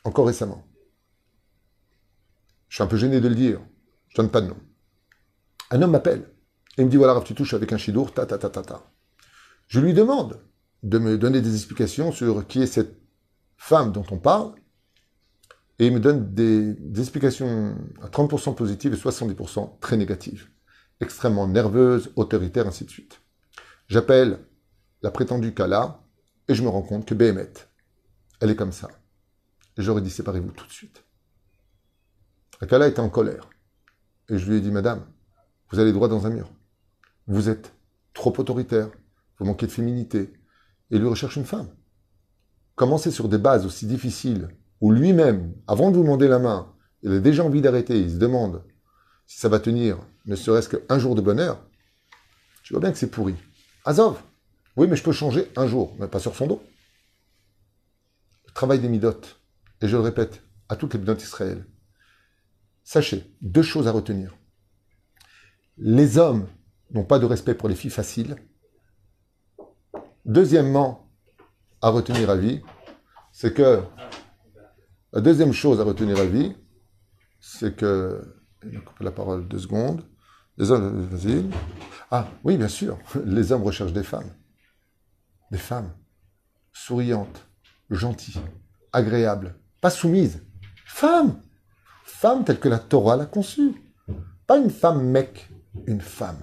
Encore 0.03 0.27
récemment. 0.27 0.67
Je 2.69 2.75
suis 2.75 2.83
un 2.83 2.89
peu 2.89 2.97
gêné 2.97 3.21
de 3.21 3.29
le 3.29 3.37
dire. 3.37 3.61
Je 4.09 4.17
donne 4.17 4.33
pas 4.33 4.41
de 4.41 4.49
nom. 4.49 4.57
Un 5.71 5.81
homme 5.81 5.93
m'appelle 5.93 6.29
et 6.77 6.85
me 6.85 6.91
dit 6.91 6.97
voilà, 6.97 7.21
tu 7.21 7.37
touches 7.37 7.55
avec 7.55 7.73
un 7.73 7.77
chidour, 7.77 8.13
ta 8.13 8.27
ta 8.27 8.37
ta 8.37 8.51
ta 8.51 8.63
ta. 8.63 8.91
Je 9.69 9.79
lui 9.79 9.95
demande 9.95 10.41
de 10.83 10.99
me 10.99 11.17
donner 11.17 11.41
des 11.41 11.55
explications 11.55 12.11
sur 12.11 12.49
qui 12.49 12.63
est 12.63 12.67
cette 12.67 12.99
femme 13.57 13.93
dont 13.93 14.07
on 14.11 14.19
parle. 14.19 14.57
Et 15.79 15.87
il 15.87 15.93
me 15.93 16.01
donne 16.01 16.35
des, 16.35 16.75
des 16.75 17.01
explications 17.01 17.77
à 18.03 18.09
30% 18.09 18.57
positives 18.57 18.93
et 18.93 18.97
70% 18.97 19.79
très 19.79 19.97
négatives. 19.97 20.49
Extrêmement 21.03 21.49
nerveuse, 21.49 22.13
autoritaire, 22.15 22.69
ainsi 22.69 22.85
de 22.85 22.91
suite. 22.91 23.21
J'appelle 23.89 24.39
la 25.03 25.11
prétendue 25.11 25.53
Kala, 25.53 26.01
et 26.47 26.55
je 26.55 26.63
me 26.63 26.69
rends 26.69 26.83
compte 26.83 27.07
que 27.07 27.15
Béhémet, 27.15 27.53
elle 28.41 28.51
est 28.51 28.57
comme 28.57 28.71
ça. 28.71 28.89
J'aurais 29.77 30.01
dit 30.01 30.11
séparez-vous 30.11 30.53
tout 30.53 30.65
de 30.65 30.71
suite. 30.71 31.03
La 32.61 32.69
Kala 32.69 32.87
était 32.87 33.01
en 33.01 33.09
colère. 33.09 33.51
Et 34.29 34.39
je 34.39 34.49
lui 34.49 34.59
ai 34.59 34.61
dit, 34.61 34.71
Madame, 34.71 35.05
vous 35.71 35.81
allez 35.81 35.93
droit 35.93 36.07
dans 36.07 36.25
un 36.29 36.31
mur. 36.31 36.53
Vous 37.27 37.49
êtes 37.49 37.75
trop 38.15 38.33
autoritaire, 38.39 38.89
vous 39.41 39.45
manquez 39.45 39.67
de 39.67 39.73
féminité, 39.73 40.33
et 40.93 40.99
lui 41.01 41.09
recherche 41.09 41.35
une 41.35 41.45
femme. 41.45 41.75
Commencez 42.77 43.11
sur 43.11 43.29
des 43.29 43.39
bases 43.39 43.67
aussi 43.67 43.87
difficiles, 43.87 44.57
où 44.81 44.93
lui-même, 44.93 45.53
avant 45.67 45.91
de 45.91 45.97
vous 45.97 46.05
demander 46.05 46.29
la 46.29 46.39
main, 46.39 46.73
il 47.03 47.11
a 47.11 47.19
déjà 47.19 47.43
envie 47.43 47.61
d'arrêter, 47.61 47.99
il 47.99 48.13
se 48.13 48.19
demande 48.19 48.63
si 49.33 49.39
ça 49.39 49.49
va 49.49 49.61
tenir 49.61 49.99
ne 50.27 50.37
serait-ce 50.37 50.69
qu'un 50.69 50.99
jour 50.99 51.15
de 51.15 51.23
bonheur, 51.23 51.65
tu 52.63 52.75
vois 52.75 52.81
bien 52.81 52.93
que 52.93 52.99
c'est 52.99 53.11
pourri. 53.11 53.35
Azov, 53.87 54.23
oui, 54.77 54.87
mais 54.89 54.97
je 54.97 55.03
peux 55.03 55.13
changer 55.13 55.51
un 55.57 55.67
jour, 55.67 55.97
mais 55.99 56.07
pas 56.07 56.21
sur 56.21 56.37
son 56.37 56.47
dos. 56.47 56.63
Le 58.47 58.53
travail 58.53 58.79
des 58.79 58.91
midotes, 58.91 59.41
et 59.81 59.89
je 59.89 59.97
le 59.97 60.03
répète 60.03 60.43
à 60.69 60.77
toutes 60.77 60.93
les 60.93 61.01
midotes 61.01 61.19
d'Israël. 61.19 61.65
Sachez, 62.85 63.35
deux 63.41 63.63
choses 63.63 63.89
à 63.89 63.93
retenir. 63.93 64.37
Les 65.79 66.19
hommes 66.19 66.47
n'ont 66.91 67.05
pas 67.05 67.19
de 67.19 67.25
respect 67.25 67.55
pour 67.55 67.71
les 67.71 67.75
filles 67.75 67.91
faciles. 67.91 68.37
Deuxièmement, 70.27 71.11
à 71.81 71.89
retenir 71.89 72.29
à 72.29 72.37
vie, 72.37 72.61
c'est 73.33 73.55
que 73.55 73.83
la 75.15 75.23
deuxième 75.23 75.55
chose 75.55 75.81
à 75.81 75.85
retenir 75.85 76.19
à 76.19 76.27
vie, 76.27 76.55
c'est 77.41 77.75
que 77.75 78.42
il 78.71 78.81
la 79.01 79.11
parole 79.11 79.49
deux 79.49 79.59
secondes. 79.59 80.05
Les 80.59 80.71
hommes, 80.71 81.09
Ah, 82.11 82.29
oui, 82.45 82.57
bien 82.57 82.69
sûr, 82.69 82.99
les 83.25 83.53
hommes 83.53 83.63
recherchent 83.63 83.93
des 83.93 84.03
femmes 84.03 84.31
des 85.53 85.59
femmes 85.59 85.93
souriantes, 86.73 87.47
gentilles, 87.91 88.41
agréables, 88.93 89.55
pas 89.81 89.91
soumises. 89.91 90.43
Femmes 90.87 91.41
Femmes 92.05 92.45
telles 92.45 92.61
que 92.61 92.69
la 92.69 92.79
Torah 92.79 93.17
l'a 93.17 93.27
conçue. 93.27 93.75
Pas 94.47 94.57
une 94.57 94.71
femme 94.71 95.05
mec, 95.05 95.49
une 95.87 96.01
femme. 96.01 96.39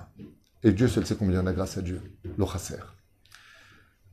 Et 0.61 0.71
Dieu 0.71 0.87
seul 0.87 1.05
sait 1.05 1.15
combien 1.15 1.41
on 1.41 1.47
a 1.47 1.53
grâce 1.53 1.77
à 1.77 1.81
Dieu, 1.81 2.01
le 2.23 2.45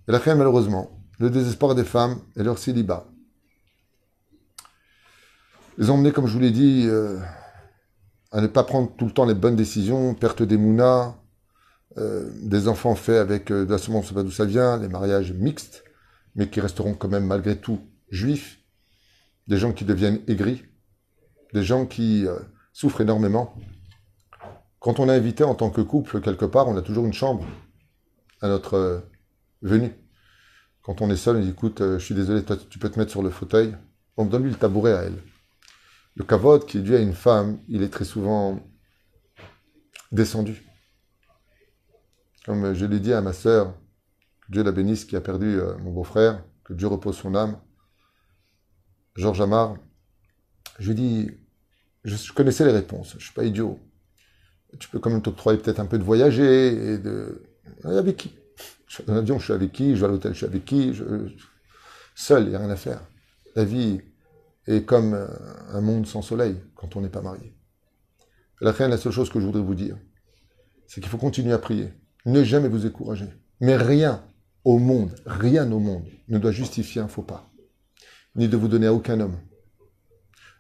Et 0.09 0.13
la 0.13 0.21
fin, 0.21 0.35
malheureusement, 0.35 0.91
le 1.19 1.29
désespoir 1.29 1.75
des 1.75 1.85
femmes 1.85 2.21
et 2.37 2.43
leur 2.43 2.59
célibat 2.59 3.07
les 5.79 5.91
ont 5.91 5.99
menés, 5.99 6.13
comme 6.13 6.27
je 6.27 6.33
vous 6.33 6.41
l'ai 6.41 6.51
dit, 6.51 6.85
euh, 6.87 7.19
à 8.33 8.41
ne 8.41 8.47
pas 8.47 8.65
prendre 8.65 8.91
tout 8.97 9.07
le 9.07 9.13
temps 9.13 9.25
les 9.25 9.35
bonnes 9.35 9.57
décisions, 9.57 10.15
perte 10.15 10.43
des 10.43 10.57
mounas, 10.57 11.15
euh, 11.99 12.31
des 12.43 12.69
enfants 12.69 12.95
faits 12.95 13.17
avec 13.17 13.51
euh, 13.51 13.65
de 13.65 13.71
la 13.71 13.79
semence, 13.79 14.01
on 14.01 14.03
ne 14.03 14.09
sait 14.09 14.15
pas 14.15 14.23
d'où 14.23 14.31
ça 14.31 14.45
vient, 14.45 14.77
des 14.77 14.89
mariages 14.89 15.33
mixtes, 15.33 15.83
mais 16.35 16.51
qui 16.51 16.61
resteront 16.61 16.93
quand 16.93 17.09
même 17.09 17.25
malgré 17.25 17.57
tout 17.57 17.81
juifs, 18.11 18.61
des 19.47 19.57
gens 19.57 19.73
qui 19.73 19.87
deviennent 19.87 20.21
aigris, 20.29 20.65
des 21.55 21.63
gens 21.63 21.87
qui 21.87 22.27
euh, 22.27 22.39
souffrent 22.75 23.01
énormément. 23.01 23.55
Quand 24.79 25.01
on 25.01 25.09
est 25.09 25.15
invité 25.15 25.43
en 25.43 25.55
tant 25.55 25.71
que 25.71 25.81
couple 25.81 26.21
quelque 26.21 26.45
part, 26.45 26.69
on 26.69 26.77
a 26.77 26.83
toujours 26.83 27.07
une 27.07 27.15
chambre 27.15 27.47
à 28.43 28.49
notre 28.49 29.03
venue. 29.63 29.93
Quand 30.83 31.01
on 31.01 31.09
est 31.09 31.17
seul, 31.17 31.37
on 31.37 31.41
dit 31.41 31.49
écoute, 31.49 31.79
je 31.81 31.99
suis 31.99 32.15
désolé, 32.15 32.45
toi 32.45 32.57
tu 32.69 32.79
peux 32.79 32.91
te 32.91 32.99
mettre 32.99 33.11
sur 33.11 33.23
le 33.23 33.31
fauteuil. 33.31 33.75
On 34.19 34.27
donne 34.27 34.45
lui 34.45 34.51
le 34.51 34.57
tabouret 34.57 34.93
à 34.93 35.03
elle. 35.05 35.17
Le 36.17 36.25
kavod 36.25 36.65
qui 36.65 36.79
est 36.79 36.83
dû 36.83 36.97
à 36.97 36.99
une 36.99 37.13
femme, 37.13 37.61
il 37.69 37.83
est 37.83 37.91
très 37.91 38.07
souvent 38.07 38.61
descendu. 40.13 40.67
Comme 42.47 42.75
je 42.75 42.87
l'ai 42.87 43.01
dit 43.01 43.13
à 43.13 43.21
ma 43.21 43.33
sœur, 43.33 43.75
Dieu 44.49 44.63
la 44.63 44.73
bénisse, 44.73 45.05
qui 45.05 45.17
a 45.17 45.21
perdu 45.21 45.61
euh, 45.61 45.77
mon 45.79 45.93
beau-frère, 45.93 46.43
que 46.65 46.73
Dieu 46.73 46.87
repose 46.87 47.17
son 47.17 47.35
âme, 47.35 47.61
Georges 49.15 49.41
Amar, 49.41 49.77
je 50.79 50.89
lui 50.89 50.95
dis, 50.95 51.31
je, 52.05 52.33
connaissais 52.33 52.65
les 52.65 52.73
réponses, 52.73 53.11
je 53.11 53.17
ne 53.17 53.21
suis 53.21 53.33
pas 53.35 53.45
idiot. 53.45 53.79
Tu 54.79 54.89
peux 54.89 54.99
quand 54.99 55.11
même 55.11 55.23
t'octroyer 55.23 55.59
peut-être 55.59 55.81
un 55.81 55.87
peu 55.87 55.99
de 55.99 56.05
voyager 56.05 56.93
et 56.93 56.99
de... 56.99 57.43
Avec 57.85 58.17
qui? 58.17 58.39
Je 58.87 58.95
suis 58.95 59.05
je 59.07 59.53
avec 59.53 59.73
qui? 59.73 59.97
Je 59.97 60.01
vais 60.01 60.07
à 60.07 60.09
l'hôtel, 60.09 60.33
je 60.33 60.39
suis 60.39 60.47
avec 60.47 60.65
qui? 60.65 60.93
Seul, 62.15 62.45
il 62.45 62.49
n'y 62.51 62.55
a 62.55 62.59
rien 62.59 62.71
à 62.71 62.77
faire. 62.77 63.01
La 63.55 63.65
vie 63.65 64.01
est 64.67 64.85
comme 64.85 65.15
euh, 65.15 65.29
un 65.71 65.81
monde 65.81 66.07
sans 66.07 66.23
soleil 66.23 66.57
quand 66.75 66.97
on 66.97 67.01
n'est 67.01 67.09
pas 67.09 67.23
marié. 67.23 67.57
La 68.61 68.73
fin, 68.73 68.89
la 68.89 68.97
seule 68.97 69.13
chose 69.13 69.31
que 69.31 69.41
je 69.41 69.47
voudrais 69.47 69.63
vous 69.63 69.75
dire, 69.75 69.97
c'est 70.87 71.01
qu'il 71.01 71.11
faut 71.11 71.19
continuer 71.19 71.53
à 71.53 71.59
prier. 71.59 71.93
Ne 72.25 72.43
jamais 72.43 72.69
vous 72.69 72.79
décourager. 72.79 73.29
Mais 73.61 73.77
rien 73.77 74.25
au 74.65 74.79
monde, 74.79 75.15
rien 75.27 75.71
au 75.71 75.79
monde 75.79 76.07
ne 76.29 76.39
doit 76.39 76.53
justifier 76.53 77.01
un 77.01 77.09
faux 77.09 77.23
pas. 77.23 77.51
Ni 78.35 78.49
de 78.49 78.57
vous 78.57 78.69
donner 78.69 78.87
à 78.87 78.95
aucun 78.95 79.21
homme. 79.21 79.39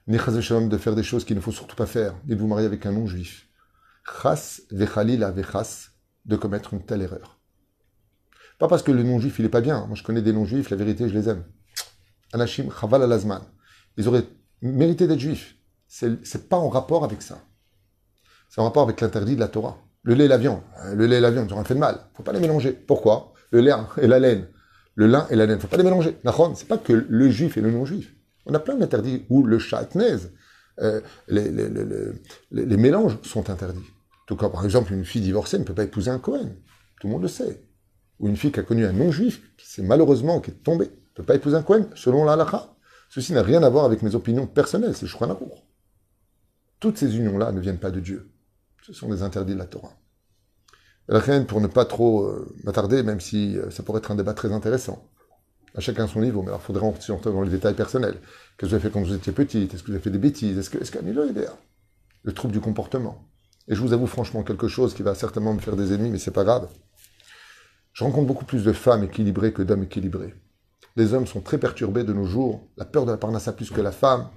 Ni 0.06 0.16
de 0.16 0.76
faire 0.78 0.94
des 0.94 1.02
choses 1.02 1.24
qu'il 1.24 1.36
ne 1.36 1.40
faut 1.40 1.52
surtout 1.52 1.74
pas 1.74 1.86
faire. 1.86 2.14
Ni 2.26 2.36
de 2.36 2.40
vous 2.40 2.46
marier 2.46 2.66
avec 2.66 2.86
un 2.86 2.92
non-juif. 2.92 3.48
Chas 4.22 4.60
vechalila 4.70 5.32
vechas 5.32 5.90
de 6.24 6.36
commettre 6.36 6.74
une 6.74 6.84
telle 6.84 7.02
erreur. 7.02 7.40
Pas 8.58 8.68
parce 8.68 8.82
que 8.82 8.92
le 8.92 9.02
non-juif, 9.02 9.38
il 9.38 9.44
est 9.44 9.50
pas 9.50 9.60
bien. 9.60 9.86
Moi, 9.86 9.96
je 9.96 10.02
connais 10.02 10.22
des 10.22 10.32
non-juifs, 10.32 10.70
la 10.70 10.76
vérité, 10.76 11.08
je 11.08 11.14
les 11.14 11.28
aime. 11.28 11.44
Anashim 12.32 12.70
chaval 12.70 13.02
alazman. 13.02 13.42
Ils 13.96 14.08
auraient 14.08 14.24
mérité 14.62 15.06
d'être 15.06 15.20
juifs. 15.20 15.56
C'est 15.88 16.48
pas 16.48 16.56
en 16.56 16.68
rapport 16.68 17.04
avec 17.04 17.22
ça. 17.22 17.38
C'est 18.48 18.60
en 18.60 18.64
rapport 18.64 18.82
avec 18.82 19.00
l'interdit 19.00 19.34
de 19.34 19.40
la 19.40 19.48
Torah. 19.48 19.78
Le 20.02 20.14
lait 20.14 20.26
et 20.26 20.28
la 20.28 20.38
viande. 20.38 20.60
Le 20.94 21.06
lait 21.06 21.16
et 21.16 21.20
la 21.20 21.30
viande, 21.30 21.48
ils 21.50 21.54
ont 21.54 21.64
fait 21.64 21.74
de 21.74 21.80
mal. 21.80 21.98
faut 22.14 22.22
pas 22.22 22.32
les 22.32 22.40
mélanger. 22.40 22.72
Pourquoi? 22.72 23.32
Le 23.50 23.60
lait 23.60 23.72
et 24.00 24.06
la 24.06 24.18
laine. 24.18 24.48
Le 24.94 25.06
lin 25.06 25.26
et 25.30 25.36
la 25.36 25.46
laine. 25.46 25.58
faut 25.58 25.66
pas 25.66 25.76
les 25.76 25.82
mélanger. 25.82 26.16
C'est 26.54 26.68
pas 26.68 26.78
que 26.78 26.92
le 26.92 27.30
juif 27.30 27.56
et 27.56 27.60
le 27.60 27.70
non-juif. 27.70 28.14
On 28.46 28.54
a 28.54 28.60
plein 28.60 28.76
d'interdits 28.76 29.26
où 29.28 29.42
le 29.42 29.58
chatnez, 29.58 30.16
euh, 30.80 31.00
les, 31.26 31.50
les, 31.50 31.68
les, 32.50 32.76
mélanges 32.76 33.18
sont 33.22 33.50
interdits. 33.50 33.84
Tout 34.26 34.36
comme, 34.36 34.52
par 34.52 34.64
exemple, 34.64 34.92
une 34.92 35.04
fille 35.04 35.22
divorcée 35.22 35.58
ne 35.58 35.64
peut 35.64 35.74
pas 35.74 35.84
épouser 35.84 36.10
un 36.10 36.18
Cohen. 36.18 36.54
Tout 37.00 37.08
le 37.08 37.12
monde 37.12 37.22
le 37.22 37.28
sait. 37.28 37.64
Ou 38.20 38.28
une 38.28 38.36
fille 38.36 38.52
qui 38.52 38.60
a 38.60 38.62
connu 38.62 38.84
un 38.86 38.92
non-juif, 38.92 39.42
qui 39.56 39.68
s'est 39.68 39.82
malheureusement, 39.82 40.40
qui 40.40 40.50
est 40.50 40.62
tombée, 40.62 40.86
ne 40.86 41.14
peut 41.14 41.24
pas 41.24 41.34
épouser 41.34 41.56
un 41.56 41.62
Cohen, 41.62 41.86
selon 41.94 42.24
l'Alaha. 42.24 42.75
Ceci 43.08 43.32
n'a 43.32 43.42
rien 43.42 43.62
à 43.62 43.68
voir 43.68 43.84
avec 43.84 44.02
mes 44.02 44.14
opinions 44.14 44.46
personnelles, 44.46 44.94
c'est 44.96 45.08
crois 45.08 45.28
Toutes 46.80 46.98
ces 46.98 47.16
unions-là 47.16 47.52
ne 47.52 47.60
viennent 47.60 47.78
pas 47.78 47.90
de 47.90 48.00
Dieu. 48.00 48.30
Ce 48.82 48.92
sont 48.92 49.08
des 49.08 49.22
interdits 49.22 49.54
de 49.54 49.58
la 49.58 49.66
Torah. 49.66 49.92
La 51.08 51.20
reine, 51.20 51.46
pour 51.46 51.60
ne 51.60 51.66
pas 51.68 51.84
trop 51.84 52.24
euh, 52.24 52.52
m'attarder, 52.64 53.02
même 53.02 53.20
si 53.20 53.56
euh, 53.56 53.70
ça 53.70 53.82
pourrait 53.82 53.98
être 53.98 54.10
un 54.10 54.16
débat 54.16 54.34
très 54.34 54.52
intéressant, 54.52 55.08
à 55.74 55.80
chacun 55.80 56.08
son 56.08 56.20
niveau, 56.20 56.42
mais 56.42 56.48
alors 56.48 56.62
faudrait 56.62 56.86
entrer 56.86 57.32
dans 57.32 57.42
les 57.42 57.50
détails 57.50 57.74
personnels. 57.74 58.18
Qu'est-ce 58.56 58.56
que 58.58 58.66
vous 58.66 58.74
avez 58.74 58.82
fait 58.82 58.90
quand 58.90 59.02
vous 59.02 59.14
étiez 59.14 59.32
petite? 59.32 59.72
Est-ce 59.72 59.82
que 59.82 59.88
vous 59.88 59.94
avez 59.94 60.02
fait 60.02 60.10
des 60.10 60.18
bêtises? 60.18 60.58
Est-ce 60.58 60.70
que, 60.70 60.78
est-ce 60.78 60.92
Le 62.22 62.32
trouble 62.32 62.52
du 62.52 62.60
comportement. 62.60 63.28
Et 63.68 63.74
je 63.74 63.80
vous 63.80 63.92
avoue 63.92 64.06
franchement 64.06 64.42
quelque 64.42 64.68
chose 64.68 64.94
qui 64.94 65.02
va 65.02 65.14
certainement 65.14 65.54
me 65.54 65.60
faire 65.60 65.76
des 65.76 65.92
ennemis, 65.92 66.10
mais 66.10 66.18
c'est 66.18 66.30
pas 66.30 66.44
grave. 66.44 66.68
Je 67.92 68.04
rencontre 68.04 68.26
beaucoup 68.26 68.44
plus 68.44 68.64
de 68.64 68.72
femmes 68.72 69.04
équilibrées 69.04 69.52
que 69.52 69.62
d'hommes 69.62 69.84
équilibrés. 69.84 70.34
Les 70.96 71.12
hommes 71.12 71.26
sont 71.26 71.40
très 71.40 71.58
perturbés 71.58 72.04
de 72.04 72.12
nos 72.12 72.24
jours, 72.24 72.68
la 72.76 72.84
peur 72.84 73.04
de 73.04 73.10
la 73.10 73.18
parnassa 73.18 73.52
plus 73.52 73.70
que 73.70 73.80
la 73.80 73.92
femme. 73.92 74.28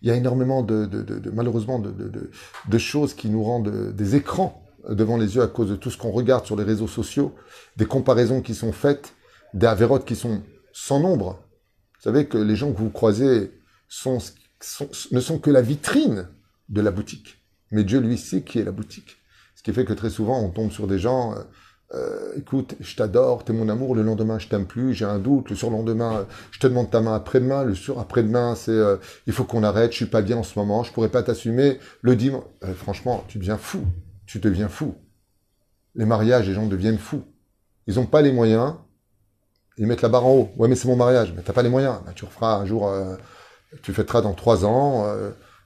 Il 0.00 0.08
y 0.08 0.10
a 0.10 0.16
énormément 0.16 0.62
de, 0.62 0.88
malheureusement 1.32 1.78
de, 1.78 2.78
choses 2.78 3.14
qui 3.14 3.28
nous 3.28 3.42
rendent 3.42 3.92
des 3.94 4.16
écrans 4.16 4.62
devant 4.88 5.16
les 5.16 5.36
yeux 5.36 5.42
à 5.42 5.46
cause 5.46 5.70
de 5.70 5.76
tout 5.76 5.90
ce 5.90 5.96
qu'on 5.96 6.10
regarde 6.10 6.44
sur 6.44 6.56
les 6.56 6.64
réseaux 6.64 6.88
sociaux, 6.88 7.34
des 7.76 7.86
comparaisons 7.86 8.42
qui 8.42 8.54
sont 8.54 8.72
faites, 8.72 9.14
des 9.54 9.66
avérotes 9.66 10.04
qui 10.04 10.16
sont 10.16 10.42
sans 10.72 11.00
nombre. 11.00 11.42
Vous 11.96 12.02
savez 12.02 12.26
que 12.26 12.36
les 12.36 12.56
gens 12.56 12.72
que 12.72 12.78
vous 12.78 12.90
croisez 12.90 13.52
ne 14.06 15.20
sont 15.20 15.38
que 15.38 15.50
la 15.50 15.62
vitrine 15.62 16.28
de 16.68 16.80
la 16.80 16.90
boutique. 16.90 17.42
Mais 17.70 17.84
Dieu, 17.84 18.00
lui, 18.00 18.18
sait 18.18 18.42
qui 18.42 18.58
est 18.58 18.64
la 18.64 18.72
boutique. 18.72 19.16
Ce 19.56 19.62
qui 19.62 19.72
fait 19.72 19.84
que 19.84 19.92
très 19.92 20.10
souvent, 20.10 20.40
on 20.40 20.50
tombe 20.50 20.70
sur 20.70 20.86
des 20.86 20.98
gens, 20.98 21.34
euh, 21.92 21.94
euh, 21.94 22.32
écoute, 22.36 22.74
je 22.80 22.96
t'adore, 22.96 23.44
t'es 23.44 23.52
mon 23.52 23.68
amour, 23.68 23.94
le 23.94 24.02
lendemain, 24.02 24.38
je 24.38 24.48
t'aime 24.48 24.66
plus, 24.66 24.94
j'ai 24.94 25.04
un 25.04 25.18
doute, 25.18 25.50
le 25.50 25.56
surlendemain, 25.56 26.18
euh, 26.18 26.24
je 26.50 26.58
te 26.58 26.66
demande 26.66 26.90
ta 26.90 27.00
main 27.00 27.14
après-demain, 27.14 27.64
le 27.64 27.74
sur 27.74 27.98
après-demain, 27.98 28.54
c'est, 28.54 28.78
il 29.26 29.32
faut 29.32 29.44
qu'on 29.44 29.62
arrête, 29.62 29.92
je 29.92 29.96
suis 29.96 30.06
pas 30.06 30.22
bien 30.22 30.38
en 30.38 30.42
ce 30.42 30.58
moment, 30.58 30.82
je 30.82 30.92
pourrais 30.92 31.08
pas 31.08 31.22
t'assumer. 31.22 31.78
Le 32.02 32.16
dimanche, 32.16 32.44
franchement, 32.76 33.24
tu 33.28 33.38
deviens 33.38 33.58
fou, 33.58 33.84
tu 34.26 34.38
deviens 34.38 34.68
fou. 34.68 34.94
Les 35.94 36.06
mariages, 36.06 36.48
les 36.48 36.54
gens 36.54 36.66
deviennent 36.66 36.98
fous. 36.98 37.22
Ils 37.86 38.00
ont 38.00 38.06
pas 38.06 38.22
les 38.22 38.32
moyens, 38.32 38.74
ils 39.78 39.86
mettent 39.86 40.02
la 40.02 40.08
barre 40.08 40.26
en 40.26 40.32
haut. 40.32 40.50
Ouais, 40.56 40.68
mais 40.68 40.74
c'est 40.74 40.88
mon 40.88 40.96
mariage, 40.96 41.32
mais 41.36 41.42
t'as 41.42 41.52
pas 41.52 41.62
les 41.62 41.68
moyens. 41.68 42.00
Bah, 42.04 42.12
tu 42.14 42.24
referas 42.24 42.56
un 42.56 42.66
jour, 42.66 42.90
tu 43.82 43.92
fêteras 43.92 44.22
dans 44.22 44.34
trois 44.34 44.64
ans 44.64 45.06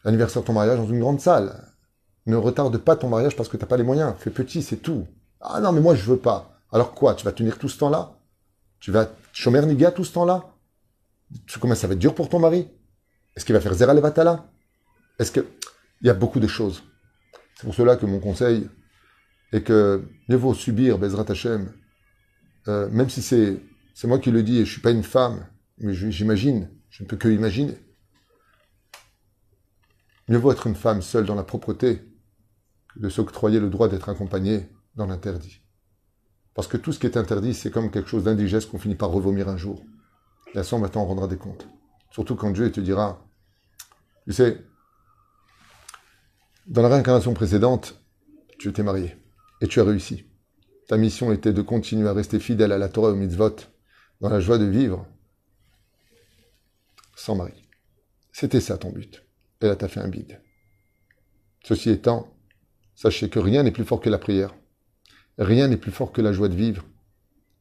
l'anniversaire 0.04 0.42
de 0.42 0.46
ton 0.46 0.52
mariage 0.52 0.78
dans 0.78 0.88
une 0.88 1.00
grande 1.00 1.20
salle. 1.20 1.64
Ne 2.26 2.36
retarde 2.36 2.76
pas 2.76 2.96
ton 2.96 3.08
mariage 3.08 3.36
parce 3.36 3.48
que 3.48 3.56
tu 3.56 3.62
n'as 3.62 3.68
pas 3.68 3.78
les 3.78 3.84
moyens. 3.84 4.14
Fais 4.18 4.30
petit, 4.30 4.62
c'est 4.62 4.76
tout. 4.76 5.06
Ah 5.40 5.60
non, 5.60 5.72
mais 5.72 5.80
moi, 5.80 5.94
je 5.94 6.02
veux 6.04 6.18
pas. 6.18 6.60
Alors 6.72 6.94
quoi 6.94 7.14
Tu 7.14 7.24
vas 7.24 7.32
tenir 7.32 7.58
tout 7.58 7.68
ce 7.68 7.78
temps-là? 7.78 8.18
Tu 8.80 8.90
vas 8.90 9.10
chômer 9.32 9.64
niga 9.64 9.90
tout 9.90 10.04
ce 10.04 10.12
temps-là? 10.12 10.54
Comment 11.60 11.74
ça 11.74 11.86
va 11.86 11.94
être 11.94 11.98
dur 11.98 12.14
pour 12.14 12.28
ton 12.28 12.38
mari? 12.38 12.68
Est-ce 13.36 13.44
qu'il 13.44 13.54
va 13.54 13.60
faire 13.60 13.74
Zera 13.74 13.94
Levatala 13.94 14.50
Est-ce 15.18 15.32
que... 15.32 15.46
Il 16.00 16.06
y 16.06 16.10
a 16.10 16.14
beaucoup 16.14 16.38
de 16.38 16.46
choses. 16.46 16.84
C'est 17.56 17.64
pour 17.64 17.74
cela 17.74 17.96
que 17.96 18.06
mon 18.06 18.20
conseil 18.20 18.68
est 19.52 19.62
que 19.62 20.04
mieux 20.28 20.36
vaut 20.36 20.54
subir 20.54 20.98
Bezrat 20.98 21.24
Hashem, 21.28 21.72
euh, 22.68 22.88
même 22.90 23.10
si 23.10 23.20
c'est, 23.20 23.60
c'est 23.94 24.06
moi 24.06 24.20
qui 24.20 24.30
le 24.30 24.44
dis 24.44 24.58
et 24.58 24.64
je 24.64 24.70
suis 24.70 24.80
pas 24.80 24.92
une 24.92 25.02
femme, 25.02 25.44
mais 25.78 25.92
j'imagine, 25.92 26.70
je 26.90 27.02
ne 27.02 27.08
peux 27.08 27.16
que 27.16 27.28
imaginer. 27.28 27.76
Mieux 30.28 30.38
vaut 30.38 30.52
être 30.52 30.68
une 30.68 30.76
femme 30.76 31.02
seule 31.02 31.24
dans 31.24 31.34
la 31.34 31.42
propreté 31.42 32.02
de 32.96 33.08
s'octroyer 33.08 33.58
le 33.58 33.70
droit 33.70 33.88
d'être 33.88 34.08
accompagné 34.08 34.68
dans 34.98 35.06
l'interdit. 35.06 35.62
Parce 36.54 36.68
que 36.68 36.76
tout 36.76 36.92
ce 36.92 36.98
qui 36.98 37.06
est 37.06 37.16
interdit, 37.16 37.54
c'est 37.54 37.70
comme 37.70 37.90
quelque 37.90 38.10
chose 38.10 38.24
d'indigeste 38.24 38.70
qu'on 38.70 38.78
finit 38.78 38.96
par 38.96 39.10
revomir 39.10 39.48
un 39.48 39.56
jour. 39.56 39.82
Et 40.54 40.58
à 40.58 40.64
ça, 40.64 40.76
maintenant, 40.76 41.04
on 41.04 41.06
rendra 41.06 41.28
des 41.28 41.38
comptes. 41.38 41.66
Surtout 42.10 42.36
quand 42.36 42.50
Dieu 42.50 42.70
te 42.70 42.80
dira, 42.80 43.24
tu 44.26 44.32
sais, 44.32 44.62
dans 46.66 46.82
la 46.82 46.88
réincarnation 46.88 47.32
précédente, 47.32 48.02
tu 48.58 48.72
t'es 48.72 48.82
marié 48.82 49.16
et 49.60 49.68
tu 49.68 49.80
as 49.80 49.84
réussi. 49.84 50.26
Ta 50.88 50.96
mission 50.96 51.32
était 51.32 51.52
de 51.52 51.62
continuer 51.62 52.08
à 52.08 52.12
rester 52.12 52.40
fidèle 52.40 52.72
à 52.72 52.78
la 52.78 52.88
Torah 52.88 53.10
et 53.10 53.12
au 53.12 53.16
mitzvot, 53.16 53.56
dans 54.20 54.28
la 54.28 54.40
joie 54.40 54.58
de 54.58 54.64
vivre, 54.64 55.06
sans 57.14 57.36
mari. 57.36 57.68
C'était 58.32 58.60
ça 58.60 58.78
ton 58.78 58.90
but. 58.90 59.24
Et 59.60 59.66
là, 59.66 59.76
t'as 59.76 59.88
fait 59.88 60.00
un 60.00 60.08
bide. 60.08 60.40
Ceci 61.62 61.90
étant, 61.90 62.28
Sachez 63.00 63.28
que 63.28 63.38
rien 63.38 63.62
n'est 63.62 63.70
plus 63.70 63.84
fort 63.84 64.00
que 64.00 64.10
la 64.10 64.18
prière. 64.18 64.52
Rien 65.38 65.68
n'est 65.68 65.76
plus 65.76 65.92
fort 65.92 66.12
que 66.12 66.20
la 66.20 66.32
joie 66.32 66.48
de 66.48 66.54
vivre. 66.54 66.84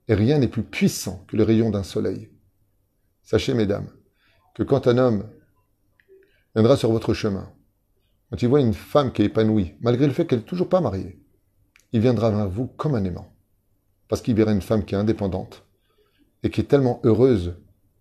Et 0.07 0.15
rien 0.15 0.39
n'est 0.39 0.47
plus 0.47 0.63
puissant 0.63 1.23
que 1.27 1.37
le 1.37 1.43
rayon 1.43 1.69
d'un 1.69 1.83
soleil. 1.83 2.29
Sachez, 3.23 3.53
mesdames, 3.53 3.89
que 4.55 4.63
quand 4.63 4.87
un 4.87 4.97
homme 4.97 5.29
viendra 6.55 6.77
sur 6.77 6.91
votre 6.91 7.13
chemin, 7.13 7.51
quand 8.29 8.41
il 8.41 8.47
voit 8.47 8.61
une 8.61 8.73
femme 8.73 9.11
qui 9.11 9.21
est 9.21 9.25
épanouie, 9.25 9.75
malgré 9.79 10.07
le 10.07 10.13
fait 10.13 10.25
qu'elle 10.25 10.39
n'est 10.39 10.45
toujours 10.45 10.69
pas 10.69 10.81
mariée, 10.81 11.21
il 11.91 12.01
viendra 12.01 12.31
vers 12.31 12.49
vous 12.49 12.67
comme 12.67 12.95
un 12.95 13.03
aimant. 13.03 13.31
Parce 14.07 14.21
qu'il 14.21 14.35
verra 14.35 14.51
une 14.51 14.61
femme 14.61 14.85
qui 14.85 14.95
est 14.95 14.97
indépendante 14.97 15.63
et 16.43 16.49
qui 16.49 16.61
est 16.61 16.65
tellement 16.65 16.99
heureuse 17.03 17.55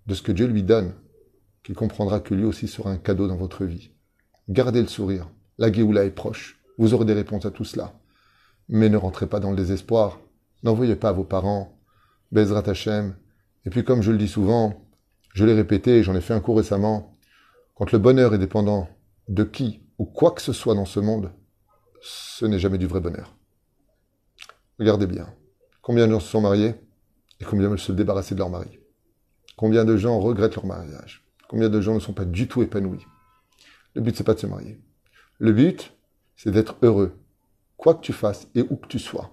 de 0.06 0.14
ce 0.14 0.22
que 0.22 0.32
Dieu 0.32 0.46
lui 0.46 0.62
donne 0.62 0.94
qu'il 1.62 1.74
comprendra 1.74 2.20
que 2.20 2.34
lui 2.34 2.44
aussi 2.44 2.68
sera 2.68 2.90
un 2.90 2.96
cadeau 2.96 3.26
dans 3.26 3.36
votre 3.36 3.64
vie. 3.64 3.90
Gardez 4.48 4.80
le 4.80 4.86
sourire. 4.86 5.28
La 5.58 5.72
Géoula 5.72 6.04
est 6.04 6.10
proche. 6.10 6.60
Vous 6.78 6.94
aurez 6.94 7.04
des 7.04 7.12
réponses 7.12 7.44
à 7.44 7.50
tout 7.50 7.64
cela. 7.64 7.92
Mais 8.68 8.88
ne 8.88 8.96
rentrez 8.96 9.26
pas 9.26 9.40
dans 9.40 9.50
le 9.50 9.56
désespoir. 9.56 10.20
N'envoyez 10.62 10.96
pas 10.96 11.12
vos 11.12 11.24
parents. 11.24 11.78
Bezrat 12.32 12.68
Hashem. 12.68 13.16
Et 13.64 13.70
puis 13.70 13.84
comme 13.84 14.02
je 14.02 14.12
le 14.12 14.18
dis 14.18 14.28
souvent, 14.28 14.86
je 15.34 15.44
l'ai 15.44 15.54
répété, 15.54 16.02
j'en 16.02 16.14
ai 16.14 16.20
fait 16.20 16.34
un 16.34 16.40
cours 16.40 16.56
récemment, 16.56 17.18
quand 17.74 17.92
le 17.92 17.98
bonheur 17.98 18.34
est 18.34 18.38
dépendant 18.38 18.88
de 19.28 19.44
qui 19.44 19.82
ou 19.98 20.04
quoi 20.04 20.30
que 20.30 20.42
ce 20.42 20.52
soit 20.52 20.74
dans 20.74 20.84
ce 20.84 21.00
monde, 21.00 21.32
ce 22.00 22.46
n'est 22.46 22.58
jamais 22.58 22.78
du 22.78 22.86
vrai 22.86 23.00
bonheur. 23.00 23.36
Regardez 24.78 25.06
bien. 25.06 25.32
Combien 25.82 26.06
de 26.06 26.12
gens 26.12 26.20
se 26.20 26.28
sont 26.28 26.40
mariés 26.40 26.74
et 27.40 27.44
combien 27.44 27.68
veulent 27.68 27.78
se 27.78 27.92
débarrasser 27.92 28.34
de 28.34 28.40
leur 28.40 28.50
mari? 28.50 28.78
Combien 29.56 29.84
de 29.84 29.96
gens 29.96 30.18
regrettent 30.20 30.56
leur 30.56 30.66
mariage? 30.66 31.24
Combien 31.48 31.68
de 31.68 31.80
gens 31.80 31.94
ne 31.94 32.00
sont 32.00 32.12
pas 32.12 32.24
du 32.24 32.48
tout 32.48 32.62
épanouis? 32.62 33.04
Le 33.94 34.02
but, 34.02 34.16
c'est 34.16 34.24
pas 34.24 34.34
de 34.34 34.40
se 34.40 34.46
marier. 34.46 34.78
Le 35.38 35.52
but, 35.52 35.92
c'est 36.36 36.50
d'être 36.50 36.76
heureux, 36.82 37.16
quoi 37.76 37.94
que 37.94 38.00
tu 38.00 38.12
fasses 38.12 38.48
et 38.54 38.62
où 38.62 38.76
que 38.76 38.86
tu 38.86 38.98
sois. 38.98 39.30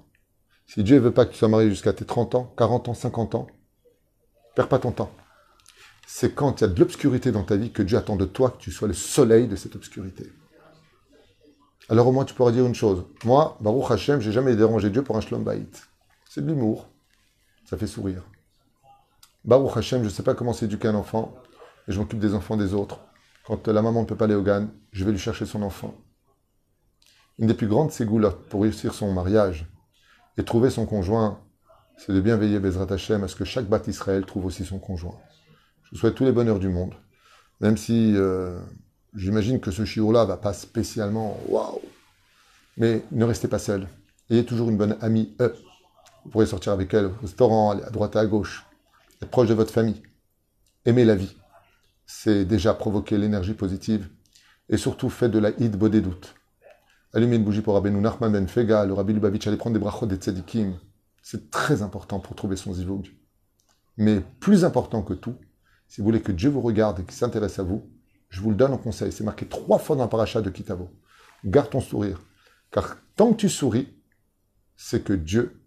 Si 0.67 0.83
Dieu 0.83 0.95
ne 0.95 1.01
veut 1.01 1.13
pas 1.13 1.25
que 1.25 1.31
tu 1.31 1.37
sois 1.37 1.47
marié 1.47 1.69
jusqu'à 1.69 1.93
tes 1.93 2.05
30 2.05 2.35
ans, 2.35 2.53
40 2.57 2.89
ans, 2.89 2.93
50 2.93 3.35
ans, 3.35 3.47
perds 4.55 4.69
pas 4.69 4.79
ton 4.79 4.91
temps. 4.91 5.11
C'est 6.07 6.35
quand 6.35 6.59
il 6.59 6.63
y 6.63 6.65
a 6.65 6.67
de 6.67 6.79
l'obscurité 6.79 7.31
dans 7.31 7.43
ta 7.43 7.55
vie 7.55 7.71
que 7.71 7.81
Dieu 7.81 7.97
attend 7.97 8.15
de 8.15 8.25
toi 8.25 8.51
que 8.51 8.57
tu 8.57 8.71
sois 8.71 8.87
le 8.87 8.93
soleil 8.93 9.47
de 9.47 9.55
cette 9.55 9.75
obscurité. 9.75 10.31
Alors 11.89 12.07
au 12.07 12.11
moins 12.11 12.25
tu 12.25 12.33
pourras 12.33 12.51
dire 12.51 12.65
une 12.65 12.75
chose. 12.75 13.05
Moi, 13.25 13.57
Baruch 13.61 13.91
Hashem, 13.91 14.21
j'ai 14.21 14.31
jamais 14.31 14.55
dérangé 14.55 14.89
Dieu 14.89 15.03
pour 15.03 15.17
un 15.17 15.21
shlom. 15.21 15.45
C'est 16.29 16.41
de 16.41 16.47
l'humour. 16.47 16.87
Ça 17.65 17.77
fait 17.77 17.87
sourire. 17.87 18.23
Baruch 19.45 19.75
Hashem, 19.75 19.99
je 19.99 20.05
ne 20.05 20.09
sais 20.09 20.23
pas 20.23 20.33
comment 20.33 20.53
s'éduquer 20.53 20.87
un 20.87 20.95
enfant, 20.95 21.35
mais 21.87 21.93
je 21.93 21.99
m'occupe 21.99 22.19
des 22.19 22.33
enfants 22.33 22.57
des 22.57 22.73
autres. 22.73 22.99
Quand 23.45 23.67
la 23.67 23.81
maman 23.81 24.01
ne 24.01 24.05
peut 24.05 24.15
pas 24.15 24.25
aller 24.25 24.35
au 24.35 24.41
GAN, 24.41 24.67
je 24.91 25.03
vais 25.03 25.11
lui 25.11 25.19
chercher 25.19 25.45
son 25.45 25.61
enfant. 25.61 25.93
Une 27.39 27.47
des 27.47 27.53
plus 27.53 27.67
grandes 27.67 27.91
ségoulottes 27.91 28.47
pour 28.49 28.61
réussir 28.61 28.93
son 28.93 29.11
mariage 29.11 29.65
et 30.37 30.43
trouver 30.43 30.69
son 30.69 30.85
conjoint, 30.85 31.39
c'est 31.97 32.13
de 32.13 32.21
bien 32.21 32.37
veiller 32.37 32.59
Bezrat 32.59 32.91
Hashem 32.93 33.23
à 33.23 33.27
ce 33.27 33.35
que 33.35 33.45
chaque 33.45 33.65
bat 33.65 33.81
Israël 33.87 34.25
trouve 34.25 34.45
aussi 34.45 34.65
son 34.65 34.79
conjoint. 34.79 35.17
Je 35.83 35.91
vous 35.91 35.97
souhaite 35.97 36.15
tous 36.15 36.25
les 36.25 36.31
bonheurs 36.31 36.59
du 36.59 36.69
monde, 36.69 36.93
même 37.59 37.77
si 37.77 38.13
euh, 38.15 38.59
j'imagine 39.15 39.59
que 39.59 39.71
ce 39.71 39.83
chiot-là 39.83 40.25
va 40.25 40.37
pas 40.37 40.53
spécialement 40.53 41.39
waouh. 41.47 41.81
Mais 42.77 43.03
ne 43.11 43.25
restez 43.25 43.47
pas 43.47 43.59
seul. 43.59 43.87
Ayez 44.29 44.45
toujours 44.45 44.69
une 44.69 44.77
bonne 44.77 44.97
amie, 45.01 45.35
eux. 45.39 45.55
Vous 46.25 46.31
pourrez 46.31 46.45
sortir 46.45 46.71
avec 46.71 46.93
elle 46.93 47.05
au 47.05 47.13
restaurant, 47.21 47.71
à 47.71 47.89
droite 47.89 48.15
et 48.15 48.19
à 48.19 48.25
gauche, 48.25 48.65
être 49.21 49.29
proche 49.29 49.49
de 49.49 49.53
votre 49.53 49.73
famille. 49.73 50.01
Aimer 50.85 51.05
la 51.05 51.15
vie, 51.15 51.35
c'est 52.05 52.45
déjà 52.45 52.73
provoquer 52.73 53.17
l'énergie 53.17 53.53
positive. 53.53 54.07
Et 54.69 54.77
surtout, 54.77 55.09
faites 55.09 55.31
de 55.31 55.39
la 55.39 55.49
hid 55.49 55.77
des 55.77 56.01
doutes. 56.01 56.35
Allumez 57.15 57.35
une 57.35 57.43
bougie 57.43 57.61
pour 57.61 57.75
Rabbeinu 57.75 58.01
Nachman 58.01 58.31
Ben 58.31 58.47
Fega, 58.47 58.85
le 58.85 58.93
Rabbi 58.93 59.13
Lubavitch, 59.13 59.45
allez 59.45 59.57
prendre 59.57 59.75
des 59.75 59.79
brachot 59.79 60.07
des 60.07 60.15
tzadikim. 60.15 60.79
C'est 61.21 61.51
très 61.51 61.83
important 61.83 62.19
pour 62.19 62.35
trouver 62.35 62.55
son 62.55 62.73
zivug. 62.73 63.07
Mais 63.97 64.21
plus 64.39 64.65
important 64.65 65.03
que 65.03 65.13
tout, 65.13 65.35
si 65.87 66.01
vous 66.01 66.05
voulez 66.05 66.21
que 66.21 66.31
Dieu 66.31 66.49
vous 66.49 66.61
regarde 66.61 66.99
et 67.01 67.03
qu'il 67.03 67.13
s'intéresse 67.13 67.59
à 67.59 67.63
vous, 67.63 67.87
je 68.29 68.41
vous 68.41 68.49
le 68.49 68.55
donne 68.55 68.73
en 68.73 68.79
conseil. 68.79 69.11
C'est 69.11 69.23
marqué 69.23 69.45
trois 69.45 69.77
fois 69.77 69.95
dans 69.95 70.03
le 70.03 70.09
parachat 70.09 70.41
de 70.41 70.49
Kitavo. 70.49 70.89
Garde 71.45 71.69
ton 71.69 71.81
sourire. 71.81 72.19
Car 72.71 72.97
tant 73.15 73.31
que 73.31 73.37
tu 73.37 73.49
souris, 73.49 73.93
c'est 74.75 75.03
que 75.03 75.13
Dieu 75.13 75.61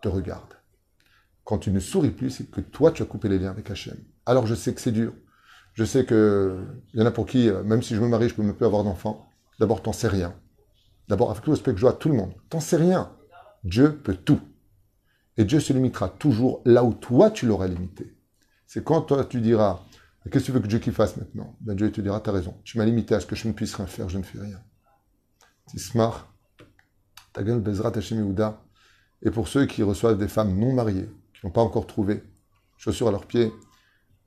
te 0.00 0.08
regarde. 0.08 0.54
Quand 1.44 1.58
tu 1.58 1.70
ne 1.70 1.78
souris 1.78 2.10
plus, 2.10 2.30
c'est 2.30 2.50
que 2.50 2.62
toi, 2.62 2.90
tu 2.90 3.02
as 3.02 3.06
coupé 3.06 3.28
les 3.28 3.38
liens 3.38 3.50
avec 3.50 3.70
Hachem. 3.70 3.98
Alors 4.24 4.46
je 4.46 4.54
sais 4.54 4.72
que 4.72 4.80
c'est 4.80 4.92
dur. 4.92 5.12
Je 5.74 5.84
sais 5.84 6.06
qu'il 6.06 6.66
y 6.94 7.02
en 7.02 7.06
a 7.06 7.10
pour 7.10 7.26
qui, 7.26 7.50
euh, 7.50 7.62
même 7.62 7.82
si 7.82 7.94
je 7.94 8.00
me 8.00 8.08
marie, 8.08 8.30
je 8.30 8.34
peux 8.34 8.42
me 8.42 8.54
plus 8.54 8.64
avoir 8.64 8.82
d'enfants. 8.82 9.28
D'abord, 9.58 9.82
t'en 9.82 9.92
sais 9.92 10.08
rien. 10.08 10.34
D'abord, 11.08 11.30
avec 11.30 11.42
tout 11.42 11.50
le 11.50 11.54
respect 11.54 11.72
que 11.72 11.78
je 11.78 11.82
dois 11.82 11.92
à 11.92 11.94
tout 11.94 12.08
le 12.08 12.16
monde, 12.16 12.34
t'en 12.48 12.60
sais 12.60 12.76
rien. 12.76 13.16
Dieu 13.64 13.96
peut 13.96 14.14
tout. 14.14 14.40
Et 15.36 15.44
Dieu 15.44 15.60
se 15.60 15.72
limitera 15.72 16.08
toujours 16.08 16.62
là 16.64 16.84
où 16.84 16.92
toi 16.92 17.30
tu 17.30 17.46
l'auras 17.46 17.68
limité. 17.68 18.16
C'est 18.66 18.84
quand 18.84 19.02
toi 19.02 19.24
tu 19.24 19.40
diras, 19.40 19.80
qu'est-ce 20.24 20.44
que 20.44 20.46
tu 20.46 20.52
veux 20.52 20.60
que 20.60 20.66
Dieu 20.66 20.78
qu'il 20.78 20.92
fasse 20.92 21.16
maintenant? 21.16 21.56
Ben 21.60 21.74
Dieu 21.74 21.90
te 21.90 22.00
dira, 22.00 22.20
t'as 22.20 22.32
raison. 22.32 22.54
Tu 22.64 22.76
m'as 22.76 22.84
limité 22.84 23.14
à 23.14 23.20
ce 23.20 23.26
que 23.26 23.36
je 23.36 23.48
ne 23.48 23.52
puisse 23.52 23.74
rien 23.74 23.86
faire, 23.86 24.08
je 24.08 24.18
ne 24.18 24.22
fais 24.22 24.40
rien. 24.40 24.60
Tismar, 25.66 26.34
Tagel 27.32 27.60
Bezrat 27.60 27.92
Hashem. 27.96 28.34
Et 29.22 29.30
pour 29.30 29.48
ceux 29.48 29.66
qui 29.66 29.82
reçoivent 29.82 30.18
des 30.18 30.28
femmes 30.28 30.58
non 30.58 30.72
mariées, 30.72 31.08
qui 31.34 31.46
n'ont 31.46 31.52
pas 31.52 31.62
encore 31.62 31.86
trouvé 31.86 32.22
chaussures 32.76 33.08
à 33.08 33.10
leurs 33.10 33.26
pieds, 33.26 33.52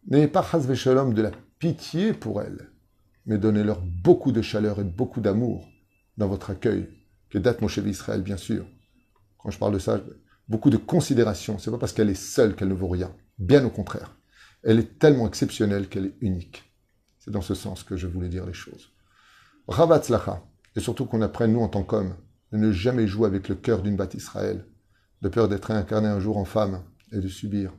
n'ayez 0.08 0.28
pas 0.28 0.42
de 0.42 1.22
la 1.22 1.32
pitié 1.60 2.14
pour 2.14 2.42
elles, 2.42 2.71
mais 3.32 3.38
donnez-leur 3.38 3.82
beaucoup 3.82 4.34
de 4.34 4.42
chaleur 4.42 4.82
et 4.82 4.84
beaucoup 4.84 5.22
d'amour 5.22 5.66
dans 6.18 6.28
votre 6.28 6.50
accueil. 6.50 6.90
Que 7.30 7.38
date 7.38 7.62
mon 7.62 7.70
chef 7.70 7.88
Israël, 7.88 8.22
bien 8.22 8.36
sûr. 8.36 8.66
Quand 9.38 9.52
je 9.52 9.58
parle 9.58 9.74
de 9.74 9.80
ça, 9.80 10.02
beaucoup 10.50 10.70
de 10.70 10.76
considération. 10.76 11.58
C'est 11.58 11.72
pas 11.72 11.78
parce 11.78 11.94
qu'elle 11.94 12.10
est 12.10 12.14
seule 12.14 12.58
qu'elle 12.58 12.68
ne 12.68 12.74
vaut 12.74 12.90
rien. 12.90 13.16
Bien 13.40 13.64
au 13.64 13.70
contraire. 13.70 14.18
Elle 14.64 14.80
est 14.80 15.00
tellement 15.00 15.30
exceptionnelle 15.30 15.88
qu'elle 15.88 16.08
est 16.08 16.18
unique. 16.20 16.74
C'est 17.20 17.32
dans 17.32 17.40
ce 17.40 17.54
sens 17.54 17.84
que 17.84 17.96
je 17.96 18.06
voulais 18.06 18.28
dire 18.28 18.46
les 18.46 18.52
choses. 18.52 18.92
Ravatzlacha. 19.70 20.44
Et 20.76 20.82
surtout 20.82 21.06
qu'on 21.06 21.22
apprenne, 21.22 21.54
nous, 21.54 21.62
en 21.62 21.70
tant 21.70 21.84
qu'hommes, 21.84 22.18
de 22.52 22.58
ne 22.58 22.74
jamais 22.74 23.08
jouer 23.08 23.28
avec 23.28 23.48
le 23.48 23.56
cœur 23.56 23.82
d'une 23.82 23.96
batte 23.96 24.14
Israël, 24.14 24.66
de 25.22 25.30
peur 25.30 25.48
d'être 25.48 25.68
réincarné 25.68 26.10
un 26.10 26.20
jour 26.20 26.36
en 26.36 26.44
femme 26.44 26.84
et 27.14 27.20
de 27.20 27.30
subir 27.30 27.72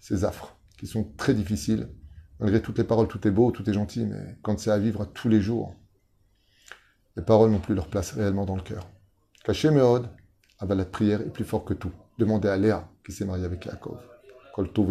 ces 0.00 0.24
affres 0.24 0.58
qui 0.78 0.88
sont 0.88 1.04
très 1.16 1.32
difficiles. 1.32 1.88
Malgré 2.42 2.60
toutes 2.60 2.78
les 2.78 2.84
paroles, 2.84 3.06
tout 3.06 3.24
est 3.28 3.30
beau, 3.30 3.52
tout 3.52 3.70
est 3.70 3.72
gentil, 3.72 4.04
mais 4.04 4.36
quand 4.42 4.58
c'est 4.58 4.72
à 4.72 4.78
vivre 4.78 5.04
tous 5.04 5.28
les 5.28 5.40
jours, 5.40 5.76
les 7.16 7.22
paroles 7.22 7.52
n'ont 7.52 7.60
plus 7.60 7.76
leur 7.76 7.86
place 7.86 8.14
réellement 8.14 8.44
dans 8.44 8.56
le 8.56 8.62
cœur. 8.62 8.84
Caché 9.44 9.70
Meod, 9.70 10.08
la 10.60 10.84
prière 10.84 11.20
est 11.20 11.30
plus 11.30 11.44
fort 11.44 11.64
que 11.64 11.72
tout. 11.72 11.92
Demandez 12.18 12.48
à 12.48 12.56
Léa 12.56 12.88
qui 13.06 13.12
s'est 13.12 13.24
mariée 13.24 13.44
avec 13.44 13.64
Yaakov. 13.66 14.00
Kol 14.56 14.72
Tov 14.72 14.90